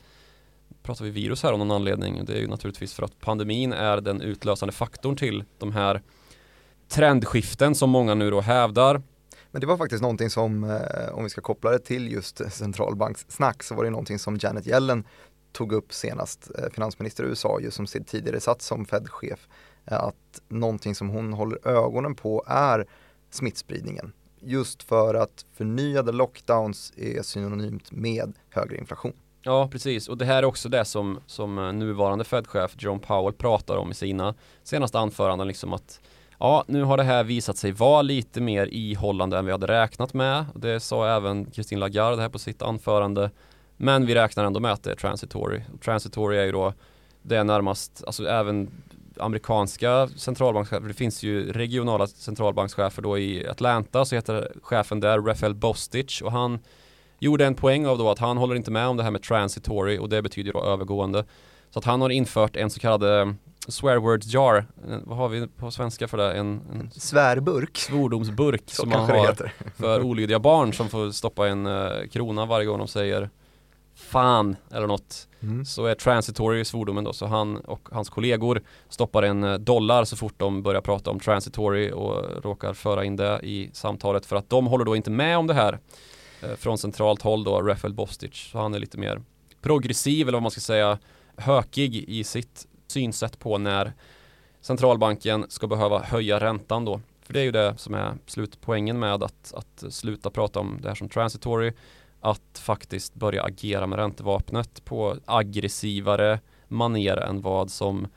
Pratar 0.84 1.06
vi 1.06 1.12
virus 1.12 1.44
här 1.44 1.52
av 1.52 1.60
någon 1.60 1.72
anledning? 1.72 2.26
Det 2.26 2.34
är 2.34 2.40
ju 2.40 2.48
naturligtvis 2.48 2.94
för 2.94 3.04
att 3.04 3.20
pandemin 3.20 3.74
är 3.74 4.02
den 4.02 4.22
utlösande 4.22 4.72
faktorn 4.72 5.16
till 5.16 5.44
de 5.58 5.72
här 5.72 6.02
trendskiften 6.88 7.76
som 7.76 7.90
många 7.90 8.16
nu 8.16 8.32
då 8.32 8.42
hävdar. 8.42 9.02
Men 9.52 9.62
det 9.62 9.68
var 9.68 9.78
faktiskt 9.78 10.02
någonting 10.02 10.30
som, 10.30 10.64
eh, 10.64 11.14
om 11.14 11.24
vi 11.24 11.30
ska 11.30 11.42
koppla 11.42 11.72
det 11.72 11.80
till 11.80 12.12
just 12.12 12.42
centralbankssnack, 12.54 13.64
så 13.64 13.76
var 13.76 13.84
det 13.84 13.90
någonting 13.90 14.20
som 14.20 14.38
Janet 14.42 14.68
Yellen 14.68 15.04
tog 15.54 15.74
upp 15.74 15.94
senast, 15.94 16.52
eh, 16.58 16.70
finansminister 16.74 17.24
i 17.24 17.28
USA, 17.28 17.60
ju 17.60 17.72
som 17.72 17.86
tidigare 17.86 18.40
satt 18.40 18.62
som 18.62 18.86
Fed-chef, 18.86 19.48
eh, 19.86 20.00
att 20.00 20.42
någonting 20.48 20.96
som 20.96 21.10
hon 21.10 21.34
håller 21.34 21.68
ögonen 21.68 22.16
på 22.16 22.44
är 22.48 22.86
smittspridningen. 23.32 24.14
Just 24.40 24.84
för 24.84 25.16
att 25.16 25.46
förnyade 25.54 26.12
lockdowns 26.12 26.94
är 26.96 27.22
synonymt 27.22 27.92
med 27.92 28.34
högre 28.50 28.78
inflation. 28.78 29.14
Ja, 29.42 29.70
precis. 29.72 30.10
Och 30.10 30.18
det 30.18 30.26
här 30.26 30.38
är 30.38 30.46
också 30.46 30.70
det 30.70 30.86
som, 30.86 31.20
som 31.26 31.58
eh, 31.58 31.74
nuvarande 31.74 32.24
Fed-chef 32.24 32.76
Jerome 32.78 33.00
Powell 33.00 33.34
pratar 33.34 33.78
om 33.78 33.92
i 33.92 33.94
sina 33.94 34.36
senaste 34.64 35.00
anföranden, 35.00 35.48
liksom 35.48 35.74
att 35.74 36.00
Ja, 36.40 36.64
nu 36.68 36.84
har 36.84 36.98
det 36.98 37.04
här 37.04 37.24
visat 37.24 37.58
sig 37.58 37.72
vara 37.72 38.02
lite 38.02 38.42
mer 38.42 38.68
ihållande 38.72 39.38
än 39.38 39.46
vi 39.46 39.52
hade 39.52 39.68
räknat 39.68 40.14
med. 40.14 40.46
Det 40.56 40.80
sa 40.80 41.16
även 41.18 41.52
Christine 41.52 41.80
Lagarde 41.80 42.22
här 42.22 42.30
på 42.30 42.40
sitt 42.40 42.62
anförande. 42.62 43.32
Men 43.84 44.06
vi 44.06 44.16
räknar 44.16 44.46
ändå 44.46 44.60
med 44.60 44.72
att 44.72 44.84
det 44.84 44.92
är 44.92 44.96
transitory. 44.96 45.62
Transitory 45.84 46.38
är 46.38 46.46
ju 46.46 46.52
då 46.52 46.74
det 47.22 47.36
är 47.36 47.44
närmast, 47.44 48.04
alltså 48.06 48.28
även 48.28 48.72
amerikanska 49.18 50.08
centralbankschefer, 50.08 50.88
det 50.88 50.94
finns 50.94 51.24
ju 51.24 51.52
regionala 51.52 52.08
centralbankschefer 52.08 53.02
då 53.02 53.18
i 53.18 53.48
Atlanta 53.48 54.06
så 54.06 54.16
heter 54.16 54.52
chefen 54.62 55.00
där 55.00 55.20
Rafael 55.20 55.56
Bostich 55.56 56.22
och 56.22 56.32
han 56.32 56.60
gjorde 57.20 57.46
en 57.46 57.56
poäng 57.56 57.88
av 57.88 57.98
då 57.98 58.10
att 58.10 58.20
han 58.20 58.38
håller 58.38 58.56
inte 58.56 58.72
med 58.72 58.88
om 58.88 58.98
det 58.98 59.04
här 59.04 59.12
med 59.12 59.24
transitory 59.24 59.98
och 59.98 60.10
det 60.10 60.22
betyder 60.22 60.54
då 60.54 60.64
övergående. 60.64 61.26
Så 61.70 61.80
att 61.80 61.86
han 61.86 62.02
har 62.02 62.10
infört 62.10 62.56
en 62.56 62.70
så 62.70 62.80
kallad 62.80 63.20
eh, 63.20 63.34
swear 63.68 63.98
words 63.98 64.34
jar, 64.34 64.66
vad 65.04 65.18
har 65.18 65.30
vi 65.30 65.48
på 65.48 65.72
svenska 65.72 66.08
för 66.08 66.18
det? 66.18 66.34
En, 66.34 66.62
en 66.74 66.92
svärburk 66.92 67.78
Svordomsburk 67.78 68.64
som 68.66 68.90
man 68.90 69.10
har 69.10 69.52
för 69.76 70.02
olydiga 70.02 70.40
barn 70.40 70.74
som 70.74 70.90
får 70.90 71.12
stoppa 71.12 71.48
en 71.48 71.68
uh, 71.68 72.08
krona 72.12 72.46
varje 72.46 72.66
gång 72.66 72.80
de 72.80 72.88
säger 72.88 73.30
fan 74.14 74.56
eller 74.72 74.88
något. 74.88 75.28
Mm. 75.40 75.66
så 75.66 75.86
är 75.86 75.96
transitory 75.96 76.66
svordomen 76.66 77.04
då. 77.04 77.14
Så 77.14 77.26
han 77.26 77.58
och 77.58 77.90
hans 77.92 78.10
kollegor 78.10 78.62
stoppar 78.90 79.24
en 79.24 79.44
eh, 79.44 79.54
dollar 79.54 80.06
så 80.06 80.16
fort 80.16 80.34
de 80.38 80.64
börjar 80.64 80.82
prata 80.82 81.12
om 81.12 81.20
transitory 81.20 81.92
och 81.92 82.44
råkar 82.44 82.74
föra 82.74 83.06
in 83.06 83.16
det 83.16 83.40
i 83.44 83.70
samtalet. 83.74 84.26
För 84.26 84.36
att 84.36 84.50
de 84.50 84.68
håller 84.68 84.86
då 84.86 84.96
inte 84.96 85.12
med 85.12 85.38
om 85.38 85.48
det 85.48 85.54
här 85.54 85.80
eh, 86.42 86.56
från 86.56 86.78
centralt 86.78 87.22
håll 87.22 87.44
då 87.44 87.62
Rafael 87.62 87.94
Bostich 87.94 88.52
så 88.52 88.58
han 88.58 88.74
är 88.74 88.80
lite 88.80 88.98
mer 88.98 89.22
progressiv 89.62 90.28
eller 90.28 90.36
vad 90.36 90.42
man 90.44 90.52
ska 90.52 90.62
säga 90.62 90.98
hökig 91.38 91.96
i 91.96 92.24
sitt 92.24 92.68
synsätt 92.88 93.40
på 93.40 93.58
när 93.58 93.94
centralbanken 94.62 95.46
ska 95.50 95.68
behöva 95.68 96.00
höja 96.00 96.40
räntan 96.40 96.86
då. 96.86 97.02
För 97.22 97.34
det 97.34 97.40
är 97.40 97.44
ju 97.44 97.52
det 97.52 97.74
som 97.78 97.94
är 97.94 98.14
slutpoängen 98.26 99.00
med 99.00 99.24
att, 99.24 99.54
att 99.54 99.94
sluta 99.94 100.30
prata 100.30 100.60
om 100.60 100.80
det 100.82 100.88
här 100.88 100.96
som 100.96 101.10
transitory 101.10 101.74
att 102.24 102.60
faktiskt 102.60 103.16
börja 103.16 103.44
agera 103.44 103.88
med 103.88 104.00
räntevapnet 104.00 104.86
på 104.86 105.18
aggressivare 105.26 106.40
maner 106.68 107.18
än 107.18 107.42
vad 107.42 107.72
som 107.72 108.08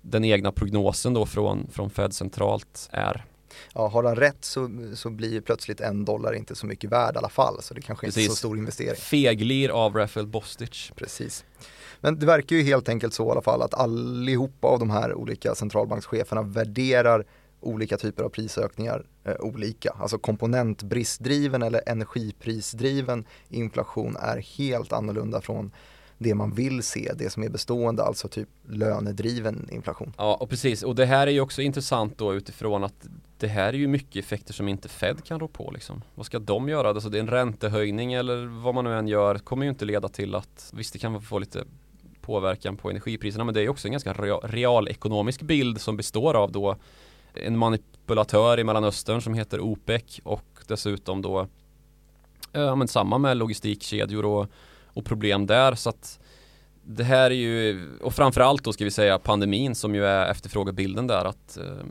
den 0.00 0.24
egna 0.24 0.52
prognosen 0.52 1.14
då 1.14 1.26
från, 1.26 1.66
från 1.70 1.90
Fed 1.90 2.14
centralt 2.14 2.88
är. 2.92 3.24
Ja, 3.74 3.88
har 3.88 4.04
han 4.04 4.16
rätt 4.16 4.44
så, 4.44 4.70
så 4.94 5.10
blir 5.10 5.40
plötsligt 5.40 5.80
en 5.80 6.04
dollar 6.04 6.32
inte 6.34 6.54
så 6.54 6.66
mycket 6.66 6.90
värd 6.90 7.14
i 7.14 7.18
alla 7.18 7.28
fall, 7.28 7.62
så 7.62 7.74
det 7.74 7.80
kanske 7.80 8.06
Precis. 8.06 8.22
inte 8.22 8.30
är 8.30 8.34
så 8.34 8.36
stor 8.36 8.58
investering. 8.58 8.96
Feglir 8.96 9.68
av 9.68 9.96
Rafael 9.96 10.26
Bostich. 10.26 10.90
Precis. 10.96 11.44
Men 12.00 12.18
det 12.18 12.26
verkar 12.26 12.56
ju 12.56 12.62
helt 12.62 12.88
enkelt 12.88 13.14
så 13.14 13.28
i 13.28 13.30
alla 13.30 13.42
fall 13.42 13.62
att 13.62 13.74
allihopa 13.74 14.68
av 14.68 14.78
de 14.78 14.90
här 14.90 15.14
olika 15.14 15.54
centralbankscheferna 15.54 16.42
värderar 16.42 17.26
olika 17.62 17.96
typer 17.96 18.22
av 18.22 18.28
prisökningar 18.28 19.06
eh, 19.24 19.34
olika. 19.40 19.90
Alltså 19.90 20.18
komponentbristdriven 20.18 21.62
eller 21.62 21.82
energiprisdriven 21.86 23.24
inflation 23.48 24.16
är 24.16 24.36
helt 24.38 24.92
annorlunda 24.92 25.40
från 25.40 25.70
det 26.22 26.34
man 26.34 26.52
vill 26.54 26.82
se, 26.82 27.12
det 27.16 27.30
som 27.30 27.42
är 27.42 27.48
bestående, 27.48 28.02
alltså 28.02 28.28
typ 28.28 28.48
lönedriven 28.68 29.68
inflation. 29.72 30.12
Ja, 30.18 30.36
och 30.40 30.50
precis. 30.50 30.82
Och 30.82 30.94
det 30.94 31.06
här 31.06 31.26
är 31.26 31.30
ju 31.30 31.40
också 31.40 31.62
intressant 31.62 32.18
då 32.18 32.34
utifrån 32.34 32.84
att 32.84 33.08
det 33.38 33.46
här 33.46 33.68
är 33.68 33.78
ju 33.78 33.88
mycket 33.88 34.24
effekter 34.24 34.52
som 34.52 34.68
inte 34.68 34.88
Fed 34.88 35.24
kan 35.24 35.40
rå 35.40 35.48
på 35.48 35.70
liksom. 35.74 36.02
Vad 36.14 36.26
ska 36.26 36.38
de 36.38 36.68
göra? 36.68 36.88
Alltså 36.88 37.08
det 37.08 37.18
är 37.18 37.22
en 37.22 37.30
räntehöjning 37.30 38.12
eller 38.12 38.62
vad 38.62 38.74
man 38.74 38.84
nu 38.84 38.98
än 38.98 39.08
gör 39.08 39.38
kommer 39.38 39.64
ju 39.64 39.70
inte 39.70 39.84
leda 39.84 40.08
till 40.08 40.34
att, 40.34 40.70
visst 40.74 40.92
det 40.92 40.98
kan 40.98 41.22
få 41.22 41.38
lite 41.38 41.64
påverkan 42.20 42.76
på 42.76 42.90
energipriserna 42.90 43.44
men 43.44 43.54
det 43.54 43.62
är 43.62 43.68
också 43.68 43.88
en 43.88 43.92
ganska 43.92 44.12
realekonomisk 44.42 45.42
bild 45.42 45.80
som 45.80 45.96
består 45.96 46.34
av 46.34 46.52
då 46.52 46.76
en 47.34 47.58
manipulatör 47.58 48.60
i 48.60 48.64
Mellanöstern 48.64 49.20
som 49.20 49.34
heter 49.34 49.60
OPEC 49.60 50.20
och 50.24 50.44
dessutom 50.66 51.22
då 51.22 51.40
eh, 52.52 52.60
ja, 52.62 52.74
men 52.74 52.88
samma 52.88 53.18
med 53.18 53.36
logistikkedjor 53.36 54.24
och, 54.24 54.46
och 54.86 55.04
problem 55.04 55.46
där. 55.46 55.74
Så 55.74 55.88
att 55.88 56.18
det 56.84 57.04
här 57.04 57.30
är 57.30 57.34
ju, 57.34 57.88
och 58.00 58.14
framförallt 58.14 58.64
då 58.64 58.72
ska 58.72 58.84
vi 58.84 58.90
säga 58.90 59.18
pandemin 59.18 59.74
som 59.74 59.94
ju 59.94 60.06
är 60.06 60.30
efterfrågebilden 60.30 61.06
där 61.06 61.24
att 61.24 61.56
eh, 61.56 61.86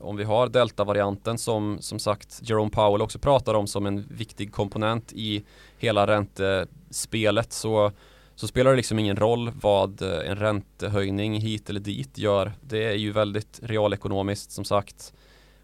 om 0.00 0.16
vi 0.16 0.24
har 0.24 0.48
deltavarianten 0.48 1.38
som 1.38 1.78
som 1.80 1.98
sagt 1.98 2.40
Jerome 2.42 2.70
Powell 2.70 3.02
också 3.02 3.18
pratar 3.18 3.54
om 3.54 3.66
som 3.66 3.86
en 3.86 4.06
viktig 4.10 4.52
komponent 4.52 5.12
i 5.12 5.44
hela 5.78 6.06
räntespelet 6.06 7.52
så 7.52 7.92
så 8.36 8.48
spelar 8.48 8.70
det 8.70 8.76
liksom 8.76 8.98
ingen 8.98 9.16
roll 9.16 9.52
vad 9.60 10.02
eh, 10.02 10.30
en 10.30 10.36
räntehöjning 10.36 11.40
hit 11.40 11.70
eller 11.70 11.80
dit 11.80 12.18
gör. 12.18 12.52
Det 12.60 12.84
är 12.84 12.96
ju 12.96 13.12
väldigt 13.12 13.60
realekonomiskt 13.62 14.50
som 14.50 14.64
sagt. 14.64 15.12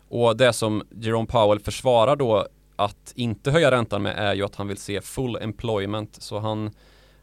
Och 0.08 0.36
det 0.36 0.52
som 0.52 0.82
Jerome 0.90 1.26
Powell 1.26 1.60
försvarar 1.60 2.16
då 2.16 2.46
att 2.76 3.12
inte 3.16 3.50
höja 3.50 3.70
räntan 3.70 4.02
med 4.02 4.18
är 4.18 4.34
ju 4.34 4.44
att 4.44 4.54
han 4.54 4.68
vill 4.68 4.76
se 4.76 5.00
full 5.00 5.36
employment. 5.36 6.16
Så 6.22 6.38
han, 6.38 6.70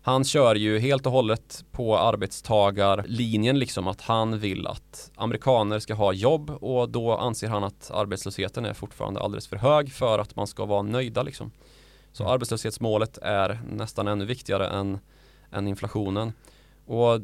han 0.01 0.23
kör 0.23 0.55
ju 0.55 0.79
helt 0.79 1.05
och 1.05 1.11
hållet 1.11 1.65
på 1.71 1.97
arbetstagarlinjen 1.97 3.59
liksom 3.59 3.87
att 3.87 4.01
han 4.01 4.39
vill 4.39 4.67
att 4.67 5.11
amerikaner 5.15 5.79
ska 5.79 5.93
ha 5.93 6.13
jobb 6.13 6.49
och 6.49 6.89
då 6.89 7.17
anser 7.17 7.47
han 7.47 7.63
att 7.63 7.91
arbetslösheten 7.93 8.65
är 8.65 8.73
fortfarande 8.73 9.19
alldeles 9.19 9.47
för 9.47 9.57
hög 9.57 9.93
för 9.93 10.19
att 10.19 10.35
man 10.35 10.47
ska 10.47 10.65
vara 10.65 10.81
nöjda 10.81 11.23
liksom. 11.23 11.51
Så 12.11 12.23
mm. 12.23 12.33
arbetslöshetsmålet 12.33 13.17
är 13.17 13.59
nästan 13.71 14.07
ännu 14.07 14.25
viktigare 14.25 14.67
än 14.67 14.99
än 15.51 15.67
inflationen. 15.67 16.33
Och 16.85 17.21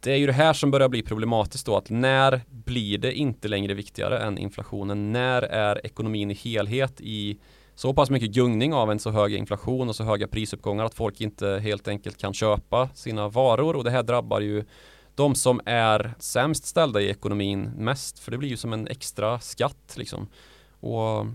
det 0.00 0.12
är 0.12 0.16
ju 0.16 0.26
det 0.26 0.32
här 0.32 0.52
som 0.52 0.70
börjar 0.70 0.88
bli 0.88 1.02
problematiskt 1.02 1.66
då 1.66 1.76
att 1.76 1.90
när 1.90 2.40
blir 2.48 2.98
det 2.98 3.12
inte 3.12 3.48
längre 3.48 3.74
viktigare 3.74 4.18
än 4.18 4.38
inflationen? 4.38 5.12
När 5.12 5.42
är 5.42 5.86
ekonomin 5.86 6.30
i 6.30 6.34
helhet 6.34 7.00
i 7.00 7.38
så 7.74 7.94
pass 7.94 8.10
mycket 8.10 8.30
gungning 8.30 8.74
av 8.74 8.90
en 8.90 8.98
så 8.98 9.10
hög 9.10 9.34
inflation 9.34 9.88
och 9.88 9.96
så 9.96 10.04
höga 10.04 10.28
prisuppgångar 10.28 10.84
att 10.84 10.94
folk 10.94 11.20
inte 11.20 11.60
helt 11.62 11.88
enkelt 11.88 12.18
kan 12.18 12.34
köpa 12.34 12.88
sina 12.94 13.28
varor 13.28 13.76
och 13.76 13.84
det 13.84 13.90
här 13.90 14.02
drabbar 14.02 14.40
ju 14.40 14.64
de 15.14 15.34
som 15.34 15.60
är 15.64 16.14
sämst 16.18 16.66
ställda 16.66 17.00
i 17.00 17.10
ekonomin 17.10 17.70
mest 17.76 18.18
för 18.18 18.30
det 18.30 18.38
blir 18.38 18.48
ju 18.48 18.56
som 18.56 18.72
en 18.72 18.88
extra 18.88 19.40
skatt 19.40 19.94
liksom. 19.96 20.28
Och 20.80 21.26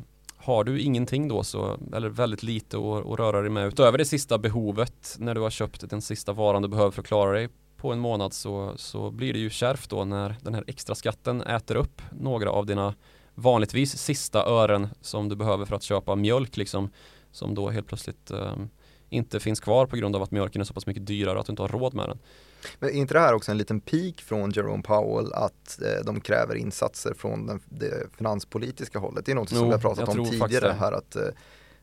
har 0.41 0.63
du 0.63 0.79
ingenting 0.79 1.27
då 1.27 1.43
så, 1.43 1.77
eller 1.93 2.09
väldigt 2.09 2.43
lite 2.43 2.77
att, 2.77 3.05
att 3.05 3.19
röra 3.19 3.41
dig 3.41 3.49
med 3.49 3.67
utöver 3.67 3.97
det 3.97 4.05
sista 4.05 4.37
behovet 4.37 5.15
när 5.19 5.35
du 5.35 5.41
har 5.41 5.49
köpt 5.49 5.89
den 5.89 6.01
sista 6.01 6.33
varan 6.33 6.61
du 6.61 6.67
behöver 6.67 6.91
för 6.91 7.01
att 7.01 7.07
klara 7.07 7.31
dig 7.31 7.49
på 7.77 7.91
en 7.91 7.99
månad 7.99 8.33
så, 8.33 8.73
så 8.75 9.11
blir 9.11 9.33
det 9.33 9.39
ju 9.39 9.49
kärvt 9.49 9.89
då 9.89 10.05
när 10.05 10.35
den 10.41 10.55
här 10.55 10.63
extra 10.67 10.95
skatten 10.95 11.41
äter 11.41 11.75
upp 11.75 12.01
några 12.11 12.51
av 12.51 12.65
dina 12.65 12.93
vanligtvis 13.35 13.97
sista 13.97 14.45
ören 14.45 14.87
som 15.01 15.29
du 15.29 15.35
behöver 15.35 15.65
för 15.65 15.75
att 15.75 15.83
köpa 15.83 16.15
mjölk 16.15 16.57
liksom 16.57 16.89
som 17.31 17.55
då 17.55 17.69
helt 17.69 17.87
plötsligt 17.87 18.31
eh, 18.31 18.55
inte 19.09 19.39
finns 19.39 19.59
kvar 19.59 19.85
på 19.85 19.95
grund 19.95 20.15
av 20.15 20.21
att 20.21 20.31
mjölken 20.31 20.61
är 20.61 20.65
så 20.65 20.73
pass 20.73 20.87
mycket 20.87 21.05
dyrare 21.05 21.39
att 21.39 21.45
du 21.45 21.51
inte 21.51 21.61
har 21.61 21.69
råd 21.69 21.93
med 21.93 22.09
den. 22.09 22.19
Men 22.79 22.89
är 22.89 22.93
inte 22.93 23.13
det 23.13 23.19
här 23.19 23.33
också 23.33 23.51
en 23.51 23.57
liten 23.57 23.79
peak 23.79 24.21
från 24.21 24.51
Jerome 24.51 24.83
Powell 24.83 25.33
att 25.33 25.81
eh, 25.81 26.05
de 26.05 26.21
kräver 26.21 26.55
insatser 26.55 27.13
från 27.13 27.45
den, 27.45 27.59
det 27.69 28.15
finanspolitiska 28.17 28.99
hållet? 28.99 29.25
Det 29.25 29.31
är 29.31 29.35
något 29.35 29.49
som 29.49 29.65
vi 29.65 29.71
har 29.71 29.79
pratat 29.79 30.09
om 30.09 30.25
tidigare 30.25 30.75
här 30.79 30.91
att 30.91 31.15
eh, 31.15 31.23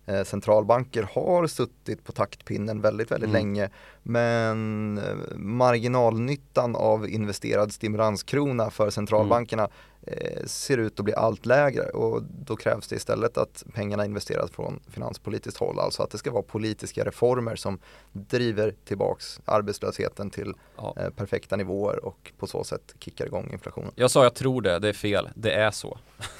Eh, 0.09 0.25
centralbanker 0.25 1.09
har 1.13 1.47
suttit 1.47 2.05
på 2.05 2.13
taktpinnen 2.13 2.81
väldigt, 2.81 3.11
väldigt 3.11 3.31
mm. 3.31 3.43
länge. 3.43 3.71
Men 4.03 4.99
eh, 4.99 5.37
marginalnyttan 5.37 6.77
av 6.77 7.09
investerad 7.09 7.73
stimulanskrona 7.73 8.71
för 8.71 8.91
centralbankerna 8.91 9.63
mm. 9.63 9.75
Eh, 10.07 10.45
ser 10.47 10.79
ut 10.79 10.99
att 10.99 11.05
bli 11.05 11.15
allt 11.15 11.47
lägre 11.47 11.83
och 11.83 12.23
då 12.23 12.57
krävs 12.57 12.89
det 12.89 12.97
istället 12.97 13.39
att 13.39 13.65
pengarna 13.75 14.05
investeras 14.05 14.51
från 14.51 14.81
finanspolitiskt 14.91 15.61
håll. 15.61 15.79
Alltså 15.79 16.03
att 16.03 16.11
det 16.11 16.19
ska 16.19 16.31
vara 16.31 16.43
politiska 16.43 17.05
reformer 17.05 17.57
som 17.57 17.79
driver 18.13 18.75
tillbaks 18.85 19.41
arbetslösheten 19.45 20.31
till 20.31 20.55
ja. 20.77 20.95
eh, 20.99 21.11
perfekta 21.11 21.57
nivåer 21.57 22.05
och 22.05 22.33
på 22.39 22.47
så 22.47 22.65
sätt 22.65 22.95
kickar 22.99 23.27
igång 23.27 23.51
inflationen. 23.53 23.93
Jag 23.95 24.11
sa 24.11 24.23
jag 24.23 24.35
tror 24.35 24.63
det, 24.63 24.79
det 24.79 24.89
är 24.89 24.93
fel. 24.93 25.29
Det 25.35 25.53
är 25.53 25.71
så. 25.71 25.99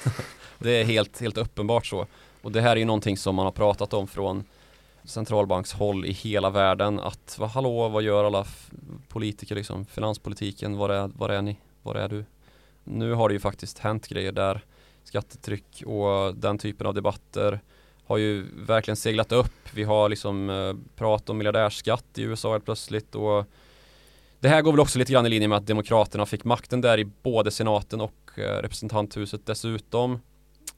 det 0.59 0.71
är 0.71 0.83
helt, 0.83 1.21
helt 1.21 1.37
uppenbart 1.37 1.85
så. 1.85 2.07
Och 2.41 2.51
det 2.51 2.61
här 2.61 2.71
är 2.71 2.75
ju 2.75 2.85
någonting 2.85 3.17
som 3.17 3.35
man 3.35 3.45
har 3.45 3.51
pratat 3.51 3.93
om 3.93 4.07
från 4.07 4.43
centralbankshåll 5.03 6.05
i 6.05 6.11
hela 6.11 6.49
världen 6.49 6.99
att 6.99 7.35
vad, 7.39 7.49
hallå, 7.49 7.89
vad 7.89 8.03
gör 8.03 8.23
alla 8.23 8.45
politiker 9.07 9.55
liksom, 9.55 9.85
finanspolitiken, 9.85 10.77
var 10.77 10.89
är, 10.89 11.07
var 11.07 11.29
är 11.29 11.41
ni, 11.41 11.57
var 11.83 11.95
är 11.95 12.09
du? 12.09 12.25
Nu 12.87 13.13
har 13.13 13.29
det 13.29 13.33
ju 13.33 13.39
faktiskt 13.39 13.79
hänt 13.79 14.07
grejer 14.07 14.31
där. 14.31 14.65
Skattetryck 15.03 15.83
och 15.85 16.35
den 16.35 16.57
typen 16.57 16.87
av 16.87 16.93
debatter 16.93 17.59
har 18.03 18.17
ju 18.17 18.45
verkligen 18.55 18.97
seglat 18.97 19.31
upp. 19.31 19.73
Vi 19.73 19.83
har 19.83 20.09
liksom 20.09 20.49
eh, 20.49 20.73
prat 20.95 21.29
om 21.29 21.37
miljardärsskatt 21.37 22.05
i 22.17 22.21
USA 22.21 22.51
helt 22.51 22.65
plötsligt 22.65 23.15
och 23.15 23.45
det 24.39 24.49
här 24.49 24.61
går 24.61 24.71
väl 24.71 24.79
också 24.79 24.99
lite 24.99 25.13
grann 25.13 25.25
i 25.25 25.29
linje 25.29 25.47
med 25.47 25.57
att 25.57 25.67
Demokraterna 25.67 26.25
fick 26.25 26.43
makten 26.43 26.81
där 26.81 26.99
i 26.99 27.05
både 27.05 27.51
senaten 27.51 28.01
och 28.01 28.31
eh, 28.35 28.61
representanthuset 28.61 29.45
dessutom. 29.45 30.19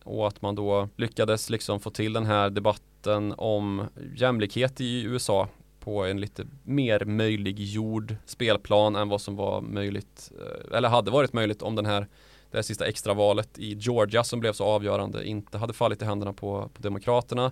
Och 0.04 0.28
att 0.28 0.42
man 0.42 0.56
då 0.56 0.90
lyckades 0.96 1.50
liksom 1.50 1.80
få 1.80 1.90
till 1.90 2.14
den 2.14 2.26
här 2.26 2.50
debatten 2.50 3.34
om 3.38 3.88
jämlikhet 4.16 4.82
i 4.82 5.04
USA 5.04 5.48
på 5.90 6.06
en 6.06 6.22
lite 6.22 6.46
mer 6.64 7.06
möjliggjord 7.06 8.16
spelplan 8.26 8.96
än 8.96 9.10
vad 9.10 9.22
som 9.22 9.36
var 9.36 9.62
möjligt 9.62 10.32
eh, 10.40 10.78
eller 10.78 10.90
hade 10.90 11.12
varit 11.12 11.34
möjligt 11.34 11.62
om 11.62 11.76
den 11.76 11.86
här 11.86 12.08
det 12.52 12.58
här 12.58 12.62
sista 12.62 12.86
extravalet 12.86 13.60
i 13.60 13.74
Georgia 13.74 14.24
som 14.24 14.40
blev 14.40 14.54
så 14.54 14.64
avgörande 14.64 15.26
inte 15.26 15.58
hade 15.58 15.74
fallit 15.74 16.02
i 16.02 16.06
händerna 16.06 16.34
på, 16.34 16.70
på 16.74 16.82
Demokraterna. 16.82 17.52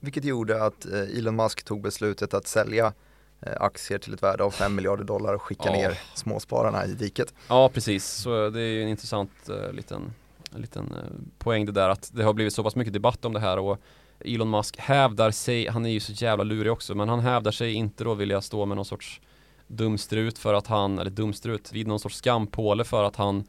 Vilket 0.00 0.24
gjorde 0.24 0.64
att 0.64 0.86
eh, 0.86 1.18
Elon 1.18 1.36
Musk 1.36 1.62
tog 1.62 1.82
beslutet 1.82 2.34
att 2.34 2.46
sälja 2.46 2.92
eh, 3.40 3.52
aktier 3.60 3.98
till 3.98 4.14
ett 4.14 4.22
värde 4.22 4.44
av 4.44 4.50
5 4.50 4.74
miljarder 4.74 5.04
dollar 5.04 5.34
och 5.34 5.42
skicka 5.42 5.66
ja. 5.66 5.72
ner 5.72 5.98
småspararna 6.14 6.86
i 6.86 6.92
diket. 6.92 7.34
Ja 7.48 7.68
precis, 7.68 8.06
så 8.06 8.50
det 8.50 8.60
är 8.60 8.72
ju 8.72 8.82
en 8.82 8.88
intressant 8.88 9.30
uh, 9.50 9.72
liten 9.72 10.12
en 10.54 10.60
liten 10.60 10.94
poäng 11.38 11.66
det 11.66 11.72
där 11.72 11.88
att 11.88 12.10
det 12.14 12.22
har 12.22 12.32
blivit 12.32 12.54
så 12.54 12.62
pass 12.62 12.76
mycket 12.76 12.92
debatt 12.92 13.24
om 13.24 13.32
det 13.32 13.40
här 13.40 13.58
och 13.58 13.78
Elon 14.24 14.50
Musk 14.50 14.76
hävdar 14.76 15.30
sig, 15.30 15.68
han 15.68 15.86
är 15.86 15.90
ju 15.90 16.00
så 16.00 16.12
jävla 16.12 16.44
lurig 16.44 16.72
också, 16.72 16.94
men 16.94 17.08
han 17.08 17.20
hävdar 17.20 17.50
sig 17.50 17.72
inte 17.72 18.04
då 18.04 18.14
vilja 18.14 18.40
stå 18.40 18.66
med 18.66 18.76
någon 18.76 18.84
sorts 18.84 19.20
dumstrut 19.66 20.38
för 20.38 20.54
att 20.54 20.66
han, 20.66 20.98
eller 20.98 21.10
dumstrut, 21.10 21.72
vid 21.72 21.86
någon 21.86 22.00
sorts 22.00 22.16
skampåle 22.16 22.84
för 22.84 23.04
att 23.04 23.16
han 23.16 23.44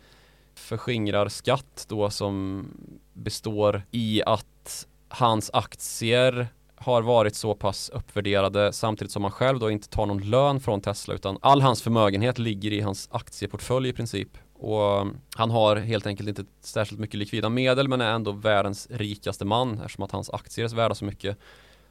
förskingrar 0.55 1.29
skatt 1.29 1.85
då 1.89 2.09
som 2.09 2.65
består 3.13 3.83
i 3.91 4.23
att 4.25 4.87
hans 5.09 5.51
aktier 5.53 6.47
har 6.75 7.01
varit 7.01 7.35
så 7.35 7.55
pass 7.55 7.89
uppvärderade 7.89 8.73
samtidigt 8.73 9.11
som 9.11 9.23
han 9.23 9.31
själv 9.31 9.59
då 9.59 9.71
inte 9.71 9.89
tar 9.89 10.05
någon 10.05 10.29
lön 10.29 10.59
från 10.59 10.81
Tesla 10.81 11.13
utan 11.13 11.37
all 11.41 11.61
hans 11.61 11.81
förmögenhet 11.81 12.37
ligger 12.37 12.73
i 12.73 12.81
hans 12.81 13.09
aktieportfölj 13.11 13.89
i 13.89 13.93
princip 13.93 14.37
och 14.61 15.01
um, 15.01 15.17
han 15.35 15.51
har 15.51 15.75
helt 15.75 16.05
enkelt 16.05 16.29
inte 16.29 16.45
särskilt 16.61 16.99
mycket 16.99 17.15
likvida 17.15 17.49
medel 17.49 17.87
men 17.87 18.01
är 18.01 18.11
ändå 18.11 18.31
världens 18.31 18.87
rikaste 18.91 19.45
man 19.45 19.73
eftersom 19.79 20.03
att 20.03 20.11
hans 20.11 20.29
aktier 20.29 20.65
är 20.65 20.75
värda 20.75 20.95
så 20.95 21.05
mycket. 21.05 21.37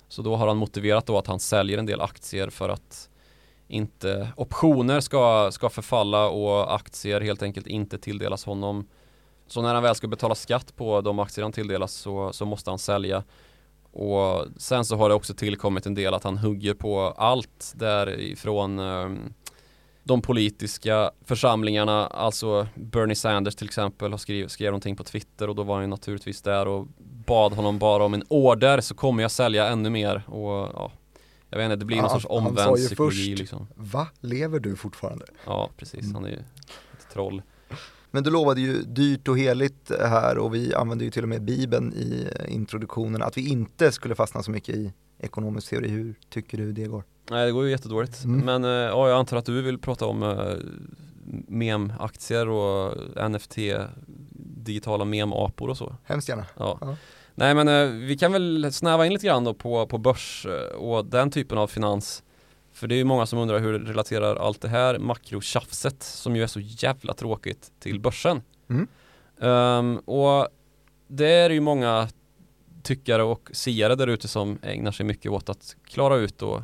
Så 0.08 0.22
då 0.22 0.36
har 0.36 0.48
han 0.48 0.56
motiverat 0.56 1.06
då 1.06 1.18
att 1.18 1.26
han 1.26 1.40
säljer 1.40 1.78
en 1.78 1.86
del 1.86 2.00
aktier 2.00 2.50
för 2.50 2.68
att 2.68 3.08
inte 3.68 4.32
optioner 4.36 5.00
ska, 5.00 5.50
ska 5.52 5.68
förfalla 5.68 6.28
och 6.28 6.74
aktier 6.74 7.20
helt 7.20 7.42
enkelt 7.42 7.66
inte 7.66 7.98
tilldelas 7.98 8.44
honom. 8.44 8.88
Så 9.46 9.62
när 9.62 9.74
han 9.74 9.82
väl 9.82 9.94
ska 9.94 10.08
betala 10.08 10.34
skatt 10.34 10.76
på 10.76 11.00
de 11.00 11.18
aktier 11.18 11.42
han 11.42 11.52
tilldelas 11.52 11.92
så, 11.92 12.32
så 12.32 12.44
måste 12.44 12.70
han 12.70 12.78
sälja. 12.78 13.24
Och 13.92 14.46
sen 14.56 14.84
så 14.84 14.96
har 14.96 15.08
det 15.08 15.14
också 15.14 15.34
tillkommit 15.34 15.86
en 15.86 15.94
del 15.94 16.14
att 16.14 16.24
han 16.24 16.38
hugger 16.38 16.74
på 16.74 17.00
allt 17.00 17.72
därifrån 17.76 18.78
um, 18.78 19.34
de 20.04 20.22
politiska 20.22 21.10
församlingarna, 21.24 22.06
alltså 22.06 22.68
Bernie 22.74 23.14
Sanders 23.14 23.54
till 23.54 23.66
exempel 23.66 24.10
har 24.10 24.18
skrivit, 24.18 24.50
skrev 24.50 24.70
någonting 24.70 24.96
på 24.96 25.04
Twitter 25.04 25.48
och 25.48 25.54
då 25.54 25.62
var 25.62 25.74
han 25.74 25.84
ju 25.84 25.88
naturligtvis 25.88 26.42
där 26.42 26.68
och 26.68 26.86
bad 27.26 27.52
honom 27.52 27.78
bara 27.78 28.04
om 28.04 28.14
en 28.14 28.24
order 28.28 28.80
så 28.80 28.94
kommer 28.94 29.22
jag 29.22 29.30
sälja 29.30 29.68
ännu 29.68 29.90
mer 29.90 30.22
och 30.26 30.70
ja, 30.74 30.92
jag 31.50 31.58
vet 31.58 31.64
inte, 31.64 31.76
det 31.76 31.84
blir 31.84 31.96
någon 31.96 32.10
sorts 32.10 32.26
omvänd 32.28 32.76
psykologi 32.76 33.16
först, 33.16 33.38
liksom. 33.38 33.66
Va? 33.74 34.08
Lever 34.20 34.60
du 34.60 34.76
fortfarande? 34.76 35.24
Ja, 35.46 35.70
precis, 35.76 36.12
han 36.14 36.24
är 36.24 36.28
ju 36.28 36.36
ett 36.36 37.12
troll. 37.12 37.42
Men 38.10 38.22
du 38.22 38.30
lovade 38.30 38.60
ju 38.60 38.82
dyrt 38.82 39.28
och 39.28 39.38
heligt 39.38 39.90
här 40.00 40.38
och 40.38 40.54
vi 40.54 40.74
använde 40.74 41.04
ju 41.04 41.10
till 41.10 41.22
och 41.22 41.28
med 41.28 41.42
Bibeln 41.42 41.92
i 41.92 42.28
introduktionen 42.48 43.22
att 43.22 43.36
vi 43.36 43.48
inte 43.48 43.92
skulle 43.92 44.14
fastna 44.14 44.42
så 44.42 44.50
mycket 44.50 44.74
i 44.74 44.92
ekonomisk 45.18 45.70
teori. 45.70 45.88
Hur 45.88 46.14
tycker 46.28 46.58
du 46.58 46.72
det 46.72 46.84
går? 46.84 47.04
Nej 47.30 47.46
det 47.46 47.52
går 47.52 47.64
ju 47.64 47.70
jättedåligt. 47.70 48.24
Mm. 48.24 48.40
Men 48.40 48.64
äh, 48.64 48.70
ja, 48.70 49.08
jag 49.08 49.18
antar 49.18 49.36
att 49.36 49.44
du 49.44 49.62
vill 49.62 49.78
prata 49.78 50.06
om 50.06 50.22
äh, 50.22 50.54
mem-aktier 51.48 52.48
och 52.48 53.30
NFT, 53.30 53.56
digitala 54.56 55.04
mem-apor 55.04 55.68
och 55.68 55.76
så. 55.76 55.96
Hemskt 56.04 56.28
gärna. 56.28 56.46
Ja. 56.56 56.78
ja. 56.80 56.96
Nej 57.34 57.54
men 57.54 57.68
äh, 57.68 57.86
vi 57.86 58.18
kan 58.18 58.32
väl 58.32 58.72
snäva 58.72 59.06
in 59.06 59.12
lite 59.12 59.26
grann 59.26 59.44
då 59.44 59.54
på, 59.54 59.86
på 59.86 59.98
börs 59.98 60.46
och 60.78 61.04
den 61.04 61.30
typen 61.30 61.58
av 61.58 61.66
finans. 61.66 62.22
För 62.80 62.88
det 62.88 62.94
är 62.94 62.96
ju 62.96 63.04
många 63.04 63.26
som 63.26 63.38
undrar 63.38 63.58
hur 63.58 63.78
det 63.78 63.90
relaterar 63.90 64.36
allt 64.36 64.60
det 64.60 64.68
här 64.68 64.98
makrotjafset 64.98 66.02
som 66.02 66.36
ju 66.36 66.42
är 66.42 66.46
så 66.46 66.60
jävla 66.60 67.14
tråkigt 67.14 67.72
till 67.80 68.00
börsen. 68.00 68.42
Mm. 68.68 68.88
Um, 69.36 69.98
och 69.98 70.48
det 71.08 71.28
är 71.28 71.50
ju 71.50 71.60
många 71.60 72.08
tyckare 72.82 73.22
och 73.22 73.50
siare 73.52 73.94
där 73.94 74.06
ute 74.06 74.28
som 74.28 74.58
ägnar 74.62 74.92
sig 74.92 75.06
mycket 75.06 75.32
åt 75.32 75.48
att 75.48 75.76
klara 75.84 76.16
ut 76.16 76.42
och 76.42 76.62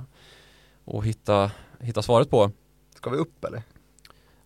och 0.84 1.04
hitta, 1.04 1.50
hitta 1.80 2.02
svaret 2.02 2.30
på. 2.30 2.50
Ska 2.94 3.10
vi 3.10 3.16
upp 3.16 3.44
eller? 3.44 3.62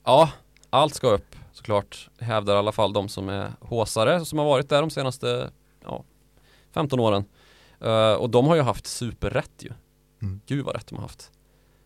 Ja, 0.05 0.31
allt 0.71 0.95
ska 0.95 1.07
upp 1.07 1.37
såklart. 1.53 2.11
Hävdar 2.19 2.55
i 2.55 2.59
alla 2.59 2.73
fall 2.73 2.93
de 2.93 3.09
som 3.09 3.29
är 3.29 3.53
håsare 3.61 4.25
som 4.25 4.39
har 4.39 4.47
varit 4.47 4.69
där 4.69 4.81
de 4.81 4.91
senaste 4.91 5.51
ja, 5.85 6.05
15 6.73 7.01
åren. 7.01 7.25
Uh, 7.85 8.13
och 8.13 8.31
de 8.31 8.47
har 8.47 8.55
ju 8.55 8.63
haft 8.63 8.87
superrätt 8.87 9.53
ju. 9.59 9.71
Mm. 10.23 10.41
Gud 10.47 10.65
vad 10.65 10.75
rätt 10.75 10.87
de 10.87 10.95
har 10.95 11.03
haft. 11.03 11.31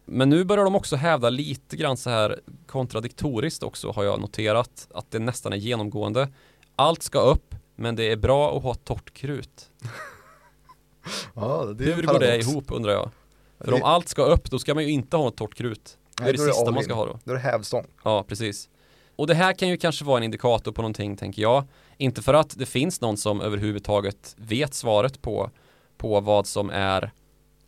Men 0.05 0.31
nu 0.31 0.45
börjar 0.45 0.65
de 0.65 0.75
också 0.75 0.97
hävda 0.97 1.31
lite 1.31 1.77
grann 1.77 1.97
så 1.97 2.11
här 2.11 2.41
kontradiktoriskt 2.67 3.63
också 3.63 3.91
har 3.91 4.05
jag 4.05 4.21
noterat 4.21 4.89
att 4.95 5.11
det 5.11 5.19
nästan 5.19 5.53
är 5.53 5.57
genomgående. 5.57 6.29
Allt 6.77 7.03
ska 7.03 7.19
upp 7.19 7.55
men 7.75 7.97
det 7.97 8.13
är 8.13 8.17
bra 8.17 8.57
att 8.57 8.63
ha 8.63 8.75
torrt 8.75 9.15
krut. 9.15 9.71
ja, 11.35 11.65
Hur 11.65 12.03
går 12.03 12.19
det 12.19 12.37
ihop 12.37 12.65
undrar 12.69 12.93
jag? 12.93 13.11
För 13.59 13.67
det... 13.67 13.73
om 13.73 13.83
allt 13.83 14.09
ska 14.09 14.23
upp 14.23 14.51
då 14.51 14.59
ska 14.59 14.75
man 14.75 14.85
ju 14.85 14.91
inte 14.91 15.17
ha 15.17 15.29
ett 15.29 15.37
torrt 15.37 15.55
krut. 15.55 15.99
Det 16.17 16.29
är 16.29 16.33
det 16.33 16.39
sista 16.39 16.71
man 16.71 16.83
ska 16.83 16.95
ha 16.95 17.07
då. 17.07 17.19
Då 17.25 17.31
är 17.31 17.35
det 17.35 17.41
hävstång. 17.41 17.87
Ja, 18.05 18.25
precis. 18.29 18.69
Och 19.17 19.27
det 19.27 19.35
här 19.35 19.53
kan 19.53 19.69
ju 19.69 19.77
kanske 19.77 20.05
vara 20.05 20.19
en 20.19 20.23
indikator 20.23 20.73
på 20.73 20.83
någonting, 20.83 21.17
tänker 21.17 21.43
jag. 21.43 21.65
Inte 21.97 22.23
för 22.23 22.35
att 22.35 22.59
det 22.59 22.67
finns 22.67 23.01
någon 23.01 23.17
som 23.17 23.41
överhuvudtaget 23.41 24.35
vet 24.39 24.75
svaret 24.75 25.23
på, 25.23 25.51
på 25.97 26.21
vad 26.21 26.47
som 26.47 26.71
är 26.71 27.13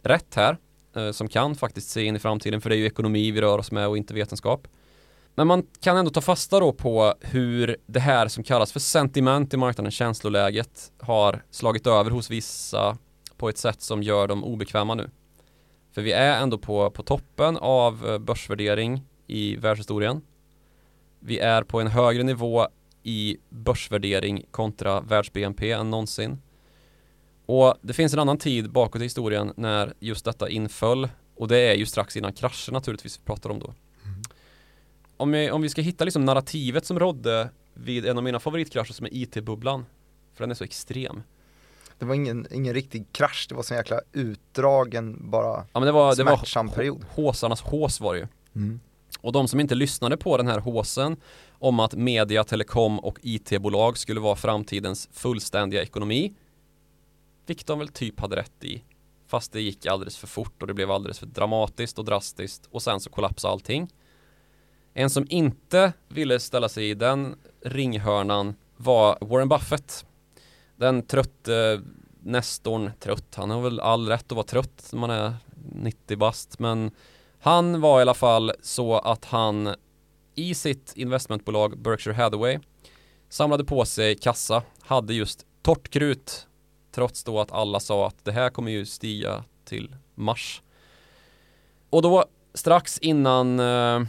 rätt 0.03 0.34
här, 0.34 0.59
Eh, 0.97 1.12
som 1.12 1.28
kan 1.28 1.55
faktiskt 1.55 1.90
se 1.90 2.05
in 2.05 2.16
i 2.16 2.18
framtiden, 2.18 2.61
för 2.61 2.70
det 2.70 2.76
är 2.76 2.78
ju 2.78 2.86
ekonomi 2.86 3.30
vi 3.30 3.40
rör 3.40 3.59
oss 3.59 3.72
med 3.72 3.88
och 3.88 3.97
inte 3.97 4.14
vetenskap. 4.14 4.68
Men 5.34 5.47
man 5.47 5.66
kan 5.80 5.97
ändå 5.97 6.11
ta 6.11 6.20
fasta 6.20 6.61
då 6.61 6.72
på 6.72 7.14
hur 7.20 7.76
det 7.86 8.01
här 8.01 8.28
som 8.28 8.44
kallas 8.44 8.72
för 8.72 8.80
sentiment 8.80 9.55
i 9.55 9.57
marknaden, 9.57 9.92
känsloläget, 9.92 10.92
har 10.99 11.42
slagit 11.51 11.86
över 11.86 12.11
hos 12.11 12.30
vissa 12.30 12.99
på 13.36 13.49
ett 13.49 13.59
sätt 13.59 13.82
som 13.82 14.03
gör 14.03 14.28
dem 14.28 14.44
obekväma 14.44 14.94
nu. 14.94 15.11
För 15.92 16.03
vi 16.03 16.12
är 16.12 16.42
ändå 16.42 16.59
på, 16.59 16.90
på 16.90 17.03
toppen 17.03 17.57
av 17.57 18.09
eh, 18.09 18.18
börsvärdering 18.18 19.03
i 19.26 19.57
världshistorien. 19.57 20.22
Vi 21.20 21.38
är 21.38 21.62
på 21.62 21.80
en 21.80 21.86
högre 21.86 22.22
nivå 22.22 22.68
i 23.03 23.36
börsvärdering 23.49 24.44
kontra 24.51 25.01
världs-BNP 25.01 25.72
än 25.72 25.90
någonsin. 25.90 26.42
Och 27.47 27.74
det 27.82 27.92
finns 27.92 28.12
en 28.12 28.18
annan 28.18 28.38
tid 28.38 28.70
bakåt 28.70 29.01
i 29.01 29.05
historien 29.05 29.53
när 29.57 29.94
just 29.99 30.24
detta 30.24 30.49
inföll 30.49 31.09
och 31.36 31.49
det 31.49 31.59
är 31.59 31.74
ju 31.74 31.86
strax 31.86 32.16
innan 32.16 32.32
kraschen 32.32 32.74
naturligtvis 32.74 33.18
vi 33.18 33.24
pratar 33.24 33.51
om 33.51 33.59
då. 33.59 33.74
Mm. 34.05 34.22
Om, 35.16 35.32
vi, 35.32 35.51
om 35.51 35.62
vi 35.62 35.68
ska 35.68 35.82
hitta 35.82 36.05
liksom 36.05 36.24
narrativet 36.24 36.86
som 36.86 36.99
rådde 36.99 37.51
vid 37.74 38.07
en 38.07 38.16
av 38.16 38.24
mina 38.24 38.40
favoritkrascher 38.40 38.92
som 38.92 39.07
är 39.07 39.11
IT-bubblan. 39.12 39.86
För 40.34 40.44
den 40.44 40.51
är 40.51 40.55
så 40.55 40.64
extrem. 40.64 41.22
Det 41.99 42.05
var 42.05 42.14
ingen, 42.14 42.47
ingen 42.51 42.74
riktig 42.74 43.07
krasch, 43.12 43.47
det 43.49 43.55
var 43.55 43.62
så 43.62 43.74
jäkla 43.74 44.01
utdragen 44.12 45.30
bara 45.30 45.66
ja, 45.72 45.80
men 45.80 45.82
det 45.82 45.92
var, 45.92 46.14
smärtsam 46.14 46.66
det 46.66 46.70
var 46.70 46.76
period. 46.76 47.05
Håsarnas 47.11 47.61
hås 47.62 48.01
var 48.01 48.14
det 48.14 48.20
ju. 48.20 48.26
Mm. 48.55 48.80
Och 49.20 49.32
de 49.32 49.49
som 49.49 49.61
inte 49.61 49.74
lyssnade 49.74 50.16
på 50.16 50.36
den 50.36 50.47
här 50.47 50.59
håsen 50.59 51.16
om 51.51 51.80
att 51.80 51.94
media, 51.94 52.44
telekom 52.44 52.99
och 52.99 53.18
IT-bolag 53.22 53.99
skulle 53.99 54.20
vara 54.20 54.36
framtidens 54.36 55.09
fullständiga 55.12 55.82
ekonomi 55.82 56.34
vilket 57.47 57.66
de 57.66 57.78
väl 57.78 57.88
typ 57.88 58.20
hade 58.20 58.36
rätt 58.36 58.64
i 58.64 58.84
fast 59.26 59.53
det 59.53 59.61
gick 59.61 59.86
alldeles 59.86 60.16
för 60.16 60.26
fort 60.26 60.62
och 60.62 60.66
det 60.68 60.74
blev 60.74 60.90
alldeles 60.90 61.18
för 61.18 61.26
dramatiskt 61.26 61.99
och 61.99 62.05
drastiskt 62.05 62.68
och 62.70 62.82
sen 62.82 63.01
så 63.01 63.11
kollapsade 63.11 63.53
allting. 63.53 63.88
En 64.94 65.11
som 65.11 65.26
inte 65.30 65.92
ville 66.09 66.40
ställa 66.40 66.68
sig 66.68 66.90
i 66.90 66.94
den 66.94 67.36
ringhörnan 67.61 68.55
var 68.76 69.18
Warren 69.20 69.49
Buffett. 69.49 70.07
Den 70.76 71.03
trötte 71.03 71.82
Nestorn, 72.20 72.90
trött, 73.01 73.34
han 73.34 73.51
har 73.51 73.61
väl 73.61 73.80
all 73.80 74.09
rätt 74.09 74.32
att 74.32 74.36
vara 74.36 74.47
trött 74.47 74.88
när 74.92 75.01
man 75.01 75.11
är 75.11 75.34
90 75.72 76.16
bast 76.16 76.59
men 76.59 76.90
han 77.38 77.80
var 77.80 77.99
i 77.99 78.03
alla 78.03 78.14
fall 78.14 78.53
så 78.62 78.99
att 78.99 79.24
han 79.24 79.74
i 80.34 80.55
sitt 80.55 80.92
investmentbolag 80.97 81.78
Berkshire 81.78 82.14
Hathaway 82.14 82.59
samlade 83.28 83.64
på 83.64 83.84
sig 83.84 84.16
kassa, 84.16 84.62
hade 84.80 85.14
just 85.14 85.47
torrt 85.62 85.88
krut 85.88 86.45
trots 86.97 87.24
då 87.24 87.40
att 87.40 87.53
alla 87.53 87.80
sa 87.80 88.07
att 88.07 88.24
det 88.24 88.32
här 88.32 88.51
kommer 88.51 88.70
ju 88.70 88.86
stiga 88.86 89.44
till 89.64 89.97
mars. 90.14 90.62
Och 91.90 92.03
då 92.03 92.24
strax 92.55 92.99
innan 92.99 93.61
eh, 93.61 94.03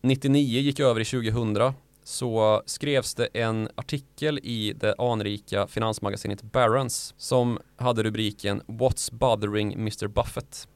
99 0.00 0.60
gick 0.60 0.80
över 0.80 1.00
i 1.00 1.04
2000 1.04 1.72
så 2.04 2.62
skrevs 2.66 3.14
det 3.14 3.26
en 3.26 3.68
artikel 3.74 4.38
i 4.42 4.72
det 4.72 4.94
anrika 4.98 5.66
finansmagasinet 5.66 6.42
Barron's 6.42 7.14
som 7.16 7.58
hade 7.76 8.02
rubriken 8.02 8.62
What's 8.62 9.14
bothering 9.14 9.72
Mr 9.72 10.06
Buffett? 10.06 10.68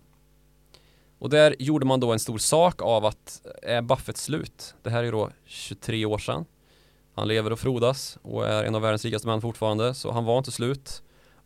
Och 1.19 1.31
där 1.31 1.57
gjorde 1.59 1.87
man 1.87 2.01
då 2.01 2.13
en 2.13 2.19
stor 2.19 2.39
sak 2.39 2.83
av 2.83 3.05
att 3.05 3.43
eh, 3.63 3.77
är 3.77 3.83
Buffett 3.83 4.17
slut? 4.17 4.75
Det 4.83 4.91
här 4.91 4.99
är 4.99 5.05
ju 5.05 5.11
då 5.11 5.31
23 5.45 6.05
år 6.05 6.19
sedan. 6.19 6.45
Han 7.15 7.29
lever 7.29 7.53
och 7.53 7.59
frodas 7.59 8.19
och 8.23 8.47
är 8.47 8.65
en 8.65 8.75
av 8.75 8.83
världens 8.83 9.05
rikaste 9.05 9.29
män 9.29 9.41
fortfarande 9.41 9.95
så 9.95 10.13
han 10.13 10.25
var 10.25 10.39
inte 10.39 10.53
slut. 10.53 11.03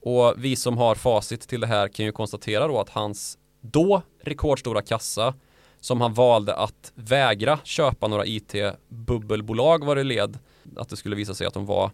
Och 0.08 0.34
vi 0.36 0.56
som 0.56 0.78
har 0.78 0.94
facit 0.94 1.48
till 1.48 1.60
det 1.60 1.66
här 1.66 1.88
kan 1.88 2.06
ju 2.06 2.12
konstatera 2.12 2.66
då 2.66 2.80
att 2.80 2.88
hans 2.88 3.38
då 3.60 4.02
rekordstora 4.22 4.82
kassa 4.82 5.34
som 5.80 6.00
han 6.00 6.14
valde 6.14 6.56
att 6.56 6.92
vägra 6.94 7.58
köpa 7.64 8.08
några 8.08 8.26
IT-bubbelbolag 8.26 9.84
var 9.84 9.96
det 9.96 10.04
led 10.04 10.38
att 10.76 10.88
det 10.88 10.96
skulle 10.96 11.16
visa 11.16 11.34
sig 11.34 11.46
att 11.46 11.54
de 11.54 11.66
var 11.66 11.90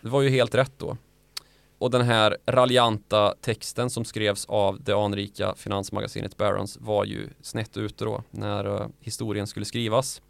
det 0.00 0.08
var 0.08 0.22
ju 0.22 0.28
helt 0.28 0.54
rätt 0.54 0.72
då. 0.78 0.96
Och 1.78 1.90
den 1.90 2.02
här 2.02 2.36
raljanta 2.46 3.34
texten 3.40 3.90
som 3.90 4.04
skrevs 4.04 4.46
av 4.46 4.80
det 4.82 4.92
anrika 4.92 5.54
finansmagasinet 5.54 6.36
Barons 6.36 6.78
var 6.80 7.04
ju 7.04 7.28
snett 7.40 7.76
ute 7.76 8.04
då 8.04 8.22
när 8.30 8.64
eh, 8.64 8.86
historien 9.00 9.46
skulle 9.46 9.66
skrivas. 9.66 10.22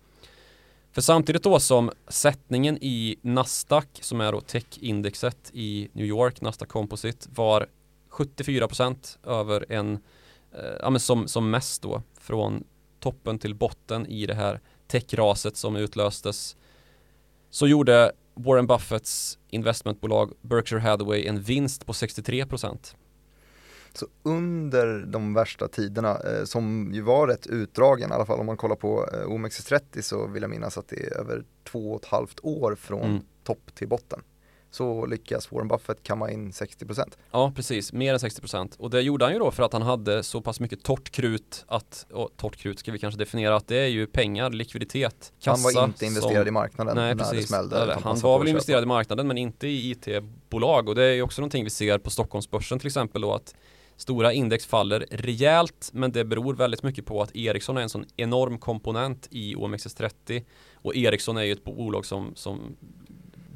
För 0.92 1.00
samtidigt 1.00 1.42
då 1.42 1.60
som 1.60 1.90
sättningen 2.08 2.78
i 2.80 3.16
Nasdaq 3.22 3.88
som 4.00 4.20
är 4.20 4.32
då 4.32 4.40
techindexet 4.40 5.50
i 5.52 5.88
New 5.92 6.06
York, 6.06 6.40
Nasdaq 6.40 6.68
Composite 6.68 7.28
var 7.34 7.66
74% 8.10 9.18
över 9.24 9.66
en, 9.68 9.92
eh, 10.52 10.76
ja 10.80 10.90
men 10.90 11.00
som, 11.00 11.28
som 11.28 11.50
mest 11.50 11.82
då 11.82 12.02
från 12.20 12.64
toppen 13.00 13.38
till 13.38 13.54
botten 13.54 14.06
i 14.06 14.26
det 14.26 14.34
här 14.34 14.60
techraset 14.86 15.56
som 15.56 15.76
utlöstes 15.76 16.56
så 17.50 17.66
gjorde 17.66 18.12
Warren 18.34 18.66
Buffetts 18.66 19.38
investmentbolag 19.50 20.32
Berkshire 20.42 20.80
Hathaway 20.80 21.26
en 21.26 21.42
vinst 21.42 21.86
på 21.86 21.92
63%. 21.92 22.94
Så 23.98 24.06
under 24.22 24.98
de 25.06 25.34
värsta 25.34 25.68
tiderna, 25.68 26.20
eh, 26.20 26.44
som 26.44 26.90
ju 26.94 27.00
var 27.00 27.26
rätt 27.26 27.46
utdragen, 27.46 28.10
i 28.10 28.14
alla 28.14 28.26
fall 28.26 28.40
om 28.40 28.46
man 28.46 28.56
kollar 28.56 28.76
på 28.76 29.08
eh, 29.12 29.26
OMXS30 29.26 30.00
så 30.00 30.26
vill 30.26 30.42
jag 30.42 30.50
minnas 30.50 30.78
att 30.78 30.88
det 30.88 31.06
är 31.06 31.18
över 31.18 31.44
två 31.64 31.92
och 31.92 32.02
ett 32.02 32.08
halvt 32.08 32.40
år 32.42 32.74
från 32.74 33.04
mm. 33.04 33.22
topp 33.44 33.74
till 33.74 33.88
botten. 33.88 34.22
Så 34.70 35.06
lyckas 35.06 35.52
Warren 35.52 35.68
Buffett 35.68 36.02
kamma 36.02 36.30
in 36.30 36.50
60%. 36.50 37.12
Ja, 37.30 37.52
precis. 37.56 37.92
Mer 37.92 38.12
än 38.12 38.18
60%. 38.18 38.76
Och 38.78 38.90
det 38.90 39.00
gjorde 39.00 39.24
han 39.24 39.32
ju 39.34 39.38
då 39.38 39.50
för 39.50 39.62
att 39.62 39.72
han 39.72 39.82
hade 39.82 40.22
så 40.22 40.40
pass 40.40 40.60
mycket 40.60 40.82
torrt 40.82 41.10
krut 41.10 41.64
att, 41.68 42.06
och 42.12 42.30
torrt 42.36 42.56
krut 42.56 42.78
ska 42.78 42.92
vi 42.92 42.98
kanske 42.98 43.18
definiera 43.18 43.56
att 43.56 43.68
det 43.68 43.76
är 43.76 43.86
ju 43.86 44.06
pengar, 44.06 44.50
likviditet, 44.50 45.32
kassa. 45.40 45.50
Han 45.50 45.74
var 45.74 45.84
inte 45.84 46.06
investerad 46.06 46.42
som, 46.42 46.48
i 46.48 46.50
marknaden 46.50 46.96
nej, 46.96 47.14
när 47.14 47.24
precis. 47.24 47.40
det 47.40 47.46
smällde. 47.46 47.98
Han 48.02 48.18
var 48.18 48.38
väl 48.38 48.48
investerad 48.48 48.82
i 48.82 48.86
marknaden 48.86 49.26
men 49.26 49.38
inte 49.38 49.68
i 49.68 49.90
IT-bolag 49.90 50.88
och 50.88 50.94
det 50.94 51.04
är 51.04 51.14
ju 51.14 51.22
också 51.22 51.40
någonting 51.40 51.64
vi 51.64 51.70
ser 51.70 51.98
på 51.98 52.10
Stockholmsbörsen 52.10 52.78
till 52.78 52.86
exempel 52.86 53.22
då 53.22 53.34
att 53.34 53.54
Stora 53.98 54.32
index 54.32 54.66
faller 54.66 55.06
rejält 55.10 55.90
men 55.92 56.12
det 56.12 56.24
beror 56.24 56.54
väldigt 56.54 56.82
mycket 56.82 57.06
på 57.06 57.22
att 57.22 57.36
Ericsson 57.36 57.76
är 57.76 57.80
en 57.80 57.88
sån 57.88 58.06
enorm 58.16 58.58
komponent 58.58 59.28
i 59.30 59.54
OMXS30 59.54 60.44
och 60.74 60.96
Ericsson 60.96 61.36
är 61.36 61.42
ju 61.42 61.52
ett 61.52 61.64
bolag 61.64 62.06
som, 62.06 62.32
som 62.34 62.76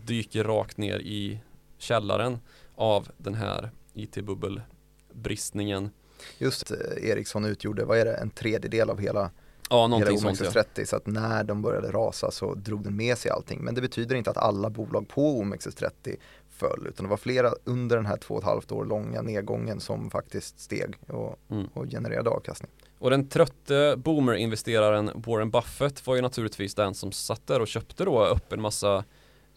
dyker 0.04 0.44
rakt 0.44 0.76
ner 0.76 0.98
i 0.98 1.40
källaren 1.78 2.38
av 2.74 3.08
den 3.16 3.34
här 3.34 3.70
IT-bubbelbristningen. 3.94 5.90
Just 6.38 6.70
eh, 6.70 6.76
Ericsson 7.10 7.44
utgjorde, 7.44 7.84
vad 7.84 7.98
är 7.98 8.04
det, 8.04 8.14
en 8.14 8.30
tredjedel 8.30 8.90
av 8.90 9.00
hela 9.00 9.30
Ja, 9.70 9.86
någonting 9.86 10.18
hela 10.18 10.30
OMXS30 10.30 10.52
sånt, 10.52 10.78
ja. 10.78 10.86
så 10.86 10.96
att 10.96 11.06
när 11.06 11.44
de 11.44 11.62
började 11.62 11.90
rasa 11.90 12.30
så 12.30 12.54
drog 12.54 12.84
den 12.84 12.96
med 12.96 13.18
sig 13.18 13.30
allting. 13.30 13.60
Men 13.64 13.74
det 13.74 13.80
betyder 13.80 14.16
inte 14.16 14.30
att 14.30 14.36
alla 14.36 14.70
bolag 14.70 15.08
på 15.08 15.42
OMXS30 15.42 16.16
föll 16.62 16.86
utan 16.88 17.04
det 17.04 17.10
var 17.10 17.16
flera 17.16 17.52
under 17.64 17.96
den 17.96 18.06
här 18.06 18.16
två 18.16 18.34
och 18.34 18.40
ett 18.40 18.46
halvt 18.46 18.72
år 18.72 18.84
långa 18.84 19.22
nedgången 19.22 19.80
som 19.80 20.10
faktiskt 20.10 20.60
steg 20.60 20.94
och, 21.08 21.38
mm. 21.50 21.66
och 21.74 21.86
genererade 21.90 22.30
avkastning. 22.30 22.70
Och 22.98 23.10
den 23.10 23.28
trötte 23.28 23.94
boomer-investeraren 23.96 25.10
Warren 25.14 25.50
Buffett 25.50 26.06
var 26.06 26.14
ju 26.14 26.22
naturligtvis 26.22 26.74
den 26.74 26.94
som 26.94 27.12
satt 27.12 27.46
där 27.46 27.60
och 27.60 27.68
köpte 27.68 28.04
då 28.04 28.26
upp 28.26 28.52
en 28.52 28.60
massa 28.60 29.04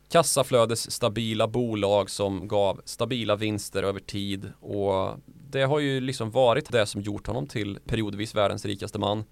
kassaflödes 0.10 0.92
stabila 0.92 1.48
bolag 1.48 2.10
som 2.10 2.48
gav 2.48 2.82
stabila 2.86 3.36
vinster 3.36 3.84
över 3.84 4.00
tid 4.00 4.52
och 4.60 5.20
det 5.26 5.62
har 5.62 5.80
ju 5.80 6.02
liksom 6.02 6.32
varit 6.32 6.72
det 6.72 6.86
som 6.86 7.02
gjort 7.02 7.28
honom 7.28 7.48
till 7.48 7.80
periodvis 7.86 8.36
världens 8.36 8.66
rikaste 8.66 9.00
man. 9.00 9.24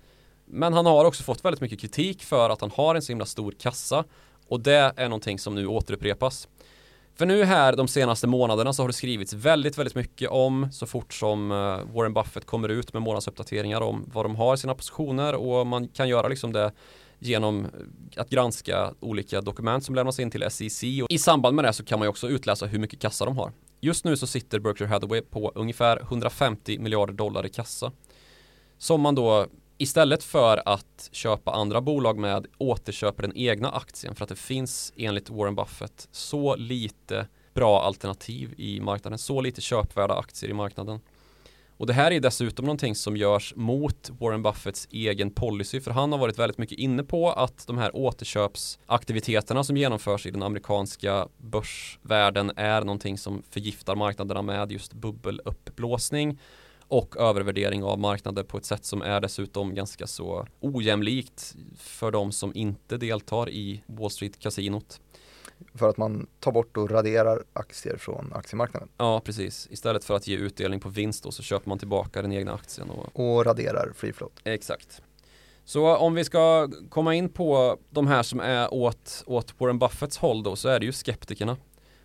Men 0.45 0.73
han 0.73 0.85
har 0.85 1.05
också 1.05 1.23
fått 1.23 1.45
väldigt 1.45 1.61
mycket 1.61 1.79
kritik 1.79 2.23
för 2.23 2.49
att 2.49 2.61
han 2.61 2.71
har 2.71 2.95
en 2.95 3.01
så 3.01 3.11
himla 3.11 3.25
stor 3.25 3.51
kassa 3.51 4.03
och 4.47 4.59
det 4.59 4.93
är 4.95 5.09
någonting 5.09 5.39
som 5.39 5.55
nu 5.55 5.67
återupprepas. 5.67 6.47
För 7.15 7.25
nu 7.25 7.43
här 7.43 7.75
de 7.75 7.87
senaste 7.87 8.27
månaderna 8.27 8.73
så 8.73 8.83
har 8.83 8.87
det 8.87 8.93
skrivits 8.93 9.33
väldigt, 9.33 9.77
väldigt 9.77 9.95
mycket 9.95 10.29
om 10.29 10.71
så 10.71 10.85
fort 10.85 11.13
som 11.13 11.51
eh, 11.51 11.55
Warren 11.95 12.13
Buffett 12.13 12.45
kommer 12.45 12.69
ut 12.69 12.93
med 12.93 13.01
månadsuppdateringar 13.01 13.81
om 13.81 14.09
vad 14.13 14.25
de 14.25 14.35
har 14.35 14.53
i 14.53 14.57
sina 14.57 14.75
positioner 14.75 15.35
och 15.35 15.67
man 15.67 15.87
kan 15.87 16.09
göra 16.09 16.27
liksom 16.27 16.53
det 16.53 16.71
genom 17.19 17.65
eh, 17.65 17.71
att 18.15 18.29
granska 18.29 18.93
olika 18.99 19.41
dokument 19.41 19.83
som 19.85 19.95
lämnas 19.95 20.19
in 20.19 20.31
till 20.31 20.45
SEC 20.49 20.83
och 21.03 21.11
i 21.11 21.17
samband 21.17 21.55
med 21.55 21.65
det 21.65 21.73
så 21.73 21.85
kan 21.85 21.99
man 21.99 22.05
ju 22.05 22.09
också 22.09 22.29
utläsa 22.29 22.65
hur 22.65 22.79
mycket 22.79 22.99
kassa 22.99 23.25
de 23.25 23.37
har. 23.37 23.51
Just 23.81 24.05
nu 24.05 24.17
så 24.17 24.27
sitter 24.27 24.59
Berkshire 24.59 24.89
Hathaway 24.89 25.21
på 25.21 25.51
ungefär 25.55 26.01
150 26.01 26.79
miljarder 26.79 27.13
dollar 27.13 27.45
i 27.45 27.49
kassa 27.49 27.91
som 28.77 29.01
man 29.01 29.15
då 29.15 29.47
istället 29.77 30.23
för 30.23 30.61
att 30.65 31.09
köpa 31.11 31.51
andra 31.51 31.81
bolag 31.81 32.17
med 32.17 32.47
återköper 32.57 33.23
den 33.23 33.37
egna 33.37 33.71
aktien 33.71 34.15
för 34.15 34.23
att 34.23 34.29
det 34.29 34.35
finns 34.35 34.93
enligt 34.95 35.29
Warren 35.29 35.55
Buffett 35.55 36.07
så 36.11 36.55
lite 36.55 37.27
bra 37.53 37.81
alternativ 37.81 38.53
i 38.57 38.79
marknaden, 38.79 39.19
så 39.19 39.41
lite 39.41 39.61
köpvärda 39.61 40.15
aktier 40.15 40.49
i 40.49 40.53
marknaden. 40.53 40.99
Och 41.77 41.87
det 41.87 41.93
här 41.93 42.11
är 42.11 42.19
dessutom 42.19 42.65
någonting 42.65 42.95
som 42.95 43.17
görs 43.17 43.53
mot 43.55 44.11
Warren 44.19 44.43
Buffetts 44.43 44.87
egen 44.91 45.31
policy 45.31 45.81
för 45.81 45.91
han 45.91 46.11
har 46.11 46.19
varit 46.19 46.39
väldigt 46.39 46.57
mycket 46.57 46.77
inne 46.77 47.03
på 47.03 47.31
att 47.31 47.67
de 47.67 47.77
här 47.77 47.95
återköpsaktiviteterna 47.95 49.63
som 49.63 49.77
genomförs 49.77 50.25
i 50.25 50.31
den 50.31 50.43
amerikanska 50.43 51.27
börsvärlden 51.37 52.51
är 52.55 52.81
någonting 52.81 53.17
som 53.17 53.43
förgiftar 53.49 53.95
marknaderna 53.95 54.41
med 54.41 54.71
just 54.71 54.93
bubbeluppblåsning 54.93 56.39
och 56.87 57.17
övervärdering 57.17 57.83
av 57.83 57.99
marknader 57.99 58.43
på 58.43 58.57
ett 58.57 58.65
sätt 58.65 58.85
som 58.85 59.01
är 59.01 59.21
dessutom 59.21 59.75
ganska 59.75 60.07
så 60.07 60.47
ojämlikt 60.59 61.55
för 61.77 62.11
de 62.11 62.31
som 62.31 62.51
inte 62.55 62.97
deltar 62.97 63.49
i 63.49 63.83
Wall 63.85 64.09
Street-kasinot. 64.09 65.01
För 65.73 65.89
att 65.89 65.97
man 65.97 66.27
tar 66.39 66.51
bort 66.51 66.77
och 66.77 66.91
raderar 66.91 67.43
aktier 67.53 67.97
från 67.97 68.33
aktiemarknaden. 68.33 68.89
Ja, 68.97 69.19
precis. 69.25 69.67
Istället 69.71 70.03
för 70.03 70.15
att 70.15 70.27
ge 70.27 70.37
utdelning 70.37 70.79
på 70.79 70.89
vinst 70.89 71.23
då, 71.23 71.31
så 71.31 71.43
köper 71.43 71.69
man 71.69 71.79
tillbaka 71.79 72.21
den 72.21 72.31
egna 72.31 72.53
aktien. 72.53 72.89
Och... 72.89 73.19
Och 73.19 73.45
raderar 73.45 73.91
free 73.95 74.13
float. 74.13 74.39
Exakt. 74.43 75.01
Så 75.65 75.95
om 75.95 76.13
vi 76.13 76.23
ska 76.23 76.69
komma 76.89 77.15
in 77.15 77.29
på 77.29 77.77
de 77.89 78.07
här 78.07 78.23
som 78.23 78.39
är 78.39 78.73
åt, 78.73 79.23
åt 79.25 79.59
Warren 79.59 79.79
Buffetts 79.79 80.17
håll 80.17 80.43
då 80.43 80.55
så 80.55 80.69
är 80.69 80.79
det 80.79 80.85
ju 80.85 80.91
skeptikerna. 80.91 81.57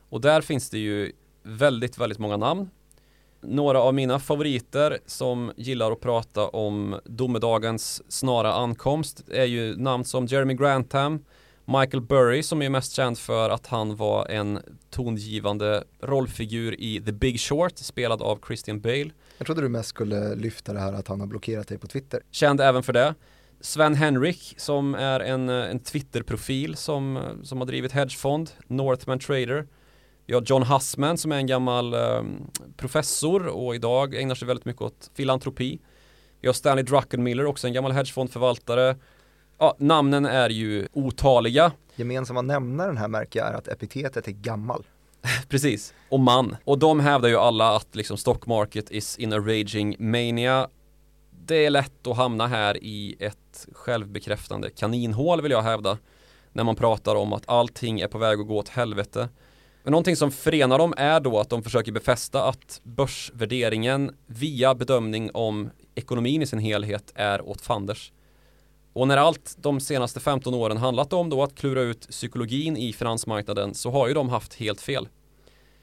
Och 0.08 0.20
där 0.20 0.40
finns 0.40 0.70
det 0.70 0.78
ju 0.78 1.12
väldigt, 1.42 1.98
väldigt 1.98 2.18
många 2.18 2.36
namn. 2.36 2.70
Några 3.40 3.80
av 3.80 3.94
mina 3.94 4.18
favoriter 4.18 4.98
som 5.06 5.52
gillar 5.56 5.92
att 5.92 6.00
prata 6.00 6.48
om 6.48 7.00
domedagens 7.04 8.02
snara 8.12 8.52
ankomst 8.52 9.24
är 9.30 9.44
ju 9.44 9.76
namn 9.76 10.04
som 10.04 10.26
Jeremy 10.26 10.54
Grantham, 10.54 11.24
Michael 11.64 12.02
Burry 12.02 12.42
som 12.42 12.62
är 12.62 12.68
mest 12.68 12.92
känd 12.92 13.18
för 13.18 13.50
att 13.50 13.66
han 13.66 13.96
var 13.96 14.26
en 14.26 14.58
tongivande 14.90 15.84
rollfigur 16.00 16.80
i 16.80 17.00
The 17.00 17.12
Big 17.12 17.40
Short 17.40 17.78
spelad 17.78 18.22
av 18.22 18.38
Christian 18.46 18.80
Bale. 18.80 19.10
Jag 19.38 19.46
trodde 19.46 19.60
du 19.60 19.68
mest 19.68 19.88
skulle 19.88 20.34
lyfta 20.34 20.72
det 20.72 20.80
här 20.80 20.92
att 20.92 21.08
han 21.08 21.20
har 21.20 21.26
blockerat 21.26 21.68
dig 21.68 21.78
på 21.78 21.86
Twitter. 21.86 22.22
Känd 22.30 22.60
även 22.60 22.82
för 22.82 22.92
det. 22.92 23.14
Sven 23.60 23.94
Henrik 23.94 24.54
som 24.56 24.94
är 24.94 25.20
en, 25.20 25.48
en 25.48 25.80
Twitter-profil 25.80 26.76
som, 26.76 27.18
som 27.42 27.58
har 27.58 27.66
drivit 27.66 27.92
hedgefond, 27.92 28.50
Northman 28.66 29.18
Trader. 29.18 29.66
Vi 30.28 30.34
har 30.34 30.42
John 30.46 30.62
Hussman 30.62 31.18
som 31.18 31.32
är 31.32 31.36
en 31.36 31.46
gammal 31.46 31.94
eh, 31.94 32.22
professor 32.76 33.46
och 33.46 33.74
idag 33.74 34.14
ägnar 34.14 34.34
sig 34.34 34.48
väldigt 34.48 34.64
mycket 34.64 34.82
åt 34.82 35.10
filantropi. 35.14 35.78
Vi 36.40 36.48
har 36.48 36.52
Stanley 36.52 36.84
Druckenmiller, 36.84 37.46
också 37.46 37.66
en 37.66 37.72
gammal 37.72 37.92
hedgefondförvaltare. 37.92 38.96
Ja, 39.58 39.76
namnen 39.78 40.26
är 40.26 40.50
ju 40.50 40.88
otaliga. 40.92 41.72
Gemensamma 41.96 42.42
nämnaren 42.42 42.96
här 42.96 43.08
märker 43.08 43.38
jag 43.38 43.48
är 43.48 43.52
att 43.52 43.68
epitetet 43.68 44.28
är 44.28 44.32
gammal. 44.32 44.86
Precis, 45.48 45.94
och 46.08 46.20
man. 46.20 46.56
Och 46.64 46.78
de 46.78 47.00
hävdar 47.00 47.28
ju 47.28 47.36
alla 47.36 47.76
att 47.76 47.96
liksom 47.96 48.16
stock 48.16 48.46
market 48.46 48.90
is 48.90 49.18
in 49.18 49.32
a 49.32 49.38
raging 49.38 49.96
mania. 49.98 50.68
Det 51.30 51.66
är 51.66 51.70
lätt 51.70 52.06
att 52.06 52.16
hamna 52.16 52.46
här 52.46 52.84
i 52.84 53.16
ett 53.18 53.66
självbekräftande 53.72 54.70
kaninhål 54.70 55.42
vill 55.42 55.52
jag 55.52 55.62
hävda. 55.62 55.98
När 56.52 56.64
man 56.64 56.76
pratar 56.76 57.14
om 57.14 57.32
att 57.32 57.48
allting 57.48 58.00
är 58.00 58.08
på 58.08 58.18
väg 58.18 58.40
att 58.40 58.46
gå 58.46 58.56
åt 58.56 58.68
helvete. 58.68 59.28
Men 59.88 59.92
någonting 59.92 60.16
som 60.16 60.30
förenar 60.30 60.78
dem 60.78 60.94
är 60.96 61.20
då 61.20 61.38
att 61.38 61.50
de 61.50 61.62
försöker 61.62 61.92
befästa 61.92 62.44
att 62.44 62.80
börsvärderingen 62.82 64.16
via 64.26 64.74
bedömning 64.74 65.30
om 65.34 65.70
ekonomin 65.94 66.42
i 66.42 66.46
sin 66.46 66.58
helhet 66.58 67.12
är 67.14 67.48
åt 67.48 67.60
fanders. 67.60 68.12
Och 68.92 69.08
när 69.08 69.16
allt 69.16 69.56
de 69.58 69.80
senaste 69.80 70.20
15 70.20 70.54
åren 70.54 70.76
handlat 70.76 71.12
om 71.12 71.30
då 71.30 71.42
att 71.42 71.54
klura 71.54 71.80
ut 71.80 72.08
psykologin 72.08 72.76
i 72.76 72.92
finansmarknaden 72.92 73.74
så 73.74 73.90
har 73.90 74.08
ju 74.08 74.14
de 74.14 74.28
haft 74.28 74.54
helt 74.54 74.80
fel. 74.80 75.08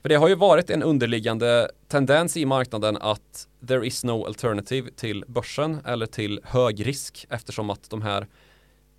För 0.02 0.10
det 0.10 0.16
har 0.16 0.28
ju 0.28 0.36
varit 0.36 0.70
en 0.70 0.84
underliggande 0.84 1.70
tendens 1.88 2.38
i 2.38 2.46
marknaden 2.46 2.98
att 2.98 3.48
there 3.68 3.88
is 3.88 4.04
no 4.04 4.26
alternative 4.26 4.92
till 4.96 5.24
börsen 5.28 5.78
eller 5.86 6.06
till 6.06 6.40
hög 6.44 6.88
risk 6.88 7.26
eftersom 7.30 7.70
att 7.70 7.90
de 7.90 8.02
här 8.02 8.28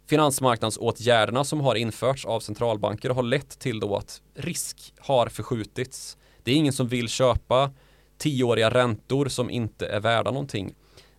finansmarknadsåtgärderna 0.07 1.45
som 1.45 1.61
har 1.61 1.75
införts 1.75 2.25
av 2.25 2.41
centralbanker 2.41 3.11
har 3.11 3.23
lett 3.23 3.59
till 3.59 3.81
då 3.81 3.97
att 3.97 4.23
risk 4.35 4.95
har 4.99 5.29
förskjutits. 5.29 6.17
Det 6.43 6.53
är 6.53 6.57
ingen 6.57 6.73
som 6.73 6.89
vill 6.89 7.09
köpa 7.09 7.71
tioåriga 8.19 8.71
räntor 8.71 9.29
som 9.29 9.51
inte 9.51 9.87
är 9.87 10.01
värda 10.01 10.31
någonting. 10.31 10.75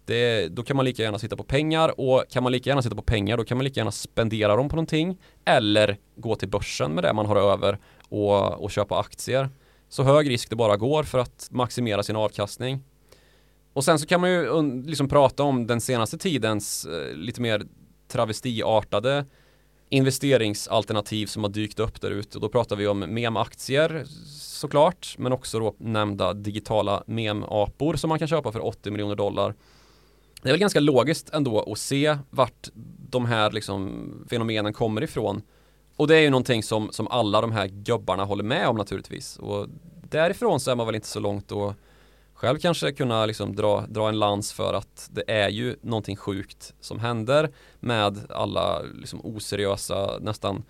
Det, 0.06 0.48
då 0.48 0.64
kan 0.64 0.76
man 0.76 0.86
lika 0.86 1.04
gärna 1.04 1.20
sitta 1.20 1.36
på 1.36 1.44
pengar 1.44 2.00
och 2.00 2.24
kan 2.30 2.44
man 2.44 2.52
lika 2.52 2.70
gärna 2.70 2.82
sitta 2.82 2.96
på 2.96 3.02
pengar 3.02 3.38
då 3.38 3.44
kan 3.44 3.58
man 3.58 3.64
lika 3.66 3.80
gärna 3.80 3.92
spendera 3.92 4.56
dem 4.56 4.70
på 4.70 4.76
någonting 4.76 5.18
eller 5.46 5.98
gå 6.16 6.36
till 6.36 6.50
börsen 6.50 6.92
med 6.92 7.04
det 7.04 7.14
man 7.14 7.26
har 7.26 7.36
över 7.36 7.80
och, 8.10 8.64
och 8.64 8.72
köpa 8.72 9.00
aktier. 9.00 9.50
Så 9.90 10.04
hög 10.04 10.30
risk 10.30 10.50
det 10.50 10.56
bara 10.56 10.78
går 10.78 11.04
för 11.04 11.20
att 11.20 11.48
maximera 11.52 12.04
sin 12.04 12.16
avkastning. 12.16 12.84
Och 13.74 13.84
sen 13.84 14.00
så 14.00 14.08
kan 14.08 14.22
man 14.22 14.30
ju 14.30 14.84
liksom 14.84 15.10
prata 15.10 15.44
om 15.44 15.68
den 15.68 15.82
senaste 15.82 16.18
tidens 16.18 16.86
eh, 16.86 17.16
lite 17.16 17.42
mer 17.42 17.64
travestiartade 18.08 19.26
investeringsalternativ 19.90 21.26
som 21.28 21.44
har 21.44 21.50
dykt 21.50 21.80
upp 21.80 22.02
där 22.02 22.12
ute. 22.12 22.40
Då 22.40 22.50
pratar 22.50 22.76
vi 22.76 22.88
om 22.88 23.00
mem-aktier 23.00 24.06
såklart, 24.40 25.16
men 25.18 25.32
också 25.32 25.60
då 25.60 25.76
nämnda 25.78 26.34
digitala 26.34 27.04
mem-apor 27.08 27.96
som 27.96 28.10
man 28.10 28.20
kan 28.20 28.28
köpa 28.28 28.52
för 28.52 28.66
80 28.66 28.92
miljoner 28.92 29.16
dollar. 29.16 29.56
Det 30.42 30.50
är 30.50 30.54
väl 30.54 30.60
ganska 30.60 30.80
logiskt 30.80 31.30
ändå 31.30 31.72
att 31.72 31.80
se 31.80 32.18
vart 32.30 32.70
de 33.10 33.26
här 33.26 33.52
liksom 33.52 34.10
fenomenen 34.30 34.74
kommer 34.74 35.04
ifrån. 35.04 35.42
Och 35.96 36.08
det 36.08 36.16
är 36.16 36.22
ju 36.22 36.30
någonting 36.30 36.64
som, 36.64 36.92
som 36.92 37.08
alla 37.08 37.42
de 37.42 37.52
här 37.52 37.68
gubbarna 37.68 38.26
håller 38.26 38.44
med 38.44 38.68
om 38.68 38.76
naturligtvis. 38.76 39.38
Och 39.38 39.68
därifrån 40.10 40.60
så 40.60 40.72
är 40.72 40.76
man 40.76 40.86
väl 40.86 40.96
inte 40.96 41.08
så 41.08 41.20
långt 41.20 41.52
att 41.52 41.76
själv 42.38 42.60
kanske 42.60 42.92
kunna 42.92 43.26
liksom 43.26 43.56
dra, 43.56 43.86
dra 43.90 44.10
en 44.10 44.20
lans 44.20 44.54
för 44.54 44.74
att 44.74 45.10
det 45.12 45.24
är 45.28 45.50
ju 45.50 45.76
någonting 45.82 46.16
sjukt 46.16 46.74
som 46.80 47.00
händer 47.00 47.50
med 47.80 48.20
alla 48.30 48.82
liksom 48.82 49.22
oseriösa, 49.24 50.20
nästan 50.22 50.64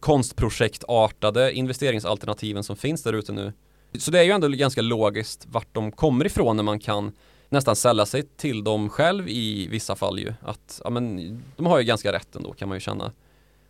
konstprojektartade 0.00 1.52
investeringsalternativen 1.52 2.64
som 2.64 2.76
finns 2.76 3.02
där 3.02 3.12
ute 3.12 3.32
nu. 3.32 3.52
Så 3.98 4.10
det 4.10 4.18
är 4.18 4.22
ju 4.22 4.30
ändå 4.30 4.48
ganska 4.48 4.82
logiskt 4.82 5.46
vart 5.50 5.74
de 5.74 5.92
kommer 5.92 6.24
ifrån 6.24 6.56
när 6.56 6.62
man 6.62 6.78
kan 6.78 7.12
nästan 7.48 7.76
sälla 7.76 8.06
sig 8.06 8.22
till 8.22 8.64
dem 8.64 8.88
själv 8.88 9.28
i 9.28 9.66
vissa 9.66 9.96
fall 9.96 10.18
ju. 10.18 10.34
Att, 10.42 10.80
ja 10.84 10.90
men, 10.90 11.42
de 11.56 11.66
har 11.66 11.78
ju 11.78 11.84
ganska 11.84 12.12
rätt 12.12 12.36
ändå 12.36 12.52
kan 12.52 12.68
man 12.68 12.76
ju 12.76 12.80
känna. 12.80 13.12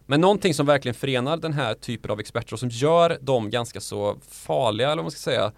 Men 0.06 0.20
någonting 0.20 0.54
som 0.54 0.66
verkligen 0.66 0.94
förenar 0.94 1.36
den 1.36 1.52
här 1.52 1.74
typen 1.74 2.10
av 2.10 2.20
experter 2.20 2.52
och 2.52 2.60
som 2.60 2.68
gör 2.68 3.18
dem 3.20 3.50
ganska 3.50 3.80
så 3.80 4.16
farliga, 4.28 4.86
eller 4.86 4.96
vad 4.96 5.04
man 5.04 5.10
ska 5.10 5.30
säga, 5.30 5.52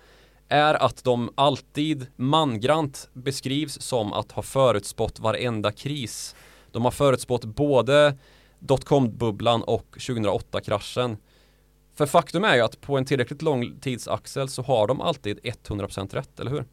är 0.48 0.74
att 0.74 1.04
de 1.04 1.30
alltid 1.34 2.06
mangrant 2.16 3.08
beskrivs 3.12 3.80
som 3.80 4.12
att 4.12 4.32
ha 4.32 4.42
förutspått 4.42 5.20
varenda 5.20 5.72
kris. 5.72 6.34
De 6.72 6.84
har 6.84 6.90
förutspått 6.90 7.44
både 7.44 8.18
dotcom-bubblan 8.58 9.62
och 9.62 9.86
2008-kraschen. 9.98 11.16
För 11.94 12.06
faktum 12.06 12.44
är 12.44 12.54
ju 12.54 12.60
att 12.60 12.80
på 12.80 12.98
en 12.98 13.04
tillräckligt 13.04 13.42
lång 13.42 13.80
tidsaxel 13.80 14.48
så 14.48 14.62
har 14.62 14.86
de 14.86 15.00
alltid 15.00 15.38
100% 15.38 16.14
rätt, 16.14 16.40
eller 16.40 16.50
hur? 16.50 16.64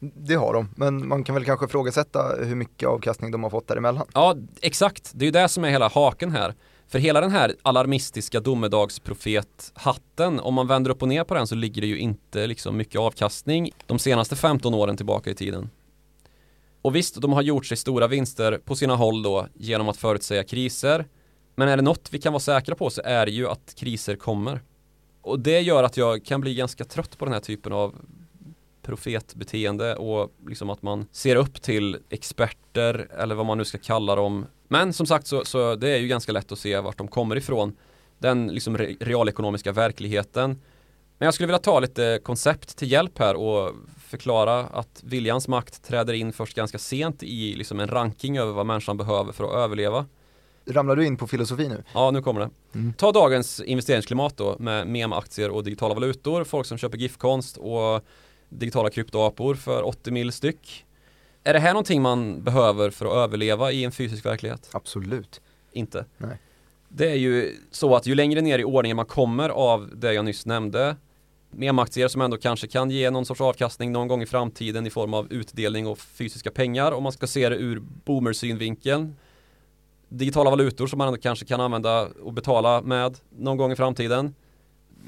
Det 0.00 0.34
har 0.34 0.54
de, 0.54 0.68
men 0.76 1.08
man 1.08 1.24
kan 1.24 1.34
väl 1.34 1.44
kanske 1.44 1.66
ifrågasätta 1.66 2.36
hur 2.44 2.54
mycket 2.54 2.88
avkastning 2.88 3.30
de 3.30 3.42
har 3.42 3.50
fått 3.50 3.68
däremellan. 3.68 4.06
Ja, 4.14 4.36
exakt. 4.60 5.12
Det 5.14 5.24
är 5.24 5.26
ju 5.26 5.32
det 5.32 5.48
som 5.48 5.64
är 5.64 5.70
hela 5.70 5.88
haken 5.88 6.32
här. 6.32 6.54
För 6.92 6.98
hela 6.98 7.20
den 7.20 7.30
här 7.30 7.54
alarmistiska 7.62 8.40
domedagsprofethatten, 8.40 10.40
om 10.40 10.54
man 10.54 10.66
vänder 10.66 10.90
upp 10.90 11.02
och 11.02 11.08
ner 11.08 11.24
på 11.24 11.34
den 11.34 11.46
så 11.46 11.54
ligger 11.54 11.80
det 11.80 11.86
ju 11.86 11.98
inte 11.98 12.46
liksom 12.46 12.76
mycket 12.76 13.00
avkastning 13.00 13.70
de 13.86 13.98
senaste 13.98 14.36
15 14.36 14.74
åren 14.74 14.96
tillbaka 14.96 15.30
i 15.30 15.34
tiden. 15.34 15.70
Och 16.82 16.96
visst, 16.96 17.20
de 17.20 17.32
har 17.32 17.42
gjort 17.42 17.66
sig 17.66 17.76
stora 17.76 18.06
vinster 18.06 18.60
på 18.64 18.76
sina 18.76 18.96
håll 18.96 19.22
då 19.22 19.46
genom 19.54 19.88
att 19.88 19.96
förutsäga 19.96 20.44
kriser. 20.44 21.06
Men 21.54 21.68
är 21.68 21.76
det 21.76 21.82
något 21.82 22.08
vi 22.10 22.18
kan 22.18 22.32
vara 22.32 22.40
säkra 22.40 22.74
på 22.74 22.90
så 22.90 23.02
är 23.04 23.26
det 23.26 23.32
ju 23.32 23.48
att 23.48 23.74
kriser 23.76 24.16
kommer. 24.16 24.62
Och 25.22 25.40
det 25.40 25.60
gör 25.60 25.82
att 25.82 25.96
jag 25.96 26.24
kan 26.24 26.40
bli 26.40 26.54
ganska 26.54 26.84
trött 26.84 27.18
på 27.18 27.24
den 27.24 27.34
här 27.34 27.40
typen 27.40 27.72
av 27.72 27.94
profetbeteende 28.82 29.96
och 29.96 30.32
liksom 30.48 30.70
att 30.70 30.82
man 30.82 31.06
ser 31.12 31.36
upp 31.36 31.62
till 31.62 31.98
experter 32.10 33.08
eller 33.18 33.34
vad 33.34 33.46
man 33.46 33.58
nu 33.58 33.64
ska 33.64 33.78
kalla 33.78 34.14
dem. 34.14 34.46
Men 34.68 34.92
som 34.92 35.06
sagt 35.06 35.26
så, 35.26 35.44
så 35.44 35.74
det 35.74 35.88
är 35.88 35.98
ju 35.98 36.08
ganska 36.08 36.32
lätt 36.32 36.52
att 36.52 36.58
se 36.58 36.80
vart 36.80 36.98
de 36.98 37.08
kommer 37.08 37.36
ifrån. 37.36 37.76
Den 38.18 38.46
liksom 38.46 38.78
re 38.78 38.96
realekonomiska 39.00 39.72
verkligheten. 39.72 40.60
Men 41.18 41.26
jag 41.26 41.34
skulle 41.34 41.46
vilja 41.46 41.58
ta 41.58 41.80
lite 41.80 42.20
koncept 42.22 42.76
till 42.76 42.92
hjälp 42.92 43.18
här 43.18 43.34
och 43.34 43.74
förklara 44.06 44.60
att 44.60 45.00
viljans 45.04 45.48
makt 45.48 45.84
träder 45.84 46.14
in 46.14 46.32
först 46.32 46.56
ganska 46.56 46.78
sent 46.78 47.22
i 47.22 47.54
liksom 47.54 47.80
en 47.80 47.88
ranking 47.88 48.38
över 48.38 48.52
vad 48.52 48.66
människan 48.66 48.96
behöver 48.96 49.32
för 49.32 49.44
att 49.44 49.54
överleva. 49.54 50.06
Ramlar 50.66 50.96
du 50.96 51.06
in 51.06 51.16
på 51.16 51.26
filosofi 51.26 51.68
nu? 51.68 51.82
Ja, 51.94 52.10
nu 52.10 52.22
kommer 52.22 52.40
det. 52.40 52.50
Mm. 52.74 52.92
Ta 52.92 53.12
dagens 53.12 53.60
investeringsklimat 53.60 54.36
då 54.36 54.56
med 54.58 54.86
mem-aktier 54.86 55.50
och 55.50 55.64
digitala 55.64 55.94
valutor, 55.94 56.44
folk 56.44 56.66
som 56.66 56.78
köper 56.78 56.98
GIF-konst 56.98 57.56
och 57.56 58.04
digitala 58.58 58.90
kryptoapor 58.90 59.54
för 59.54 59.82
80 59.82 60.10
mil 60.10 60.32
styck. 60.32 60.84
Är 61.44 61.52
det 61.52 61.58
här 61.58 61.72
någonting 61.72 62.02
man 62.02 62.42
behöver 62.42 62.90
för 62.90 63.06
att 63.06 63.12
överleva 63.12 63.72
i 63.72 63.84
en 63.84 63.92
fysisk 63.92 64.26
verklighet? 64.26 64.70
Absolut. 64.72 65.40
Inte. 65.72 66.04
Nej. 66.18 66.38
Det 66.88 67.10
är 67.10 67.16
ju 67.16 67.56
så 67.70 67.96
att 67.96 68.06
ju 68.06 68.14
längre 68.14 68.40
ner 68.40 68.58
i 68.58 68.64
ordningen 68.64 68.96
man 68.96 69.06
kommer 69.06 69.48
av 69.48 69.90
det 69.94 70.12
jag 70.12 70.24
nyss 70.24 70.46
nämnde 70.46 70.96
Memaktier 71.50 72.08
som 72.08 72.20
ändå 72.20 72.36
kanske 72.36 72.66
kan 72.66 72.90
ge 72.90 73.10
någon 73.10 73.26
sorts 73.26 73.40
avkastning 73.40 73.92
någon 73.92 74.08
gång 74.08 74.22
i 74.22 74.26
framtiden 74.26 74.86
i 74.86 74.90
form 74.90 75.14
av 75.14 75.32
utdelning 75.32 75.86
och 75.86 75.98
fysiska 75.98 76.50
pengar 76.50 76.92
om 76.92 77.02
man 77.02 77.12
ska 77.12 77.26
se 77.26 77.48
det 77.48 77.56
ur 77.56 77.82
boomersynvinkeln 78.04 79.16
Digitala 80.08 80.50
valutor 80.50 80.86
som 80.86 80.98
man 80.98 81.08
ändå 81.08 81.20
kanske 81.20 81.44
kan 81.44 81.60
använda 81.60 82.08
och 82.22 82.32
betala 82.32 82.82
med 82.82 83.18
någon 83.30 83.56
gång 83.56 83.72
i 83.72 83.76
framtiden 83.76 84.34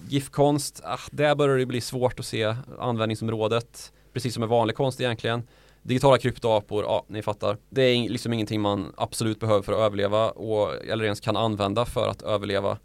GIF-konst, 0.08 0.80
ah, 0.84 0.98
där 1.10 1.34
börjar 1.34 1.56
det 1.56 1.66
bli 1.66 1.80
svårt 1.80 2.20
att 2.20 2.26
se 2.26 2.54
användningsområdet. 2.78 3.92
precis 4.12 4.34
som 4.34 4.40
med 4.40 4.48
vanlig 4.48 4.76
konst 4.76 5.00
egentligen. 5.00 5.42
Digitala 5.82 6.18
kryptoapor, 6.18 6.84
ja 6.84 7.04
ni 7.08 7.22
fattar. 7.22 7.58
Det 7.70 7.82
är 7.82 8.08
liksom 8.08 8.32
ingenting 8.32 8.60
man 8.60 8.92
absolut 8.96 9.40
behöver 9.40 9.62
för 9.62 9.72
att 9.72 9.78
överleva 9.78 10.30
och, 10.30 10.74
eller 10.74 11.04
ens 11.04 11.20
kan 11.20 11.36
använda 11.36 11.84
för 11.84 12.08
att 12.08 12.22
överleva. 12.22 12.78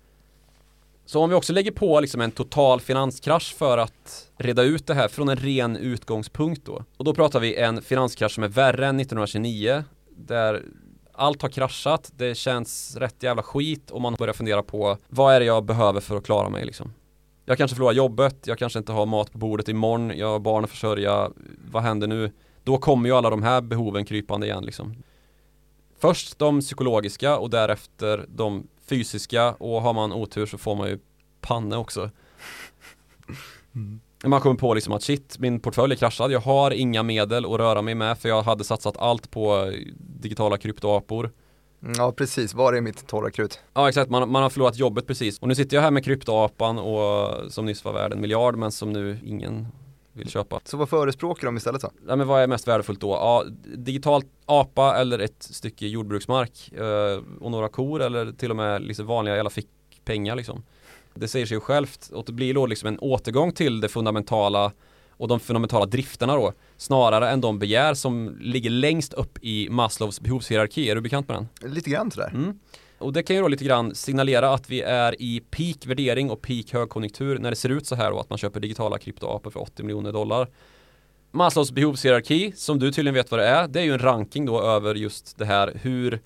Så 1.05 1.20
om 1.24 1.30
vi 1.30 1.36
också 1.36 1.53
lägger 1.53 1.72
på 1.72 1.99
liksom 1.99 2.22
en 2.22 2.32
total 2.32 2.82
finanskrasch 2.82 3.55
för 3.57 3.78
att 3.78 4.30
reda 4.38 4.64
ut 4.64 4.88
det 4.88 4.93
här 4.93 5.07
från 5.07 5.30
en 5.30 5.36
ren 5.36 5.78
utgångspunkt 5.78 6.66
då. 6.66 6.84
Och 6.97 7.05
då 7.05 7.14
pratar 7.14 7.39
vi 7.39 7.55
en 7.55 7.82
finanskrasch 7.82 8.32
som 8.32 8.43
är 8.43 8.47
värre 8.47 8.88
än 8.88 8.99
1929 8.99 9.84
där 10.10 10.64
allt 11.14 11.41
har 11.41 11.49
kraschat, 11.49 12.12
det 12.18 12.36
känns 12.36 12.95
rätt 12.95 13.24
jävla 13.24 13.43
skit 13.43 13.91
och 13.91 14.01
man 14.01 14.16
börjar 14.16 14.34
fundera 14.34 14.64
på 14.64 14.97
vad 15.07 15.34
är 15.34 15.39
det 15.39 15.45
jag 15.45 15.64
behöver 15.64 16.01
för 16.01 16.18
att 16.18 16.26
klara 16.26 16.49
mig 16.49 16.66
liksom. 16.66 16.93
Jag 17.50 17.58
kanske 17.58 17.76
förlorar 17.76 17.93
jobbet, 17.93 18.47
jag 18.47 18.58
kanske 18.60 18.80
inte 18.80 18.91
har 18.91 19.06
mat 19.06 19.32
på 19.32 19.38
bordet 19.38 19.68
imorgon, 19.68 20.18
jag 20.18 20.28
har 20.28 20.39
barn 20.39 20.64
att 20.64 20.70
försörja, 20.70 21.32
vad 21.72 21.84
händer 21.84 22.08
nu? 22.08 22.32
Då 22.64 22.78
kommer 22.78 23.10
ju 23.10 23.16
alla 23.16 23.30
de 23.30 23.43
här 23.43 23.62
behoven 23.62 24.06
krypande 24.06 24.47
igen 24.47 24.66
liksom. 24.66 24.95
Först 26.00 26.39
de 26.39 26.60
psykologiska 26.60 27.38
och 27.38 27.50
därefter 27.50 28.26
de 28.28 28.68
fysiska 28.86 29.54
och 29.54 29.82
har 29.82 29.93
man 29.93 30.14
otur 30.14 30.45
så 30.45 30.58
får 30.58 30.76
man 30.76 30.88
ju 30.89 31.00
panne 31.41 31.78
också. 31.78 32.10
Mm. 33.76 34.00
Man 34.26 34.41
kommer 34.41 34.56
på 34.56 34.74
liksom 34.74 34.93
att 34.93 35.04
shit, 35.04 35.39
min 35.39 35.60
portfölj 35.60 35.93
är 35.93 35.97
kraschad, 35.97 36.32
jag 36.32 36.39
har 36.39 36.72
inga 36.72 37.04
medel 37.04 37.45
att 37.45 37.60
röra 37.60 37.82
mig 37.82 37.95
med 37.95 38.18
för 38.18 38.30
jag 38.30 38.41
hade 38.41 38.64
satsat 38.64 38.97
allt 38.97 39.32
på 39.32 39.74
digitala 39.97 40.58
kryptoapor. 40.58 41.32
Ja 41.97 42.11
precis, 42.11 42.53
var 42.53 42.73
är 42.73 42.82
mitt 42.82 43.07
torra 43.07 43.32
krut? 43.32 43.59
Ja 43.73 43.89
exakt, 43.89 44.11
man, 44.11 44.32
man 44.32 44.43
har 44.43 44.49
förlorat 44.49 44.77
jobbet 44.77 45.07
precis. 45.07 45.39
Och 45.39 45.47
nu 45.47 45.55
sitter 45.55 45.77
jag 45.77 45.82
här 45.82 45.91
med 45.91 46.05
kryptoapan 46.05 46.80
och 46.80 47.51
som 47.51 47.65
nyss 47.65 47.86
var 47.86 47.93
värd 47.93 48.13
en 48.13 48.21
miljard 48.21 48.55
men 48.55 48.71
som 48.71 48.93
nu 48.93 49.19
ingen 49.25 49.67
vill 50.13 50.30
köpa. 50.30 50.59
Så 50.63 50.77
vad 50.77 50.89
förespråkar 50.89 51.45
de 51.45 51.57
istället 51.57 51.82
då? 51.82 51.91
Ja 52.07 52.15
men 52.15 52.27
vad 52.27 52.41
är 52.41 52.47
mest 52.47 52.67
värdefullt 52.67 53.01
då? 53.01 53.09
Ja, 53.09 53.45
digitalt 53.75 54.25
apa 54.45 54.95
eller 54.97 55.19
ett 55.19 55.43
stycke 55.43 55.88
jordbruksmark 55.88 56.71
eh, 56.71 57.23
och 57.39 57.51
några 57.51 57.69
kor 57.69 58.01
eller 58.01 58.32
till 58.32 58.49
och 58.49 58.57
med 58.57 58.82
liksom 58.82 59.05
vanliga 59.05 59.36
jävla 59.36 59.49
fickpengar 59.49 60.36
liksom. 60.36 60.63
Det 61.13 61.27
säger 61.27 61.45
sig 61.45 61.57
ju 61.57 61.61
självt 61.61 62.09
och 62.13 62.25
det 62.25 62.32
blir 62.32 62.53
då 62.53 62.65
liksom 62.65 62.88
en 62.88 62.99
återgång 62.99 63.51
till 63.51 63.82
det 63.82 63.89
fundamentala 63.89 64.71
och 65.20 65.28
de 65.28 65.39
fundamentala 65.39 65.86
drifterna 65.86 66.36
då 66.36 66.53
snarare 66.78 67.30
än 67.30 67.41
de 67.41 67.59
begär 67.59 67.93
som 67.93 68.38
ligger 68.39 68.70
längst 68.70 69.13
upp 69.13 69.39
i 69.41 69.70
Maslows 69.70 70.22
behovshierarki. 70.22 70.89
Är 70.89 70.95
du 70.95 71.01
bekant 71.01 71.28
med 71.28 71.38
den? 71.38 71.74
Lite 71.74 71.89
grann 71.89 72.11
sådär. 72.11 72.32
Mm. 72.34 72.59
Och 72.97 73.13
det 73.13 73.24
kan 73.24 73.36
ju 73.36 73.41
då 73.41 73.47
lite 73.47 73.63
grann 73.63 73.95
signalera 73.95 74.53
att 74.53 74.70
vi 74.70 74.82
är 74.82 75.22
i 75.22 75.43
peak 75.51 75.86
värdering 75.86 76.30
och 76.30 76.41
peak 76.41 76.74
högkonjunktur 76.74 77.39
när 77.39 77.49
det 77.49 77.55
ser 77.55 77.70
ut 77.70 77.88
så 77.88 77.95
här 77.95 78.11
och 78.11 78.22
att 78.22 78.30
man 78.30 78.38
köper 78.38 78.59
digitala 78.59 78.97
kryptoapor 78.97 79.51
för 79.51 79.61
80 79.61 79.84
miljoner 79.84 80.11
dollar. 80.11 80.47
Maslows 81.32 81.72
behovshierarki, 81.72 82.51
som 82.55 82.80
du 82.80 82.91
tydligen 82.91 83.15
vet 83.15 83.32
vad 83.32 83.39
det 83.39 83.47
är, 83.47 83.67
det 83.67 83.80
är 83.80 83.84
ju 83.84 83.93
en 83.93 83.99
ranking 83.99 84.45
då 84.45 84.61
över 84.61 84.95
just 84.95 85.38
det 85.38 85.45
här 85.45 85.80
hur 85.82 86.20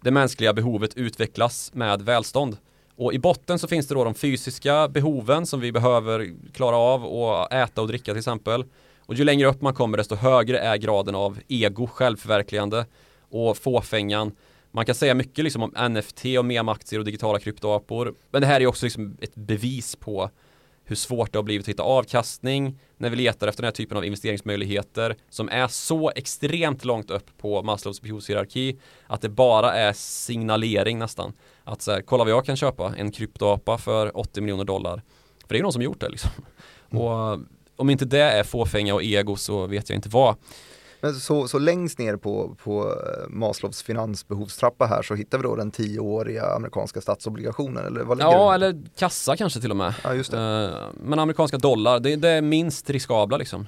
det 0.00 0.10
mänskliga 0.10 0.52
behovet 0.52 0.96
utvecklas 0.96 1.70
med 1.74 2.02
välstånd. 2.02 2.56
Och 2.98 3.14
i 3.14 3.18
botten 3.18 3.58
så 3.58 3.68
finns 3.68 3.86
det 3.86 3.94
då 3.94 4.04
de 4.04 4.14
fysiska 4.14 4.88
behoven 4.88 5.46
som 5.46 5.60
vi 5.60 5.72
behöver 5.72 6.34
klara 6.52 6.76
av 6.76 7.04
och 7.04 7.52
äta 7.52 7.82
och 7.82 7.88
dricka 7.88 8.12
till 8.12 8.18
exempel. 8.18 8.64
Och 9.00 9.14
ju 9.14 9.24
längre 9.24 9.48
upp 9.48 9.60
man 9.60 9.74
kommer 9.74 9.98
desto 9.98 10.14
högre 10.14 10.58
är 10.58 10.76
graden 10.76 11.14
av 11.14 11.38
ego, 11.48 11.86
självförverkligande 11.86 12.86
och 13.30 13.56
fåfängan. 13.56 14.32
Man 14.70 14.84
kan 14.84 14.94
säga 14.94 15.14
mycket 15.14 15.44
liksom 15.44 15.62
om 15.62 15.92
NFT 15.92 16.24
och 16.38 16.44
memaktier 16.44 16.98
och 16.98 17.04
digitala 17.04 17.38
kryptoapor. 17.38 18.14
Men 18.30 18.40
det 18.40 18.46
här 18.46 18.60
är 18.60 18.66
också 18.66 18.86
liksom 18.86 19.16
ett 19.20 19.34
bevis 19.34 19.96
på 19.96 20.30
hur 20.84 20.96
svårt 20.96 21.32
det 21.32 21.38
har 21.38 21.42
blivit 21.42 21.64
att 21.64 21.68
hitta 21.68 21.82
avkastning 21.82 22.78
när 22.96 23.10
vi 23.10 23.16
letar 23.16 23.48
efter 23.48 23.62
den 23.62 23.66
här 23.66 23.72
typen 23.72 23.96
av 23.96 24.04
investeringsmöjligheter 24.04 25.16
som 25.30 25.48
är 25.48 25.68
så 25.68 26.10
extremt 26.16 26.84
långt 26.84 27.10
upp 27.10 27.38
på 27.38 27.62
Maslows 27.62 28.00
behovshierarki 28.00 28.78
att 29.06 29.20
det 29.20 29.28
bara 29.28 29.74
är 29.74 29.92
signalering 29.92 30.98
nästan. 30.98 31.32
Att 31.68 31.82
så 31.82 31.92
här, 31.92 32.02
kolla 32.02 32.24
vad 32.24 32.32
jag 32.32 32.44
kan 32.44 32.56
köpa, 32.56 32.94
en 32.96 33.10
kryptoapa 33.10 33.78
för 33.78 34.18
80 34.18 34.40
miljoner 34.40 34.64
dollar. 34.64 35.02
För 35.40 35.48
det 35.48 35.54
är 35.54 35.56
ju 35.56 35.62
någon 35.62 35.72
som 35.72 35.82
gjort 35.82 36.00
det 36.00 36.08
liksom. 36.08 36.30
Mm. 36.90 37.02
Och 37.02 37.38
om 37.76 37.90
inte 37.90 38.04
det 38.04 38.20
är 38.20 38.44
fåfänga 38.44 38.94
och 38.94 39.02
ego 39.02 39.36
så 39.36 39.66
vet 39.66 39.88
jag 39.88 39.96
inte 39.96 40.08
vad. 40.08 40.36
Men 41.00 41.14
så, 41.14 41.48
så 41.48 41.58
längst 41.58 41.98
ner 41.98 42.16
på, 42.16 42.56
på 42.64 42.82
eh, 42.82 43.28
Maslows 43.28 43.82
finansbehovstrappa 43.82 44.86
här 44.86 45.02
så 45.02 45.14
hittar 45.14 45.38
vi 45.38 45.42
då 45.42 45.56
den 45.56 45.70
tioåriga 45.70 46.44
amerikanska 46.44 47.00
statsobligationen 47.00 47.86
eller 47.86 48.00
vad 48.00 48.18
ligger 48.18 48.30
Ja, 48.30 48.48
det? 48.48 48.54
eller 48.54 48.82
kassa 48.96 49.36
kanske 49.36 49.60
till 49.60 49.70
och 49.70 49.76
med. 49.76 49.94
Ja, 50.04 50.14
just 50.14 50.30
det. 50.30 50.38
Eh, 50.38 51.00
men 51.02 51.18
amerikanska 51.18 51.58
dollar, 51.58 52.00
det, 52.00 52.16
det 52.16 52.28
är 52.28 52.42
minst 52.42 52.90
riskabla 52.90 53.36
liksom. 53.36 53.66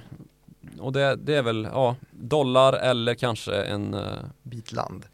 Och 0.79 0.91
det, 0.91 1.15
det, 1.15 1.35
är 1.35 1.41
väl, 1.41 1.67
ja, 1.73 1.95
dollar 2.11 2.73
eller 2.73 3.13
kanske 3.13 3.63
en. 3.63 3.95
Bit 4.43 4.71
land. 4.71 5.05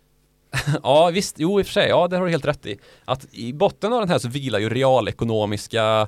ja 0.83 1.09
visst, 1.13 1.35
jo 1.39 1.59
i 1.59 1.63
och 1.63 1.65
för 1.65 1.73
sig, 1.73 1.89
ja 1.89 2.07
det 2.07 2.17
har 2.17 2.25
du 2.25 2.31
helt 2.31 2.45
rätt 2.45 2.65
i. 2.65 2.79
Att 3.05 3.27
i 3.31 3.53
botten 3.53 3.93
av 3.93 3.99
den 3.99 4.09
här 4.09 4.19
så 4.19 4.29
vilar 4.29 4.59
ju 4.59 4.69
realekonomiska 4.69 6.07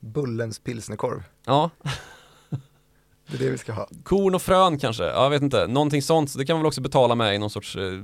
Bullens 0.00 0.58
pilsnerkorv. 0.58 1.22
Ja. 1.46 1.70
Det 3.30 3.36
är 3.36 3.38
det 3.38 3.50
vi 3.50 3.58
ska 3.58 3.72
ha. 3.72 3.88
Korn 4.02 4.34
och 4.34 4.42
frön 4.42 4.78
kanske, 4.78 5.04
ja, 5.04 5.22
jag 5.22 5.30
vet 5.30 5.42
inte. 5.42 5.66
Någonting 5.66 6.02
sånt, 6.02 6.38
det 6.38 6.44
kan 6.44 6.54
man 6.56 6.62
väl 6.62 6.66
också 6.66 6.80
betala 6.80 7.14
med 7.14 7.34
i 7.34 7.38
någon 7.38 7.50
sorts 7.50 7.76
eh, 7.76 8.00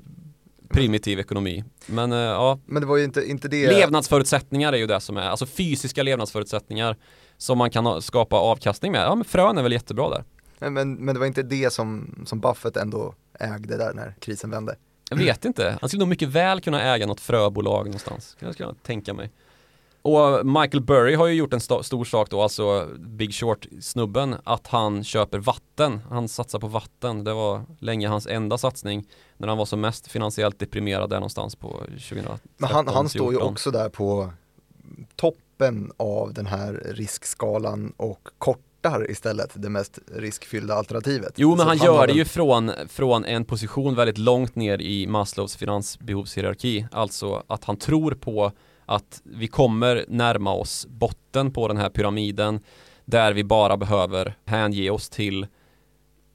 primitiv 0.68 1.20
ekonomi. 1.20 1.64
Men 1.86 2.12
eh, 2.12 2.18
ja. 2.18 2.58
Men 2.66 2.82
det 2.82 2.86
var 2.86 2.96
ju 2.96 3.04
inte, 3.04 3.30
inte 3.30 3.48
det. 3.48 3.66
Levnadsförutsättningar 3.72 4.72
är 4.72 4.76
ju 4.76 4.86
det 4.86 5.00
som 5.00 5.16
är, 5.16 5.22
alltså 5.22 5.46
fysiska 5.46 6.02
levnadsförutsättningar 6.02 6.96
som 7.36 7.58
man 7.58 7.70
kan 7.70 8.02
skapa 8.02 8.36
avkastning 8.36 8.92
med. 8.92 9.00
Ja 9.00 9.14
men 9.14 9.24
frön 9.24 9.58
är 9.58 9.62
väl 9.62 9.72
jättebra 9.72 10.10
där. 10.10 10.24
Men, 10.70 10.94
men 10.94 11.14
det 11.14 11.18
var 11.18 11.26
inte 11.26 11.42
det 11.42 11.72
som, 11.72 12.14
som 12.26 12.40
Buffett 12.40 12.76
ändå 12.76 13.14
ägde 13.40 13.76
där 13.76 13.94
när 13.94 14.14
krisen 14.20 14.50
vände? 14.50 14.76
Jag 15.10 15.16
vet 15.16 15.44
inte, 15.44 15.78
han 15.80 15.88
skulle 15.88 15.98
nog 15.98 16.08
mycket 16.08 16.28
väl 16.28 16.60
kunna 16.60 16.82
äga 16.82 17.06
något 17.06 17.20
fröbolag 17.20 17.86
någonstans, 17.86 18.36
kan 18.40 18.54
jag 18.58 18.82
tänka 18.82 19.14
mig. 19.14 19.30
Och 20.02 20.46
Michael 20.46 20.82
Burry 20.82 21.14
har 21.14 21.26
ju 21.26 21.34
gjort 21.34 21.52
en 21.52 21.58
st 21.58 21.82
stor 21.82 22.04
sak 22.04 22.30
då, 22.30 22.42
alltså 22.42 22.88
Big 22.98 23.34
Short-snubben, 23.34 24.36
att 24.44 24.66
han 24.66 25.04
köper 25.04 25.38
vatten. 25.38 26.00
Han 26.10 26.28
satsar 26.28 26.58
på 26.58 26.66
vatten. 26.66 27.24
Det 27.24 27.32
var 27.32 27.62
länge 27.78 28.08
hans 28.08 28.26
enda 28.26 28.58
satsning 28.58 29.08
när 29.36 29.48
han 29.48 29.58
var 29.58 29.66
som 29.66 29.80
mest 29.80 30.06
finansiellt 30.06 30.58
deprimerad 30.58 31.10
där 31.10 31.16
någonstans 31.16 31.56
på 31.56 31.68
2013 31.68 32.38
Men 32.56 32.70
han, 32.70 32.88
han 32.88 33.08
står 33.08 33.32
ju 33.32 33.38
också 33.38 33.70
där 33.70 33.88
på 33.88 34.30
toppen 35.16 35.92
av 35.96 36.32
den 36.32 36.46
här 36.46 36.82
riskskalan 36.84 37.92
och 37.96 38.28
kortar 38.82 39.10
istället 39.10 39.50
det 39.54 39.68
mest 39.68 39.98
riskfyllda 40.14 40.74
alternativet. 40.74 41.32
Jo 41.36 41.50
men 41.50 41.58
han, 41.66 41.78
han 41.78 41.86
gör 41.86 42.06
det 42.06 42.12
ju 42.12 42.24
från, 42.24 42.72
från 42.88 43.24
en 43.24 43.44
position 43.44 43.94
väldigt 43.94 44.18
långt 44.18 44.56
ner 44.56 44.80
i 44.80 45.06
Maslows 45.06 45.56
finansbehovshierarki. 45.56 46.86
Alltså 46.92 47.42
att 47.46 47.64
han 47.64 47.76
tror 47.76 48.12
på 48.12 48.52
att 48.86 49.20
vi 49.24 49.48
kommer 49.48 50.04
närma 50.08 50.52
oss 50.52 50.86
botten 50.86 51.52
på 51.52 51.68
den 51.68 51.76
här 51.76 51.90
pyramiden 51.90 52.60
där 53.04 53.32
vi 53.32 53.44
bara 53.44 53.76
behöver 53.76 54.36
hänge 54.44 54.90
oss 54.90 55.08
till 55.08 55.46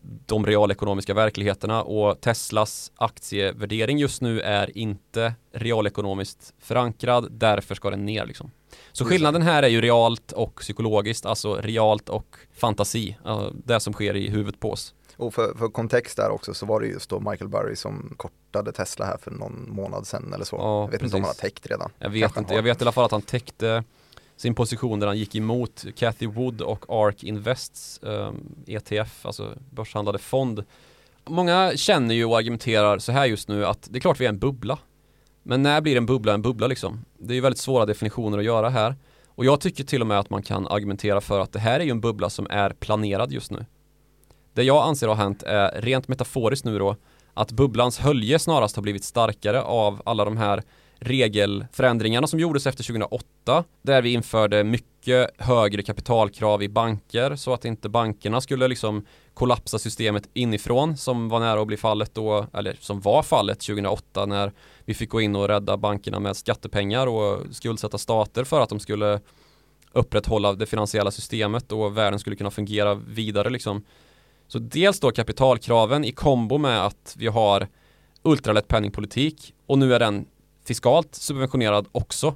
de 0.01 0.45
realekonomiska 0.45 1.13
verkligheterna 1.13 1.83
och 1.83 2.21
Teslas 2.21 2.91
aktievärdering 2.95 3.97
just 3.97 4.21
nu 4.21 4.41
är 4.41 4.77
inte 4.77 5.33
realekonomiskt 5.51 6.53
förankrad, 6.59 7.31
därför 7.31 7.75
ska 7.75 7.89
den 7.89 8.05
ner 8.05 8.25
liksom. 8.25 8.51
Så 8.91 9.05
skillnaden 9.05 9.41
här 9.41 9.63
är 9.63 9.67
ju 9.67 9.81
realt 9.81 10.31
och 10.31 10.55
psykologiskt, 10.55 11.25
alltså 11.25 11.55
realt 11.55 12.09
och 12.09 12.37
fantasi, 12.53 13.17
det 13.65 13.79
som 13.79 13.93
sker 13.93 14.15
i 14.15 14.29
huvudet 14.29 14.59
på 14.59 14.71
oss. 14.71 14.93
Och 15.17 15.33
för, 15.33 15.57
för 15.57 15.67
kontext 15.67 16.17
där 16.17 16.29
också 16.29 16.53
så 16.53 16.65
var 16.65 16.79
det 16.79 16.87
just 16.87 17.09
då 17.09 17.19
Michael 17.19 17.49
Burry 17.49 17.75
som 17.75 18.13
kortade 18.17 18.71
Tesla 18.71 19.05
här 19.05 19.17
för 19.17 19.31
någon 19.31 19.69
månad 19.69 20.07
sedan 20.07 20.33
eller 20.33 20.45
så. 20.45 20.55
Ja, 20.55 20.81
jag 20.81 20.91
vet 20.91 20.91
precis. 20.91 21.03
inte 21.03 21.15
om 21.15 21.21
han 21.21 21.27
har 21.27 21.33
täckt 21.33 21.67
redan. 21.67 21.91
Jag 21.99 22.09
vet 22.09 22.21
Kanske 22.21 22.39
inte, 22.39 22.53
jag 22.53 22.63
vet 22.63 22.81
i 22.81 22.83
alla 22.83 22.91
fall 22.91 23.05
att 23.05 23.11
han 23.11 23.21
täckte 23.21 23.83
sin 24.41 24.55
position 24.55 24.99
där 24.99 25.07
han 25.07 25.17
gick 25.17 25.35
emot 25.35 25.85
Cathy 25.95 26.27
Wood 26.27 26.61
och 26.61 26.85
ARK 26.89 27.23
Invests 27.23 27.99
ehm, 28.03 28.11
um, 28.11 28.55
ETF, 28.67 29.25
alltså 29.25 29.53
börshandlade 29.69 30.19
fond. 30.19 30.63
Många 31.25 31.71
känner 31.75 32.15
ju 32.15 32.25
och 32.25 32.37
argumenterar 32.37 32.99
så 32.99 33.11
här 33.11 33.25
just 33.25 33.47
nu 33.47 33.65
att 33.65 33.87
det 33.91 33.97
är 33.97 34.01
klart 34.01 34.19
vi 34.19 34.25
är 34.25 34.29
en 34.29 34.39
bubbla. 34.39 34.79
Men 35.43 35.63
när 35.63 35.81
blir 35.81 35.97
en 35.97 36.05
bubbla 36.05 36.33
en 36.33 36.41
bubbla 36.41 36.67
liksom? 36.67 37.05
Det 37.17 37.33
är 37.33 37.35
ju 37.35 37.41
väldigt 37.41 37.59
svåra 37.59 37.85
definitioner 37.85 38.37
att 38.37 38.43
göra 38.43 38.69
här. 38.69 38.95
Och 39.27 39.45
jag 39.45 39.61
tycker 39.61 39.83
till 39.83 40.01
och 40.01 40.07
med 40.07 40.19
att 40.19 40.29
man 40.29 40.43
kan 40.43 40.67
argumentera 40.67 41.21
för 41.21 41.39
att 41.39 41.51
det 41.51 41.59
här 41.59 41.79
är 41.79 41.83
ju 41.83 41.91
en 41.91 42.01
bubbla 42.01 42.29
som 42.29 42.47
är 42.49 42.69
planerad 42.69 43.31
just 43.31 43.51
nu. 43.51 43.65
Det 44.53 44.63
jag 44.63 44.83
anser 44.83 45.07
har 45.07 45.15
hänt 45.15 45.43
är 45.43 45.81
rent 45.81 46.07
metaforiskt 46.07 46.65
nu 46.65 46.79
då 46.79 46.95
att 47.33 47.51
bubblans 47.51 47.99
hölje 47.99 48.39
snarast 48.39 48.75
har 48.75 48.83
blivit 48.83 49.03
starkare 49.03 49.61
av 49.61 50.01
alla 50.05 50.25
de 50.25 50.37
här 50.37 50.63
regelförändringarna 51.03 52.27
som 52.27 52.39
gjordes 52.39 52.67
efter 52.67 52.83
2008 52.83 53.63
där 53.81 54.01
vi 54.01 54.13
införde 54.13 54.63
mycket 54.63 55.29
högre 55.37 55.83
kapitalkrav 55.83 56.63
i 56.63 56.69
banker 56.69 57.35
så 57.35 57.53
att 57.53 57.65
inte 57.65 57.89
bankerna 57.89 58.41
skulle 58.41 58.67
liksom 58.67 59.05
kollapsa 59.33 59.79
systemet 59.79 60.29
inifrån 60.33 60.97
som 60.97 61.29
var 61.29 61.39
nära 61.39 61.61
att 61.61 61.67
bli 61.67 61.77
fallet 61.77 62.13
då, 62.13 62.47
eller 62.53 62.77
som 62.79 63.01
var 63.01 63.23
fallet 63.23 63.59
2008 63.59 64.25
när 64.25 64.51
vi 64.85 64.93
fick 64.93 65.09
gå 65.09 65.21
in 65.21 65.35
och 65.35 65.47
rädda 65.47 65.77
bankerna 65.77 66.19
med 66.19 66.37
skattepengar 66.37 67.07
och 67.07 67.55
skuldsätta 67.55 67.97
stater 67.97 68.43
för 68.43 68.61
att 68.61 68.69
de 68.69 68.79
skulle 68.79 69.19
upprätthålla 69.91 70.53
det 70.53 70.65
finansiella 70.65 71.11
systemet 71.11 71.71
och 71.71 71.97
världen 71.97 72.19
skulle 72.19 72.35
kunna 72.35 72.51
fungera 72.51 72.93
vidare 72.93 73.49
liksom. 73.49 73.85
Så 74.47 74.59
dels 74.59 74.99
då 74.99 75.11
kapitalkraven 75.11 76.05
i 76.05 76.11
kombo 76.11 76.57
med 76.57 76.85
att 76.85 77.15
vi 77.17 77.27
har 77.27 77.67
ultralätt 78.23 78.67
penningpolitik 78.67 79.53
och 79.65 79.77
nu 79.77 79.93
är 79.93 79.99
den 79.99 80.25
fiskalt 80.71 81.15
subventionerad 81.15 81.87
också. 81.91 82.35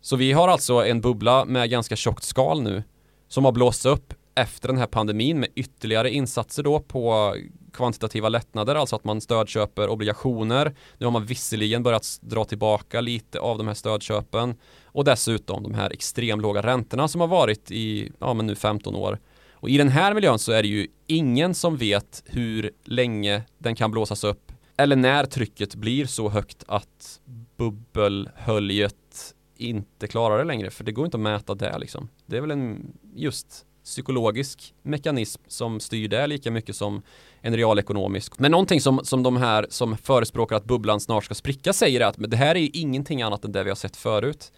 Så 0.00 0.16
vi 0.16 0.32
har 0.32 0.48
alltså 0.48 0.74
en 0.86 1.00
bubbla 1.00 1.44
med 1.44 1.70
ganska 1.70 1.96
tjockt 1.96 2.24
skal 2.24 2.62
nu 2.62 2.82
som 3.28 3.44
har 3.44 3.52
blåst 3.52 3.86
upp 3.86 4.14
efter 4.34 4.68
den 4.68 4.78
här 4.78 4.86
pandemin 4.86 5.40
med 5.40 5.48
ytterligare 5.54 6.10
insatser 6.10 6.62
då 6.62 6.80
på 6.80 7.36
kvantitativa 7.72 8.28
lättnader, 8.28 8.74
alltså 8.74 8.96
att 8.96 9.04
man 9.04 9.20
stödköper 9.20 9.88
obligationer. 9.88 10.74
Nu 10.98 11.06
har 11.06 11.10
man 11.10 11.26
visserligen 11.26 11.82
börjat 11.82 12.18
dra 12.20 12.44
tillbaka 12.44 13.00
lite 13.00 13.40
av 13.40 13.58
de 13.58 13.66
här 13.66 13.74
stödköpen 13.74 14.54
och 14.84 15.04
dessutom 15.04 15.62
de 15.62 15.74
här 15.74 15.92
extremlåga 15.92 16.62
räntorna 16.62 17.08
som 17.08 17.20
har 17.20 17.28
varit 17.28 17.70
i, 17.70 18.12
ja 18.18 18.34
men 18.34 18.46
nu 18.46 18.54
15 18.54 18.96
år. 18.96 19.18
Och 19.52 19.68
i 19.68 19.78
den 19.78 19.88
här 19.88 20.14
miljön 20.14 20.38
så 20.38 20.52
är 20.52 20.62
det 20.62 20.68
ju 20.68 20.86
ingen 21.06 21.54
som 21.54 21.76
vet 21.76 22.22
hur 22.26 22.70
länge 22.84 23.42
den 23.58 23.74
kan 23.74 23.90
blåsas 23.90 24.24
upp 24.24 24.52
eller 24.76 24.96
när 24.96 25.24
trycket 25.24 25.74
blir 25.74 26.06
så 26.06 26.28
högt 26.28 26.64
att 26.68 27.20
bubbelhöljet 27.56 29.34
inte 29.56 30.06
klarar 30.06 30.38
det 30.38 30.44
längre 30.44 30.70
för 30.70 30.84
det 30.84 30.92
går 30.92 31.04
inte 31.04 31.16
att 31.16 31.20
mäta 31.20 31.54
det 31.54 31.78
liksom. 31.78 32.08
Det 32.26 32.36
är 32.36 32.40
väl 32.40 32.50
en 32.50 32.92
just 33.14 33.66
psykologisk 33.84 34.74
mekanism 34.82 35.42
som 35.46 35.80
styr 35.80 36.08
det 36.08 36.26
lika 36.26 36.50
mycket 36.50 36.76
som 36.76 37.02
en 37.40 37.56
realekonomisk. 37.56 38.38
Men 38.38 38.50
någonting 38.50 38.80
som, 38.80 39.00
som 39.04 39.22
de 39.22 39.36
här 39.36 39.66
som 39.70 39.96
förespråkar 39.96 40.56
att 40.56 40.64
bubblan 40.64 41.00
snart 41.00 41.24
ska 41.24 41.34
spricka 41.34 41.72
säger 41.72 42.00
att 42.00 42.14
det 42.18 42.36
här 42.36 42.56
är 42.56 42.70
ingenting 42.72 43.22
annat 43.22 43.44
än 43.44 43.52
det 43.52 43.64
vi 43.64 43.70
har 43.70 43.76
sett 43.76 43.96
förut. 43.96 44.52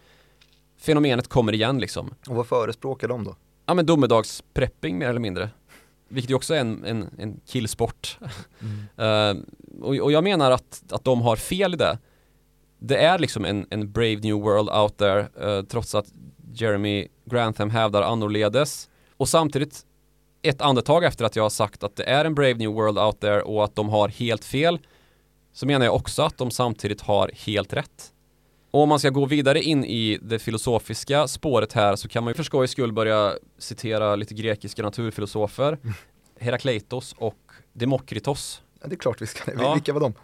Fenomenet 0.78 1.28
kommer 1.28 1.52
igen 1.52 1.78
liksom. 1.78 2.14
Och 2.28 2.36
vad 2.36 2.46
förespråkar 2.46 3.08
de 3.08 3.24
då? 3.24 3.36
Ja 3.66 3.74
men 3.74 3.86
domedagsprepping 3.86 4.98
mer 4.98 5.08
eller 5.08 5.20
mindre. 5.20 5.50
Vilket 6.08 6.30
ju 6.30 6.34
också 6.34 6.54
är 6.54 6.60
en, 6.60 6.84
en, 6.84 7.08
en 7.18 7.40
killsport. 7.46 8.18
Mm. 8.60 9.36
uh, 9.36 9.42
och, 9.80 9.96
och, 9.96 10.12
jag 10.12 10.24
menar 10.24 10.50
att, 10.50 10.82
att 10.90 11.04
de 11.04 11.20
har 11.20 11.36
fel 11.36 11.74
i 11.74 11.76
det. 11.76 11.98
Det 12.78 12.96
är 12.96 13.18
liksom 13.18 13.44
en, 13.44 13.66
en 13.70 13.92
brave 13.92 14.16
new 14.16 14.36
world 14.36 14.70
out 14.70 14.96
there 14.96 15.28
uh, 15.42 15.64
trots 15.64 15.94
att 15.94 16.06
Jeremy 16.52 17.08
Grantham 17.24 17.70
hävdar 17.70 18.02
annorledes. 18.02 18.88
Och 19.16 19.28
samtidigt 19.28 19.84
ett 20.42 20.60
andetag 20.60 21.04
efter 21.04 21.24
att 21.24 21.36
jag 21.36 21.42
har 21.42 21.50
sagt 21.50 21.84
att 21.84 21.96
det 21.96 22.04
är 22.04 22.24
en 22.24 22.34
brave 22.34 22.54
new 22.54 22.70
world 22.70 22.98
out 22.98 23.20
there 23.20 23.42
och 23.42 23.64
att 23.64 23.74
de 23.74 23.88
har 23.88 24.08
helt 24.08 24.44
fel 24.44 24.78
så 25.52 25.66
menar 25.66 25.86
jag 25.86 25.94
också 25.94 26.22
att 26.22 26.38
de 26.38 26.50
samtidigt 26.50 27.00
har 27.00 27.30
helt 27.34 27.72
rätt. 27.72 28.12
Och 28.70 28.80
om 28.80 28.88
man 28.88 28.98
ska 28.98 29.10
gå 29.10 29.24
vidare 29.24 29.62
in 29.62 29.84
i 29.84 30.18
det 30.22 30.38
filosofiska 30.38 31.28
spåret 31.28 31.72
här 31.72 31.96
så 31.96 32.08
kan 32.08 32.24
man 32.24 32.30
ju 32.30 32.34
för 32.34 32.42
skojs 32.42 32.70
skull 32.70 32.92
börja 32.92 33.32
citera 33.58 34.16
lite 34.16 34.34
grekiska 34.34 34.82
naturfilosofer 34.82 35.78
Herakleitos 36.40 37.14
och 37.18 37.38
Demokritos. 37.72 38.62
Ja, 38.80 38.86
det 38.86 38.94
är 38.94 38.98
klart 38.98 39.22
vi 39.22 39.26
ska 39.26 39.52
det. 39.52 39.62
Ja. 39.62 39.74
Vilka 39.74 39.92
var 39.92 40.00
de? 40.00 40.14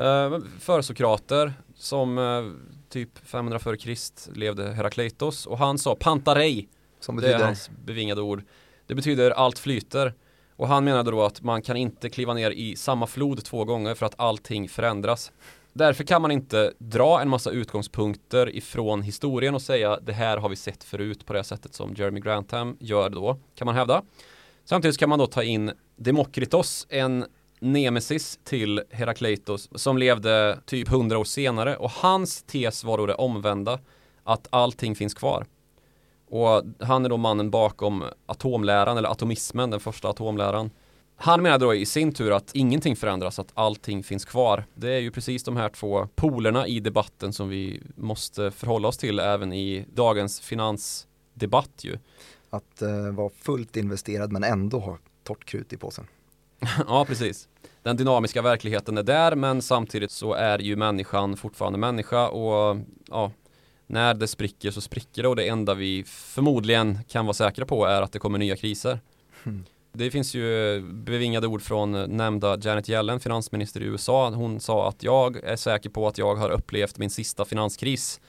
Uh, 0.00 0.40
Försokrater 0.60 1.52
som 1.78 2.18
uh, 2.18 2.52
typ 2.88 3.18
500 3.18 3.58
f.Kr. 3.62 4.38
levde 4.38 4.72
Herakleitos 4.72 5.46
och 5.46 5.58
han 5.58 5.78
sa 5.78 5.94
pantarei. 5.94 6.68
Som 7.00 7.16
betyder? 7.16 7.38
Det 7.38 7.42
är 7.42 7.46
hans 7.46 7.70
bevingade 7.84 8.20
ord. 8.20 8.42
Det 8.86 8.94
betyder 8.94 9.30
allt 9.30 9.58
flyter. 9.58 10.14
Och 10.56 10.68
han 10.68 10.84
menade 10.84 11.10
då 11.10 11.22
att 11.22 11.42
man 11.42 11.62
kan 11.62 11.76
inte 11.76 12.10
kliva 12.10 12.34
ner 12.34 12.50
i 12.50 12.76
samma 12.76 13.06
flod 13.06 13.44
två 13.44 13.64
gånger 13.64 13.94
för 13.94 14.06
att 14.06 14.14
allting 14.20 14.68
förändras. 14.68 15.32
Därför 15.72 16.04
kan 16.04 16.22
man 16.22 16.30
inte 16.30 16.72
dra 16.78 17.20
en 17.20 17.28
massa 17.28 17.50
utgångspunkter 17.50 18.56
ifrån 18.56 19.02
historien 19.02 19.54
och 19.54 19.62
säga 19.62 19.98
det 20.00 20.12
här 20.12 20.36
har 20.36 20.48
vi 20.48 20.56
sett 20.56 20.84
förut 20.84 21.26
på 21.26 21.32
det 21.32 21.44
sättet 21.44 21.74
som 21.74 21.94
Jeremy 21.94 22.20
Grantham 22.20 22.76
gör 22.80 23.10
då, 23.10 23.38
kan 23.54 23.66
man 23.66 23.74
hävda. 23.74 24.02
Samtidigt 24.64 24.98
kan 24.98 25.08
man 25.08 25.18
då 25.18 25.26
ta 25.26 25.42
in 25.42 25.72
Demokritos, 25.96 26.86
en 26.90 27.24
nemesis 27.60 28.38
till 28.44 28.82
Herakleitos 28.90 29.68
som 29.74 29.98
levde 29.98 30.58
typ 30.66 30.88
hundra 30.88 31.18
år 31.18 31.24
senare 31.24 31.76
och 31.76 31.90
hans 31.90 32.42
tes 32.42 32.84
var 32.84 32.98
då 32.98 33.06
det 33.06 33.14
omvända, 33.14 33.78
att 34.24 34.48
allting 34.50 34.94
finns 34.94 35.14
kvar. 35.14 35.46
Och 36.30 36.62
han 36.80 37.04
är 37.04 37.08
då 37.08 37.16
mannen 37.16 37.50
bakom 37.50 38.04
atomläran 38.26 38.98
eller 38.98 39.08
atomismen, 39.08 39.70
den 39.70 39.80
första 39.80 40.08
atomläran. 40.08 40.70
Han 41.16 41.42
menade 41.42 41.64
då 41.64 41.74
i 41.74 41.86
sin 41.86 42.12
tur 42.12 42.32
att 42.32 42.50
ingenting 42.54 42.96
förändras, 42.96 43.38
att 43.38 43.50
allting 43.54 44.02
finns 44.02 44.24
kvar. 44.24 44.64
Det 44.74 44.92
är 44.92 44.98
ju 44.98 45.10
precis 45.10 45.44
de 45.44 45.56
här 45.56 45.68
två 45.68 46.08
polerna 46.14 46.66
i 46.66 46.80
debatten 46.80 47.32
som 47.32 47.48
vi 47.48 47.82
måste 47.96 48.50
förhålla 48.50 48.88
oss 48.88 48.96
till 48.96 49.18
även 49.18 49.52
i 49.52 49.84
dagens 49.94 50.40
finansdebatt 50.40 51.84
ju. 51.84 51.98
Att 52.50 52.82
uh, 52.82 53.14
vara 53.14 53.30
fullt 53.30 53.76
investerad 53.76 54.32
men 54.32 54.44
ändå 54.44 54.78
ha 54.78 54.98
torrt 55.24 55.44
krut 55.44 55.72
i 55.72 55.76
påsen. 55.76 56.06
ja, 56.86 57.04
precis. 57.04 57.48
Den 57.82 57.96
dynamiska 57.96 58.42
verkligheten 58.42 58.98
är 58.98 59.02
där 59.02 59.34
men 59.34 59.62
samtidigt 59.62 60.10
så 60.10 60.32
är 60.32 60.58
ju 60.58 60.76
människan 60.76 61.36
fortfarande 61.36 61.78
människa 61.78 62.28
och 62.28 62.76
ja, 63.08 63.32
när 63.86 64.14
det 64.14 64.28
spricker 64.28 64.70
så 64.70 64.80
spricker 64.80 65.22
det 65.22 65.28
och 65.28 65.36
det 65.36 65.48
enda 65.48 65.74
vi 65.74 66.04
förmodligen 66.06 66.98
kan 67.08 67.26
vara 67.26 67.34
säkra 67.34 67.66
på 67.66 67.86
är 67.86 68.02
att 68.02 68.12
det 68.12 68.18
kommer 68.18 68.38
nya 68.38 68.56
kriser. 68.56 69.00
Mm. 69.44 69.64
Det 69.92 70.10
finns 70.10 70.34
ju 70.34 70.80
bevingade 70.80 71.46
ord 71.46 71.62
från 71.62 71.92
nämnda 71.92 72.58
Janet 72.60 72.88
Yellen, 72.88 73.20
finansminister 73.20 73.80
i 73.80 73.84
USA. 73.84 74.30
Hon 74.30 74.60
sa 74.60 74.88
att 74.88 75.02
jag 75.02 75.36
är 75.36 75.56
säker 75.56 75.90
på 75.90 76.08
att 76.08 76.18
jag 76.18 76.34
har 76.34 76.50
upplevt 76.50 76.98
min 76.98 77.10
sista 77.10 77.44
finanskris. 77.44 78.20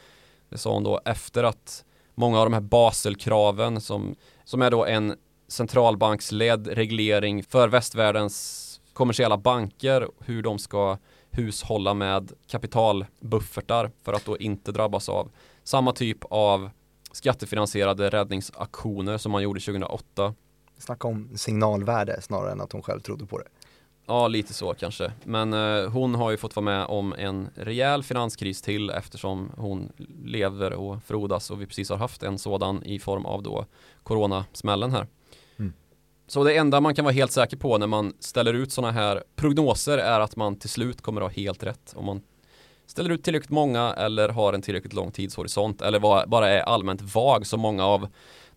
Det 0.49 0.57
sa 0.57 0.73
hon 0.73 0.83
då 0.83 1.01
efter 1.05 1.43
att 1.43 1.85
många 2.15 2.39
av 2.39 2.45
de 2.45 2.53
här 2.53 2.61
Baselkraven 2.61 3.81
som, 3.81 4.15
som 4.43 4.61
är 4.61 4.71
då 4.71 4.85
en 4.85 5.15
centralbanksledd 5.49 6.67
reglering 6.67 7.43
för 7.43 7.67
västvärldens 7.67 8.65
kommersiella 8.93 9.37
banker, 9.37 10.07
hur 10.19 10.41
de 10.43 10.59
ska 10.59 10.97
hushålla 11.31 11.93
med 11.93 12.31
kapitalbuffertar 12.47 13.91
för 14.03 14.13
att 14.13 14.25
då 14.25 14.37
inte 14.37 14.71
drabbas 14.71 15.09
av 15.09 15.31
samma 15.63 15.91
typ 15.91 16.17
av 16.29 16.69
skattefinansierade 17.11 18.09
räddningsaktioner 18.09 19.17
som 19.17 19.31
man 19.31 19.43
gjorde 19.43 19.59
2008. 19.59 20.33
Snacka 20.77 21.07
om 21.07 21.37
signalvärde 21.37 22.21
snarare 22.21 22.51
än 22.51 22.61
att 22.61 22.71
hon 22.71 22.81
själv 22.81 22.99
trodde 22.99 23.25
på 23.25 23.37
det. 23.37 23.47
Ja, 24.05 24.27
lite 24.27 24.53
så 24.53 24.73
kanske. 24.73 25.11
Men 25.23 25.53
eh, 25.53 25.89
hon 25.89 26.15
har 26.15 26.31
ju 26.31 26.37
fått 26.37 26.55
vara 26.55 26.63
med 26.63 26.85
om 26.85 27.13
en 27.17 27.49
rejäl 27.55 28.03
finanskris 28.03 28.61
till 28.61 28.89
eftersom 28.89 29.51
hon 29.57 29.91
lever 30.23 30.73
och 30.73 31.03
frodas 31.03 31.51
och 31.51 31.61
vi 31.61 31.65
precis 31.65 31.89
har 31.89 31.97
haft 31.97 32.23
en 32.23 32.37
sådan 32.37 32.83
i 32.83 32.99
form 32.99 33.25
av 33.25 33.43
då 33.43 33.65
coronasmällen 34.03 34.91
här. 34.91 35.07
Så 36.29 36.43
det 36.43 36.57
enda 36.57 36.81
man 36.81 36.95
kan 36.95 37.05
vara 37.05 37.13
helt 37.13 37.31
säker 37.31 37.57
på 37.57 37.77
när 37.77 37.87
man 37.87 38.13
ställer 38.19 38.53
ut 38.53 38.71
sådana 38.71 38.91
här 38.93 39.23
prognoser 39.35 39.97
är 39.97 40.19
att 40.19 40.35
man 40.35 40.55
till 40.55 40.69
slut 40.69 41.01
kommer 41.01 41.21
att 41.21 41.27
ha 41.27 41.41
helt 41.41 41.63
rätt. 41.63 41.93
Om 41.95 42.05
man 42.05 42.21
ställer 42.85 43.09
ut 43.09 43.23
tillräckligt 43.23 43.49
många 43.49 43.93
eller 43.93 44.29
har 44.29 44.53
en 44.53 44.61
tillräckligt 44.61 44.93
lång 44.93 45.11
tidshorisont 45.11 45.81
eller 45.81 46.25
bara 46.27 46.49
är 46.49 46.61
allmänt 46.61 47.01
vag 47.01 47.47
som 47.47 47.59
många 47.59 47.85
av 47.85 48.07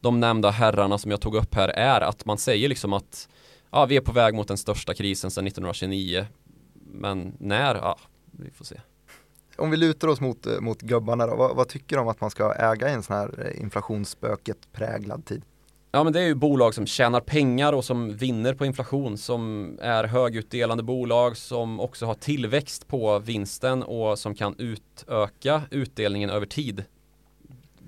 de 0.00 0.20
nämnda 0.20 0.50
herrarna 0.50 0.98
som 0.98 1.10
jag 1.10 1.20
tog 1.20 1.34
upp 1.34 1.54
här 1.54 1.68
är 1.68 2.00
att 2.00 2.24
man 2.24 2.38
säger 2.38 2.68
liksom 2.68 2.92
att 2.92 3.28
ja, 3.70 3.86
vi 3.86 3.96
är 3.96 4.00
på 4.00 4.12
väg 4.12 4.34
mot 4.34 4.48
den 4.48 4.58
största 4.58 4.94
krisen 4.94 5.30
sedan 5.30 5.46
1929 5.46 6.26
men 6.74 7.36
när? 7.38 7.74
Ja, 7.74 7.98
vi 8.30 8.50
får 8.50 8.64
se. 8.64 8.80
Om 9.56 9.70
vi 9.70 9.76
lutar 9.76 10.08
oss 10.08 10.20
mot, 10.20 10.46
eh, 10.46 10.60
mot 10.60 10.80
gubbarna 10.80 11.26
då, 11.26 11.36
vad, 11.36 11.56
vad 11.56 11.68
tycker 11.68 11.96
de 11.96 12.08
att 12.08 12.20
man 12.20 12.30
ska 12.30 12.54
äga 12.54 12.88
i 12.88 12.92
en 12.92 13.02
sån 13.02 13.16
här 13.16 13.46
eh, 13.46 13.62
inflationsspöket 13.62 14.72
präglad 14.72 15.24
tid? 15.24 15.42
Ja 15.94 16.04
men 16.04 16.12
det 16.12 16.20
är 16.20 16.24
ju 16.24 16.34
bolag 16.34 16.74
som 16.74 16.86
tjänar 16.86 17.20
pengar 17.20 17.72
och 17.72 17.84
som 17.84 18.16
vinner 18.16 18.54
på 18.54 18.66
inflation 18.66 19.18
som 19.18 19.72
är 19.82 20.04
högutdelande 20.04 20.82
bolag 20.82 21.36
som 21.36 21.80
också 21.80 22.06
har 22.06 22.14
tillväxt 22.14 22.88
på 22.88 23.18
vinsten 23.18 23.82
och 23.82 24.18
som 24.18 24.34
kan 24.34 24.54
utöka 24.58 25.62
utdelningen 25.70 26.30
över 26.30 26.46
tid. 26.46 26.84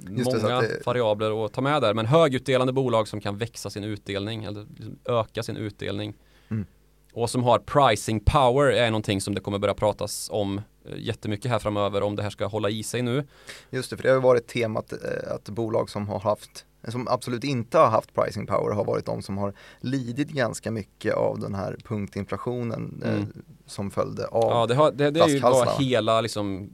Just 0.08 0.42
Många 0.42 0.60
det, 0.60 0.86
variabler 0.86 1.44
att 1.44 1.52
ta 1.52 1.60
med 1.60 1.82
där 1.82 1.94
men 1.94 2.06
högutdelande 2.06 2.72
bolag 2.72 3.08
som 3.08 3.20
kan 3.20 3.38
växa 3.38 3.70
sin 3.70 3.84
utdelning 3.84 4.44
eller 4.44 4.66
liksom 4.76 4.98
öka 5.04 5.42
sin 5.42 5.56
utdelning. 5.56 6.14
Mm. 6.50 6.66
Och 7.12 7.30
som 7.30 7.42
har 7.42 7.58
pricing 7.58 8.20
power 8.20 8.72
är 8.72 8.90
någonting 8.90 9.20
som 9.20 9.34
det 9.34 9.40
kommer 9.40 9.58
börja 9.58 9.74
pratas 9.74 10.28
om 10.32 10.58
eh, 10.58 10.98
jättemycket 10.98 11.50
här 11.50 11.58
framöver 11.58 12.02
om 12.02 12.16
det 12.16 12.22
här 12.22 12.30
ska 12.30 12.46
hålla 12.46 12.70
i 12.70 12.82
sig 12.82 13.02
nu. 13.02 13.24
Just 13.70 13.90
det, 13.90 13.96
för 13.96 14.02
det 14.02 14.10
har 14.10 14.20
varit 14.20 14.46
temat 14.46 14.92
eh, 14.92 15.34
att 15.34 15.48
bolag 15.48 15.90
som 15.90 16.08
har 16.08 16.20
haft 16.20 16.66
som 16.92 17.08
absolut 17.08 17.44
inte 17.44 17.78
har 17.78 17.86
haft 17.86 18.14
pricing 18.14 18.46
power 18.46 18.74
har 18.74 18.84
varit 18.84 19.06
de 19.06 19.22
som 19.22 19.38
har 19.38 19.54
lidit 19.80 20.28
ganska 20.28 20.70
mycket 20.70 21.14
av 21.14 21.38
den 21.38 21.54
här 21.54 21.76
punktinflationen 21.84 23.02
eh, 23.04 23.10
mm. 23.10 23.22
eh, 23.22 23.28
som 23.66 23.90
följde 23.90 24.26
av 24.26 24.50
Ja, 24.50 24.66
det, 24.66 24.74
har, 24.74 24.92
det, 24.92 25.10
det 25.10 25.20
är 25.20 25.28
ju 25.28 25.40
vad 25.40 25.68
hela 25.68 26.20
liksom 26.20 26.70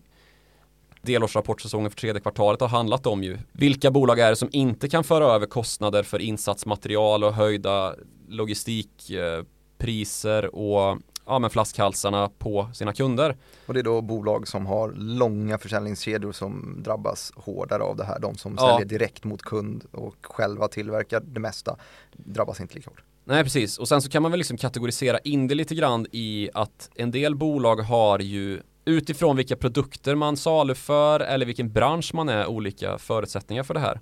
delårsrapportsäsongen 1.02 1.90
för 1.90 1.96
tredje 1.96 2.20
kvartalet 2.20 2.60
har 2.60 2.68
handlat 2.68 3.06
om 3.06 3.22
ju. 3.22 3.38
Vilka 3.52 3.90
bolag 3.90 4.18
är 4.18 4.30
det 4.30 4.36
som 4.36 4.48
inte 4.52 4.88
kan 4.88 5.04
föra 5.04 5.24
över 5.24 5.46
kostnader 5.46 6.02
för 6.02 6.18
insatsmaterial 6.18 7.24
och 7.24 7.34
höjda 7.34 7.94
logistikpriser 8.28 10.42
eh, 10.42 10.48
och 10.48 10.98
ja, 11.26 11.38
men 11.38 11.50
flaskhalsarna 11.50 12.30
på 12.38 12.70
sina 12.74 12.92
kunder. 12.92 13.36
Och 13.66 13.74
det 13.74 13.80
är 13.80 13.84
då 13.84 14.00
bolag 14.00 14.48
som 14.48 14.66
har 14.66 14.92
långa 14.92 15.58
försäljningskedjor 15.58 16.32
som 16.32 16.82
drabbas 16.82 17.32
hårdare 17.36 17.82
av 17.82 17.96
det 17.96 18.04
här. 18.04 18.18
De 18.18 18.36
som 18.36 18.56
ja. 18.58 18.68
säljer 18.68 18.88
direkt 18.88 19.24
mot 19.24 19.42
kund 19.42 19.84
och 19.92 20.16
själva 20.20 20.68
tillverkar 20.68 21.20
det 21.20 21.40
mesta 21.40 21.76
drabbas 22.12 22.60
inte 22.60 22.74
lika 22.74 22.90
hårt. 22.90 23.02
Nej 23.24 23.42
precis, 23.42 23.78
och 23.78 23.88
sen 23.88 24.02
så 24.02 24.10
kan 24.10 24.22
man 24.22 24.30
väl 24.30 24.38
liksom 24.38 24.56
kategorisera 24.56 25.18
in 25.18 25.48
det 25.48 25.54
lite 25.54 25.74
grann 25.74 26.06
i 26.12 26.50
att 26.54 26.90
en 26.94 27.10
del 27.10 27.36
bolag 27.36 27.76
har 27.76 28.18
ju 28.18 28.60
utifrån 28.84 29.36
vilka 29.36 29.56
produkter 29.56 30.14
man 30.14 30.36
saluför 30.36 31.20
eller 31.20 31.46
vilken 31.46 31.72
bransch 31.72 32.14
man 32.14 32.28
är 32.28 32.46
olika 32.46 32.98
förutsättningar 32.98 33.62
för 33.62 33.74
det 33.74 33.80
här. 33.80 34.00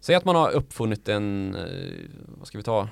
Säg 0.00 0.14
att 0.14 0.24
man 0.24 0.36
har 0.36 0.50
uppfunnit 0.50 1.08
en, 1.08 1.54
eh, 1.54 2.10
vad 2.38 2.46
ska 2.46 2.58
vi 2.58 2.64
ta, 2.64 2.88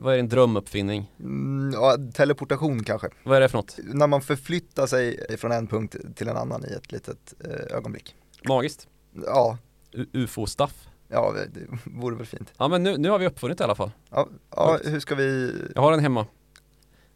vad 0.00 0.14
är 0.14 0.18
en 0.18 0.28
drömuppfinning? 0.28 1.12
Mm, 1.20 1.70
ja, 1.74 1.96
teleportation 2.14 2.84
kanske. 2.84 3.08
Vad 3.24 3.36
är 3.36 3.40
det 3.40 3.48
för 3.48 3.58
något? 3.58 3.78
När 3.84 4.06
man 4.06 4.20
förflyttar 4.22 4.86
sig 4.86 5.36
från 5.38 5.52
en 5.52 5.66
punkt 5.66 5.96
till 6.14 6.28
en 6.28 6.36
annan 6.36 6.64
i 6.64 6.72
ett 6.72 6.92
litet 6.92 7.34
eh, 7.44 7.76
ögonblick. 7.76 8.14
Magiskt? 8.48 8.88
Ja, 9.26 9.58
U- 9.92 10.06
UFO-stuff? 10.12 10.88
ja 11.08 11.34
det 11.54 11.60
vore 11.84 12.16
väl 12.16 12.26
fint. 12.26 12.52
Ja 12.58 12.68
men 12.68 12.82
nu, 12.82 12.96
nu 12.96 13.10
har 13.10 13.18
vi 13.18 13.26
uppfunnit 13.26 13.58
det 13.58 13.62
i 13.62 13.64
alla 13.64 13.74
fall. 13.74 13.90
Ja, 14.10 14.28
ja 14.56 14.78
hur 14.84 15.00
ska 15.00 15.14
vi, 15.14 15.52
Jag 15.74 15.82
har 15.82 15.90
den 15.90 16.00
hemma. 16.00 16.26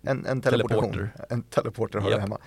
en, 0.02 0.26
en 0.26 0.40
teleportation, 0.42 0.92
Teleporter. 0.92 1.26
en 1.34 1.42
teleporter 1.42 1.98
har 1.98 2.10
Japp. 2.10 2.16
jag 2.16 2.20
hemma. 2.20 2.38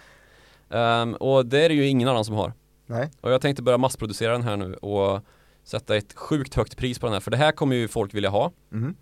Ehm, 0.70 1.14
och 1.16 1.46
det 1.46 1.66
är 1.66 1.70
det 1.70 1.76
ju 1.76 1.88
ingen 1.88 2.08
annan 2.08 2.26
som 2.26 2.36
har. 2.36 2.54
Nej, 2.86 3.12
Och 3.22 3.32
jag 3.32 3.42
tänkte 3.42 3.64
börja 3.64 3.78
massproducera 3.78 4.32
den 4.32 4.42
här 4.42 4.58
nu 4.58 4.74
och 4.74 5.22
sätta 5.64 5.96
ett 5.96 6.14
sjukt 6.14 6.56
högt 6.56 6.78
pris 6.78 7.00
på 7.00 7.06
den 7.06 7.14
här. 7.14 7.20
För 7.20 7.32
det 7.32 7.38
här 7.38 7.52
kommer 7.52 7.76
ju 7.76 7.88
folk 7.88 8.14
vilja 8.14 8.30
ha. 8.30 8.52
En 8.72 8.96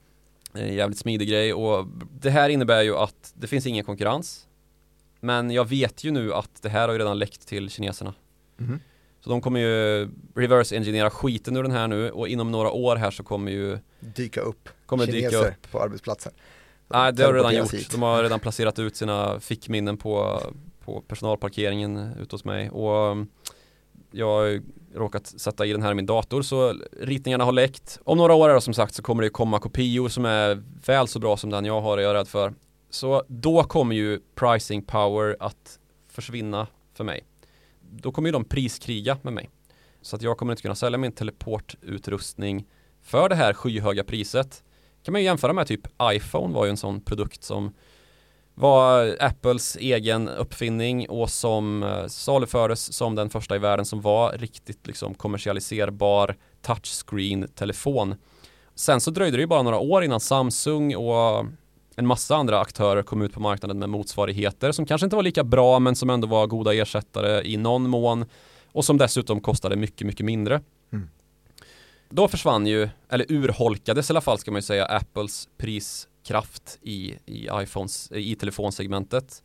jävligt 0.56 0.97
smidig 0.99 1.28
grej 1.30 1.54
och 1.54 1.88
det 2.20 2.30
här 2.30 2.49
innebär 2.49 2.82
ju 2.82 2.95
att 2.95 3.34
det 3.36 3.47
finns 3.47 3.66
ingen 3.66 3.86
konkurrens. 3.86 4.47
Men 5.20 5.52
jag 5.52 5.70
vet 5.70 6.04
ju 6.04 6.12
nu 6.12 6.34
att 6.34 6.62
det 6.62 6.70
här 6.70 6.88
har 6.88 6.91
ju 6.93 6.99
redan 6.99 7.20
läckt 7.20 7.47
till 7.47 7.70
kineserna. 7.70 8.14
mhm. 8.58 8.80
Så 9.24 9.30
de 9.30 9.41
kommer 9.41 9.60
ju 9.60 10.10
reverse 10.36 10.76
engineera 10.76 11.10
skiten 11.10 11.58
ur 11.58 11.64
den 11.64 11.72
här 11.72 11.88
nu 11.88 12.12
och 12.12 12.28
inom 12.28 12.52
några 12.52 12.72
år 12.72 12.95
här 12.95 13.12
så 13.12 13.24
kommer 13.24 13.52
ju 13.52 13.78
dyka 13.99 14.41
upp 14.41 14.70
Kommer 14.86 15.06
dyka 15.06 15.30
kineser 15.30 15.47
upp. 15.47 15.72
på 15.72 15.80
arbetsplatsen. 15.80 16.34
Nej 16.88 17.14
det 17.14 17.24
har 17.24 17.34
de 17.34 17.38
redan 17.38 17.56
gjort. 17.56 17.74
hit. 17.74 17.91
De 17.91 18.02
har 18.02 18.24
redan 18.24 18.39
placerat 18.39 18.80
ut 18.80 18.95
sina 18.95 19.39
fickminnen 19.39 19.97
på, 19.97 20.41
på 20.86 21.02
personalparkeringen 21.02 22.12
ute 22.22 22.36
hos 22.36 22.45
mig 22.45 22.70
och 22.70 23.18
jag 24.12 24.28
har 24.28 24.62
råkat 24.93 25.28
sätta 25.28 25.66
i 25.66 25.72
den 25.72 25.82
här 25.82 25.91
i 25.91 25.95
min 25.95 26.05
dator 26.05 26.41
så 26.41 26.74
ritningarna 27.01 27.43
har 27.43 27.51
läckt. 27.51 27.99
Om 28.03 28.18
några 28.18 28.34
år 28.34 28.49
då, 28.49 28.62
som 28.62 28.74
sagt 28.74 28.93
så 28.93 29.03
kommer 29.03 29.24
det 29.24 29.30
komma 29.30 29.59
kopior 29.59 30.09
som 30.09 30.26
är 30.26 30.64
väl 30.86 31.07
så 31.07 31.20
bra 31.20 31.38
som 31.38 31.49
den 31.49 31.66
jag 31.66 31.82
har 31.82 31.97
är 31.97 32.01
jag 32.01 32.14
rädd 32.14 32.28
för. 32.28 32.53
Så 32.89 33.24
då 33.28 33.64
kommer 33.64 33.95
ju 33.95 34.20
pricing 34.36 34.82
power 34.82 35.38
att 35.39 35.80
försvinna 36.07 36.68
för 36.93 37.03
mig. 37.03 37.24
Då 37.91 38.12
kommer 38.12 38.30
ju 38.30 38.34
de 38.34 38.43
priskriga 38.43 39.18
med 39.22 39.34
mig. 39.34 39.49
Så 40.01 40.16
att 40.16 40.22
jag 40.22 40.38
kommer 40.38 40.53
inte 40.53 40.62
kunna 40.62 40.76
sälja 40.76 40.97
min 40.97 41.12
teleportutrustning 41.12 42.68
för 43.01 43.30
det 43.30 43.36
här 43.36 43.53
skyhöga 43.53 44.03
priset. 44.03 44.64
Kan 45.03 45.12
man 45.12 45.22
ju 45.22 45.26
jämföra 45.26 45.53
med 45.53 45.68
typ 45.68 45.88
iPhone 46.03 46.53
var 46.53 46.66
ju 46.66 46.70
en 46.70 46.78
sån 46.78 47.01
produkt 47.01 47.43
som 47.43 47.74
var 48.56 49.18
Apples 49.20 49.78
egen 49.80 50.30
uppfinning 50.30 51.10
och 51.10 51.30
som 51.30 51.84
eh, 51.84 52.08
salufördes 52.08 52.93
som 52.93 53.16
den 53.16 53.30
första 53.30 53.56
i 53.56 53.60
världen 53.60 53.86
som 53.86 54.02
var 54.02 54.32
riktigt 54.32 54.88
liksom 54.88 55.14
kommersialiserbar 55.14 56.36
touchscreen-telefon. 56.62 58.16
Sen 58.76 59.02
så 59.02 59.12
dröjde 59.12 59.38
det 59.38 59.41
ju 59.41 59.47
bara 59.47 59.62
några 59.62 59.80
år 59.80 60.04
innan 60.04 60.20
Samsung 60.20 60.95
och 60.95 61.45
en 61.95 62.08
massa 62.08 62.36
andra 62.36 62.60
aktörer 62.60 63.04
kom 63.04 63.22
ut 63.22 63.34
på 63.34 63.39
marknaden 63.39 63.80
med 63.80 63.89
motsvarigheter 63.89 64.72
som 64.72 64.86
kanske 64.86 65.06
inte 65.06 65.16
var 65.16 65.24
lika 65.24 65.43
bra 65.43 65.80
men 65.80 65.95
som 65.95 66.10
ändå 66.10 66.28
var 66.28 66.47
goda 66.47 66.74
ersättare 66.74 67.47
i 67.47 67.58
någon 67.58 67.89
mån 67.89 68.26
och 68.72 68.86
som 68.86 68.97
dessutom 68.97 69.41
kostade 69.41 69.76
mycket, 69.76 70.08
mycket 70.08 70.26
mindre. 70.26 70.62
Mm. 70.93 71.10
Då 72.10 72.28
försvann 72.28 72.68
ju, 72.68 72.89
eller 73.10 73.32
urholkades 73.32 74.10
i 74.10 74.14
alla 74.14 74.22
fall 74.22 74.38
ska 74.38 74.52
man 74.52 74.58
ju 74.58 74.62
säga, 74.62 74.86
Apples 74.86 75.49
kraft 76.32 76.79
i, 76.82 77.15
i 77.25 77.49
iPhones, 77.53 78.11
i 78.11 78.36
telefonsegmentet. 78.36 79.43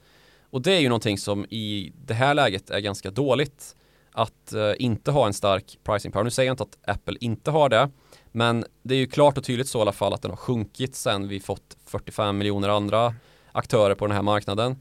Och 0.50 0.62
det 0.62 0.72
är 0.72 0.80
ju 0.80 0.88
någonting 0.88 1.18
som 1.18 1.44
i 1.44 1.92
det 2.06 2.14
här 2.14 2.34
läget 2.34 2.70
är 2.70 2.80
ganska 2.80 3.10
dåligt 3.10 3.76
att 4.12 4.52
eh, 4.52 4.72
inte 4.78 5.10
ha 5.10 5.26
en 5.26 5.34
stark 5.34 5.78
pricing 5.84 6.12
power. 6.12 6.24
Nu 6.24 6.30
säger 6.30 6.48
jag 6.48 6.52
inte 6.52 6.62
att 6.62 6.96
Apple 6.96 7.16
inte 7.20 7.50
har 7.50 7.68
det, 7.68 7.90
men 8.32 8.64
det 8.82 8.94
är 8.94 8.98
ju 8.98 9.06
klart 9.06 9.38
och 9.38 9.44
tydligt 9.44 9.68
så 9.68 9.78
i 9.78 9.82
alla 9.82 9.92
fall 9.92 10.12
att 10.12 10.22
den 10.22 10.30
har 10.30 10.36
sjunkit 10.36 10.94
sen 10.94 11.28
vi 11.28 11.40
fått 11.40 11.76
45 11.86 12.38
miljoner 12.38 12.68
andra 12.68 13.14
aktörer 13.52 13.94
på 13.94 14.06
den 14.06 14.16
här 14.16 14.22
marknaden. 14.22 14.76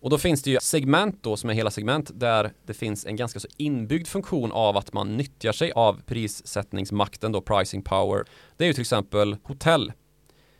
Och 0.00 0.10
då 0.10 0.18
finns 0.18 0.42
det 0.42 0.50
ju 0.50 0.58
segment 0.60 1.22
då 1.22 1.36
som 1.36 1.50
är 1.50 1.54
hela 1.54 1.70
segment 1.70 2.10
där 2.14 2.52
det 2.66 2.74
finns 2.74 3.06
en 3.06 3.16
ganska 3.16 3.40
så 3.40 3.48
inbyggd 3.56 4.08
funktion 4.08 4.52
av 4.52 4.76
att 4.76 4.92
man 4.92 5.16
nyttjar 5.16 5.52
sig 5.52 5.72
av 5.72 6.00
prissättningsmakten 6.06 7.32
då, 7.32 7.40
pricing 7.40 7.82
power. 7.82 8.24
Det 8.56 8.64
är 8.64 8.68
ju 8.68 8.72
till 8.72 8.80
exempel 8.80 9.36
hotell. 9.42 9.92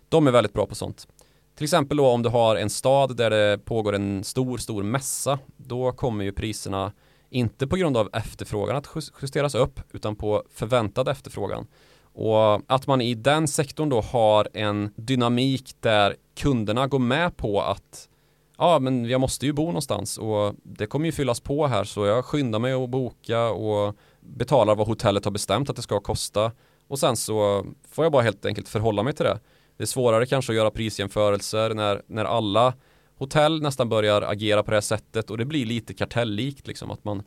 De 0.08 0.26
är 0.26 0.30
väldigt 0.30 0.52
bra 0.52 0.66
på 0.66 0.74
sånt. 0.74 1.08
Till 1.54 1.64
exempel 1.64 1.96
då 1.96 2.06
om 2.06 2.22
du 2.22 2.28
har 2.28 2.56
en 2.56 2.70
stad 2.70 3.16
där 3.16 3.30
det 3.30 3.58
pågår 3.64 3.94
en 3.94 4.24
stor, 4.24 4.58
stor 4.58 4.82
mässa, 4.82 5.38
då 5.56 5.92
kommer 5.92 6.24
ju 6.24 6.32
priserna 6.32 6.92
inte 7.30 7.66
på 7.66 7.76
grund 7.76 7.96
av 7.96 8.10
efterfrågan 8.12 8.76
att 8.76 8.88
justeras 9.22 9.54
upp, 9.54 9.80
utan 9.92 10.16
på 10.16 10.42
förväntad 10.54 11.08
efterfrågan. 11.08 11.66
Och 12.18 12.62
att 12.66 12.86
man 12.86 13.00
i 13.00 13.14
den 13.14 13.48
sektorn 13.48 13.88
då 13.88 14.00
har 14.00 14.48
en 14.52 14.92
dynamik 14.96 15.74
där 15.80 16.16
kunderna 16.34 16.86
går 16.86 16.98
med 16.98 17.36
på 17.36 17.60
att 17.62 18.08
ja 18.58 18.78
men 18.78 19.04
jag 19.04 19.20
måste 19.20 19.46
ju 19.46 19.52
bo 19.52 19.66
någonstans 19.66 20.18
och 20.18 20.54
det 20.62 20.86
kommer 20.86 21.06
ju 21.06 21.12
fyllas 21.12 21.40
på 21.40 21.66
här 21.66 21.84
så 21.84 22.06
jag 22.06 22.24
skyndar 22.24 22.58
mig 22.58 22.72
att 22.72 22.90
boka 22.90 23.42
och 23.50 23.96
betalar 24.20 24.74
vad 24.74 24.86
hotellet 24.86 25.24
har 25.24 25.32
bestämt 25.32 25.70
att 25.70 25.76
det 25.76 25.82
ska 25.82 26.00
kosta 26.00 26.52
och 26.88 26.98
sen 26.98 27.16
så 27.16 27.66
får 27.90 28.04
jag 28.04 28.12
bara 28.12 28.22
helt 28.22 28.46
enkelt 28.46 28.68
förhålla 28.68 29.02
mig 29.02 29.12
till 29.12 29.24
det. 29.24 29.40
Det 29.76 29.84
är 29.84 29.86
svårare 29.86 30.26
kanske 30.26 30.52
att 30.52 30.56
göra 30.56 30.70
prisjämförelser 30.70 31.74
när, 31.74 32.02
när 32.06 32.24
alla 32.24 32.74
hotell 33.18 33.62
nästan 33.62 33.88
börjar 33.88 34.22
agera 34.22 34.62
på 34.62 34.70
det 34.70 34.76
här 34.76 34.80
sättet 34.80 35.30
och 35.30 35.38
det 35.38 35.44
blir 35.44 35.66
lite 35.66 35.94
kartelllikt 35.94 36.66
liksom 36.66 36.90
att 36.90 37.04
man 37.04 37.22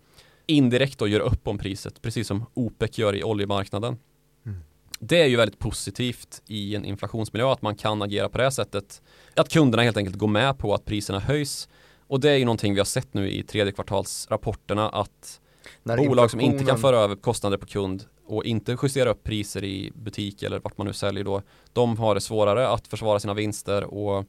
indirekt 0.45 0.99
då 0.99 1.07
gör 1.07 1.19
upp 1.19 1.47
om 1.47 1.57
priset 1.57 2.01
precis 2.01 2.27
som 2.27 2.45
OPEC 2.53 2.97
gör 2.97 3.15
i 3.15 3.23
oljemarknaden. 3.23 3.97
Mm. 4.45 4.59
Det 4.99 5.21
är 5.21 5.27
ju 5.27 5.35
väldigt 5.35 5.59
positivt 5.59 6.41
i 6.47 6.75
en 6.75 6.85
inflationsmiljö 6.85 7.51
att 7.51 7.61
man 7.61 7.75
kan 7.75 8.01
agera 8.01 8.29
på 8.29 8.37
det 8.37 8.43
här 8.43 8.51
sättet. 8.51 9.01
Att 9.35 9.49
kunderna 9.49 9.83
helt 9.83 9.97
enkelt 9.97 10.17
går 10.17 10.27
med 10.27 10.57
på 10.57 10.73
att 10.73 10.85
priserna 10.85 11.19
höjs. 11.19 11.69
Och 12.07 12.19
det 12.19 12.29
är 12.29 12.35
ju 12.35 12.45
någonting 12.45 12.73
vi 12.73 12.79
har 12.79 12.85
sett 12.85 13.13
nu 13.13 13.29
i 13.29 13.43
tredje 13.43 13.73
kvartalsrapporterna 13.73 14.89
att 14.89 15.41
bolag 15.83 16.31
som 16.31 16.39
inte 16.39 16.65
kan 16.65 16.77
föra 16.77 16.97
över 16.97 17.15
kostnader 17.15 17.57
på 17.57 17.65
kund 17.65 18.05
och 18.25 18.45
inte 18.45 18.77
justera 18.83 19.09
upp 19.09 19.23
priser 19.23 19.63
i 19.63 19.91
butik 19.95 20.43
eller 20.43 20.59
vart 20.59 20.77
man 20.77 20.87
nu 20.87 20.93
säljer 20.93 21.23
då, 21.23 21.41
de 21.73 21.97
har 21.97 22.15
det 22.15 22.21
svårare 22.21 22.69
att 22.69 22.87
försvara 22.87 23.19
sina 23.19 23.33
vinster 23.33 23.83
och 23.83 24.25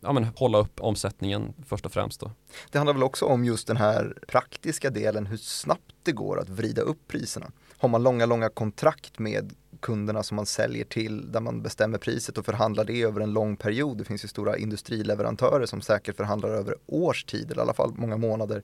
ja, 0.00 0.12
men, 0.12 0.24
hålla 0.24 0.58
upp 0.58 0.80
omsättningen 0.80 1.54
först 1.66 1.86
och 1.86 1.92
främst 1.92 2.20
då. 2.20 2.30
Det 2.70 2.78
handlar 2.78 2.94
väl 2.94 3.02
också 3.02 3.24
om 3.24 3.44
just 3.44 3.66
den 3.66 3.76
här 3.76 4.18
praktiska 4.28 4.90
delen, 4.90 5.26
hur 5.26 5.36
snabbt 5.36 5.94
det 6.02 6.12
går 6.12 6.40
att 6.40 6.48
vrida 6.48 6.82
upp 6.82 7.08
priserna. 7.08 7.50
Har 7.78 7.88
man 7.88 8.02
långa, 8.02 8.26
långa 8.26 8.48
kontrakt 8.48 9.18
med 9.18 9.54
kunderna 9.82 10.22
som 10.22 10.36
man 10.36 10.46
säljer 10.46 10.84
till, 10.84 11.32
där 11.32 11.40
man 11.40 11.62
bestämmer 11.62 11.98
priset 11.98 12.38
och 12.38 12.44
förhandlar 12.44 12.84
det 12.84 13.02
över 13.02 13.20
en 13.20 13.32
lång 13.32 13.56
period. 13.56 13.98
Det 13.98 14.04
finns 14.04 14.24
ju 14.24 14.28
stora 14.28 14.56
industrileverantörer 14.56 15.66
som 15.66 15.80
säkert 15.80 16.16
förhandlar 16.16 16.48
över 16.48 16.74
års 16.86 17.24
tid, 17.24 17.50
eller 17.50 17.60
i 17.60 17.62
alla 17.62 17.74
fall 17.74 17.92
många 17.96 18.16
månader. 18.16 18.62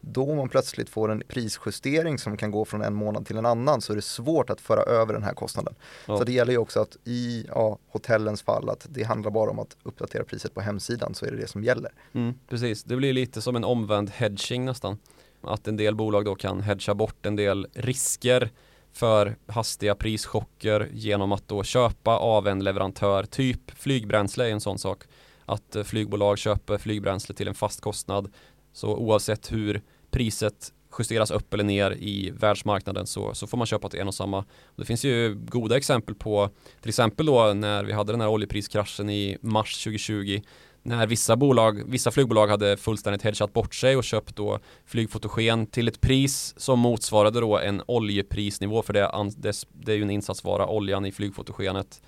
Då 0.00 0.34
man 0.34 0.48
plötsligt 0.48 0.88
får 0.88 1.10
en 1.10 1.22
prisjustering 1.28 2.18
som 2.18 2.36
kan 2.36 2.50
gå 2.50 2.64
från 2.64 2.82
en 2.82 2.94
månad 2.94 3.26
till 3.26 3.36
en 3.36 3.46
annan 3.46 3.80
så 3.80 3.92
är 3.92 3.96
det 3.96 4.02
svårt 4.02 4.50
att 4.50 4.60
föra 4.60 4.82
över 4.82 5.12
den 5.12 5.22
här 5.22 5.34
kostnaden. 5.34 5.74
Ja. 6.06 6.18
Så 6.18 6.24
det 6.24 6.32
gäller 6.32 6.52
ju 6.52 6.58
också 6.58 6.80
att 6.80 6.96
i 7.04 7.46
ja, 7.48 7.78
hotellens 7.88 8.42
fall 8.42 8.70
att 8.70 8.86
det 8.90 9.02
handlar 9.02 9.30
bara 9.30 9.50
om 9.50 9.58
att 9.58 9.76
uppdatera 9.82 10.24
priset 10.24 10.54
på 10.54 10.60
hemsidan 10.60 11.14
så 11.14 11.26
är 11.26 11.30
det 11.30 11.36
det 11.36 11.48
som 11.48 11.64
gäller. 11.64 11.92
Mm, 12.12 12.34
precis, 12.48 12.84
det 12.84 12.96
blir 12.96 13.12
lite 13.12 13.42
som 13.42 13.56
en 13.56 13.64
omvänd 13.64 14.10
hedging 14.10 14.64
nästan. 14.64 14.98
Att 15.42 15.68
en 15.68 15.76
del 15.76 15.94
bolag 15.94 16.24
då 16.24 16.34
kan 16.34 16.60
hedga 16.60 16.94
bort 16.94 17.26
en 17.26 17.36
del 17.36 17.66
risker 17.74 18.50
för 18.92 19.36
hastiga 19.46 19.94
prischocker 19.94 20.88
genom 20.92 21.32
att 21.32 21.48
då 21.48 21.62
köpa 21.62 22.16
av 22.16 22.48
en 22.48 22.64
leverantör, 22.64 23.24
typ 23.24 23.70
flygbränsle 23.70 24.48
är 24.48 24.52
en 24.52 24.60
sån 24.60 24.78
sak. 24.78 25.02
Att 25.44 25.76
eh, 25.76 25.84
flygbolag 25.84 26.38
köper 26.38 26.78
flygbränsle 26.78 27.34
till 27.34 27.48
en 27.48 27.54
fast 27.54 27.80
kostnad. 27.80 28.32
Så 28.72 28.96
oavsett 28.96 29.52
hur 29.52 29.82
priset 30.10 30.72
justeras 30.98 31.30
upp 31.30 31.54
eller 31.54 31.64
ner 31.64 31.90
i 31.90 32.30
världsmarknaden 32.30 33.06
så, 33.06 33.34
så 33.34 33.46
får 33.46 33.58
man 33.58 33.66
köpa 33.66 33.88
till 33.88 34.00
en 34.00 34.08
och 34.08 34.14
samma. 34.14 34.44
Det 34.76 34.84
finns 34.84 35.04
ju 35.04 35.34
goda 35.34 35.76
exempel 35.76 36.14
på, 36.14 36.50
till 36.80 36.88
exempel 36.88 37.26
då 37.26 37.52
när 37.54 37.84
vi 37.84 37.92
hade 37.92 38.12
den 38.12 38.20
här 38.20 38.28
oljepriskraschen 38.28 39.10
i 39.10 39.38
mars 39.40 39.84
2020 39.84 40.40
när 40.88 41.06
vissa 41.06 41.36
bolag, 41.36 41.82
vissa 41.86 42.10
flygbolag 42.10 42.48
hade 42.48 42.76
fullständigt 42.76 43.22
hedgat 43.22 43.52
bort 43.52 43.74
sig 43.74 43.96
och 43.96 44.04
köpt 44.04 44.36
då 44.36 44.58
flygfotogen 44.86 45.66
till 45.66 45.88
ett 45.88 46.00
pris 46.00 46.54
som 46.56 46.78
motsvarade 46.78 47.40
då 47.40 47.58
en 47.58 47.82
oljeprisnivå 47.86 48.82
för 48.82 48.92
det, 48.92 49.00
är 49.00 49.54
det 49.72 49.92
är 49.92 49.96
ju 49.96 50.02
en 50.02 50.10
insatsvara, 50.10 50.66
oljan 50.66 51.06
i 51.06 51.12
flygfotogenet. 51.12 52.02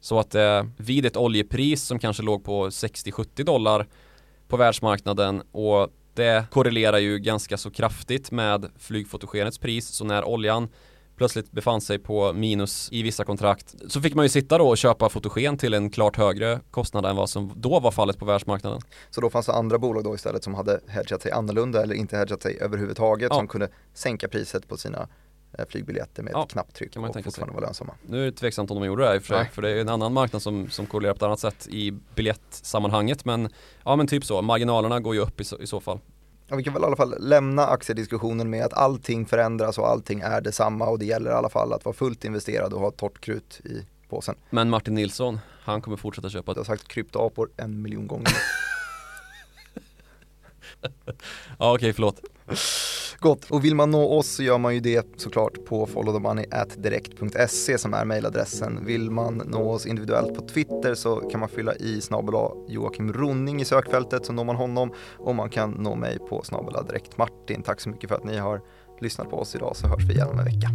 Så 0.00 0.18
att 0.18 0.34
eh, 0.34 0.64
vid 0.76 1.06
ett 1.06 1.16
oljepris 1.16 1.82
som 1.82 1.98
kanske 1.98 2.22
låg 2.22 2.44
på 2.44 2.68
60-70 2.68 3.44
dollar 3.44 3.86
på 4.48 4.56
världsmarknaden 4.56 5.42
och 5.52 5.88
det 6.14 6.44
korrelerar 6.50 6.98
ju 6.98 7.18
ganska 7.18 7.56
så 7.56 7.70
kraftigt 7.70 8.30
med 8.30 8.70
flygfotogenets 8.78 9.58
pris 9.58 9.88
så 9.88 10.04
när 10.04 10.24
oljan 10.24 10.68
plötsligt 11.20 11.52
befann 11.52 11.80
sig 11.80 11.98
på 11.98 12.32
minus 12.32 12.88
i 12.92 13.02
vissa 13.02 13.24
kontrakt 13.24 13.74
så 13.88 14.00
fick 14.00 14.14
man 14.14 14.24
ju 14.24 14.28
sitta 14.28 14.58
då 14.58 14.68
och 14.68 14.78
köpa 14.78 15.08
fotogen 15.08 15.58
till 15.58 15.74
en 15.74 15.90
klart 15.90 16.16
högre 16.16 16.60
kostnad 16.70 17.06
än 17.06 17.16
vad 17.16 17.30
som 17.30 17.52
då 17.56 17.80
var 17.80 17.90
fallet 17.90 18.18
på 18.18 18.24
världsmarknaden. 18.24 18.80
Så 19.10 19.20
då 19.20 19.30
fanns 19.30 19.46
det 19.46 19.52
andra 19.52 19.78
bolag 19.78 20.04
då 20.04 20.14
istället 20.14 20.44
som 20.44 20.54
hade 20.54 20.80
hedgat 20.88 21.22
sig 21.22 21.32
annorlunda 21.32 21.82
eller 21.82 21.94
inte 21.94 22.16
hedgat 22.16 22.42
sig 22.42 22.58
överhuvudtaget 22.60 23.28
Ja. 23.30 23.36
som 23.36 23.48
kunde 23.48 23.68
sänka 23.94 24.28
priset 24.28 24.68
på 24.68 24.76
sina 24.76 25.08
eh, 25.58 25.64
flygbiljetter 25.68 26.22
med 26.22 26.32
Ja, 26.32 26.42
ett 26.44 26.50
knapptryck 26.50 26.92
kan 26.92 27.02
man 27.02 27.10
och 27.10 27.24
fortfarande 27.24 27.54
vara 27.54 27.64
lönsamma. 27.66 27.94
Nu 28.06 28.20
är 28.20 28.24
det 28.24 28.32
tveksamt 28.32 28.70
om 28.70 28.76
de 28.80 28.86
gjorde 28.86 29.02
det 29.02 29.08
här 29.08 29.16
i 29.16 29.18
och 29.18 29.22
för 29.22 29.34
sig, 29.34 29.48
för 29.52 29.62
det 29.62 29.70
är 29.70 29.76
en 29.80 29.88
annan 29.88 30.12
marknad 30.12 30.42
som, 30.42 30.70
som 30.70 30.86
korrelerar 30.86 31.12
på 31.14 31.16
ett 31.16 31.22
annat 31.22 31.40
sätt 31.40 31.68
i 31.70 31.92
biljettsammanhanget 32.14 33.24
men 33.24 33.48
ja 33.84 33.96
men 33.96 34.06
typ 34.06 34.24
så, 34.24 34.42
marginalerna 34.42 35.00
går 35.00 35.14
ju 35.14 35.20
upp 35.20 35.40
i 35.40 35.44
så, 35.44 35.58
i 35.58 35.66
så 35.66 35.80
fall. 35.80 35.98
Ja, 36.50 36.56
vi 36.56 36.64
kan 36.64 36.72
väl 36.72 36.82
i 36.82 36.86
alla 36.86 36.96
fall 36.96 37.14
lämna 37.18 37.66
aktiediskussionen 37.66 38.50
med 38.50 38.64
att 38.64 38.72
allting 38.72 39.26
förändras 39.26 39.78
och 39.78 39.88
allting 39.88 40.20
är 40.20 40.40
detsamma 40.40 40.86
och 40.86 40.98
det 40.98 41.04
gäller 41.04 41.30
i 41.30 41.34
alla 41.34 41.48
fall 41.48 41.72
att 41.72 41.84
vara 41.84 41.94
fullt 41.94 42.24
investerad 42.24 42.72
och 42.72 42.80
ha 42.80 42.90
torrt 42.90 43.20
krut 43.20 43.60
i 43.64 43.86
påsen. 44.08 44.34
Men 44.50 44.70
Martin 44.70 44.94
Nilsson, 44.94 45.38
han 45.62 45.82
kommer 45.82 45.96
fortsätta 45.96 46.28
köpa 46.28 46.52
Jag 46.52 46.56
har 46.56 46.64
sagt 46.64 46.88
kryptoapor 46.88 47.50
en 47.56 47.82
miljon 47.82 48.06
gånger. 48.06 48.32
Ja 51.58 51.74
okej, 51.74 51.92
förlåt. 51.92 52.20
Gott, 53.20 53.50
och 53.50 53.64
vill 53.64 53.74
man 53.74 53.90
nå 53.90 54.18
oss 54.18 54.26
så 54.26 54.42
gör 54.42 54.58
man 54.58 54.74
ju 54.74 54.80
det 54.80 55.06
såklart 55.16 55.64
på 55.64 55.86
followthemoney.direkt.se 55.86 57.78
som 57.78 57.94
är 57.94 58.04
mejladressen. 58.04 58.84
Vill 58.86 59.10
man 59.10 59.42
nå 59.46 59.70
oss 59.70 59.86
individuellt 59.86 60.34
på 60.34 60.48
Twitter 60.48 60.94
så 60.94 61.16
kan 61.16 61.40
man 61.40 61.48
fylla 61.48 61.74
i 61.74 62.00
snabel 62.00 62.34
Joakim 62.68 63.12
Ronning 63.12 63.60
i 63.60 63.64
sökfältet 63.64 64.26
så 64.26 64.32
når 64.32 64.44
man 64.44 64.56
honom 64.56 64.92
och 65.18 65.34
man 65.34 65.50
kan 65.50 65.70
nå 65.70 65.94
mig 65.94 66.18
på 66.18 66.42
snabel 66.42 66.86
direkt 66.86 67.18
Martin. 67.18 67.62
Tack 67.62 67.80
så 67.80 67.88
mycket 67.88 68.08
för 68.08 68.16
att 68.16 68.24
ni 68.24 68.38
har 68.38 68.60
lyssnat 69.00 69.30
på 69.30 69.38
oss 69.38 69.54
idag 69.54 69.76
så 69.76 69.86
hörs 69.86 70.04
vi 70.04 70.12
igen 70.12 70.28
om 70.28 70.38
en 70.38 70.44
vecka. 70.44 70.68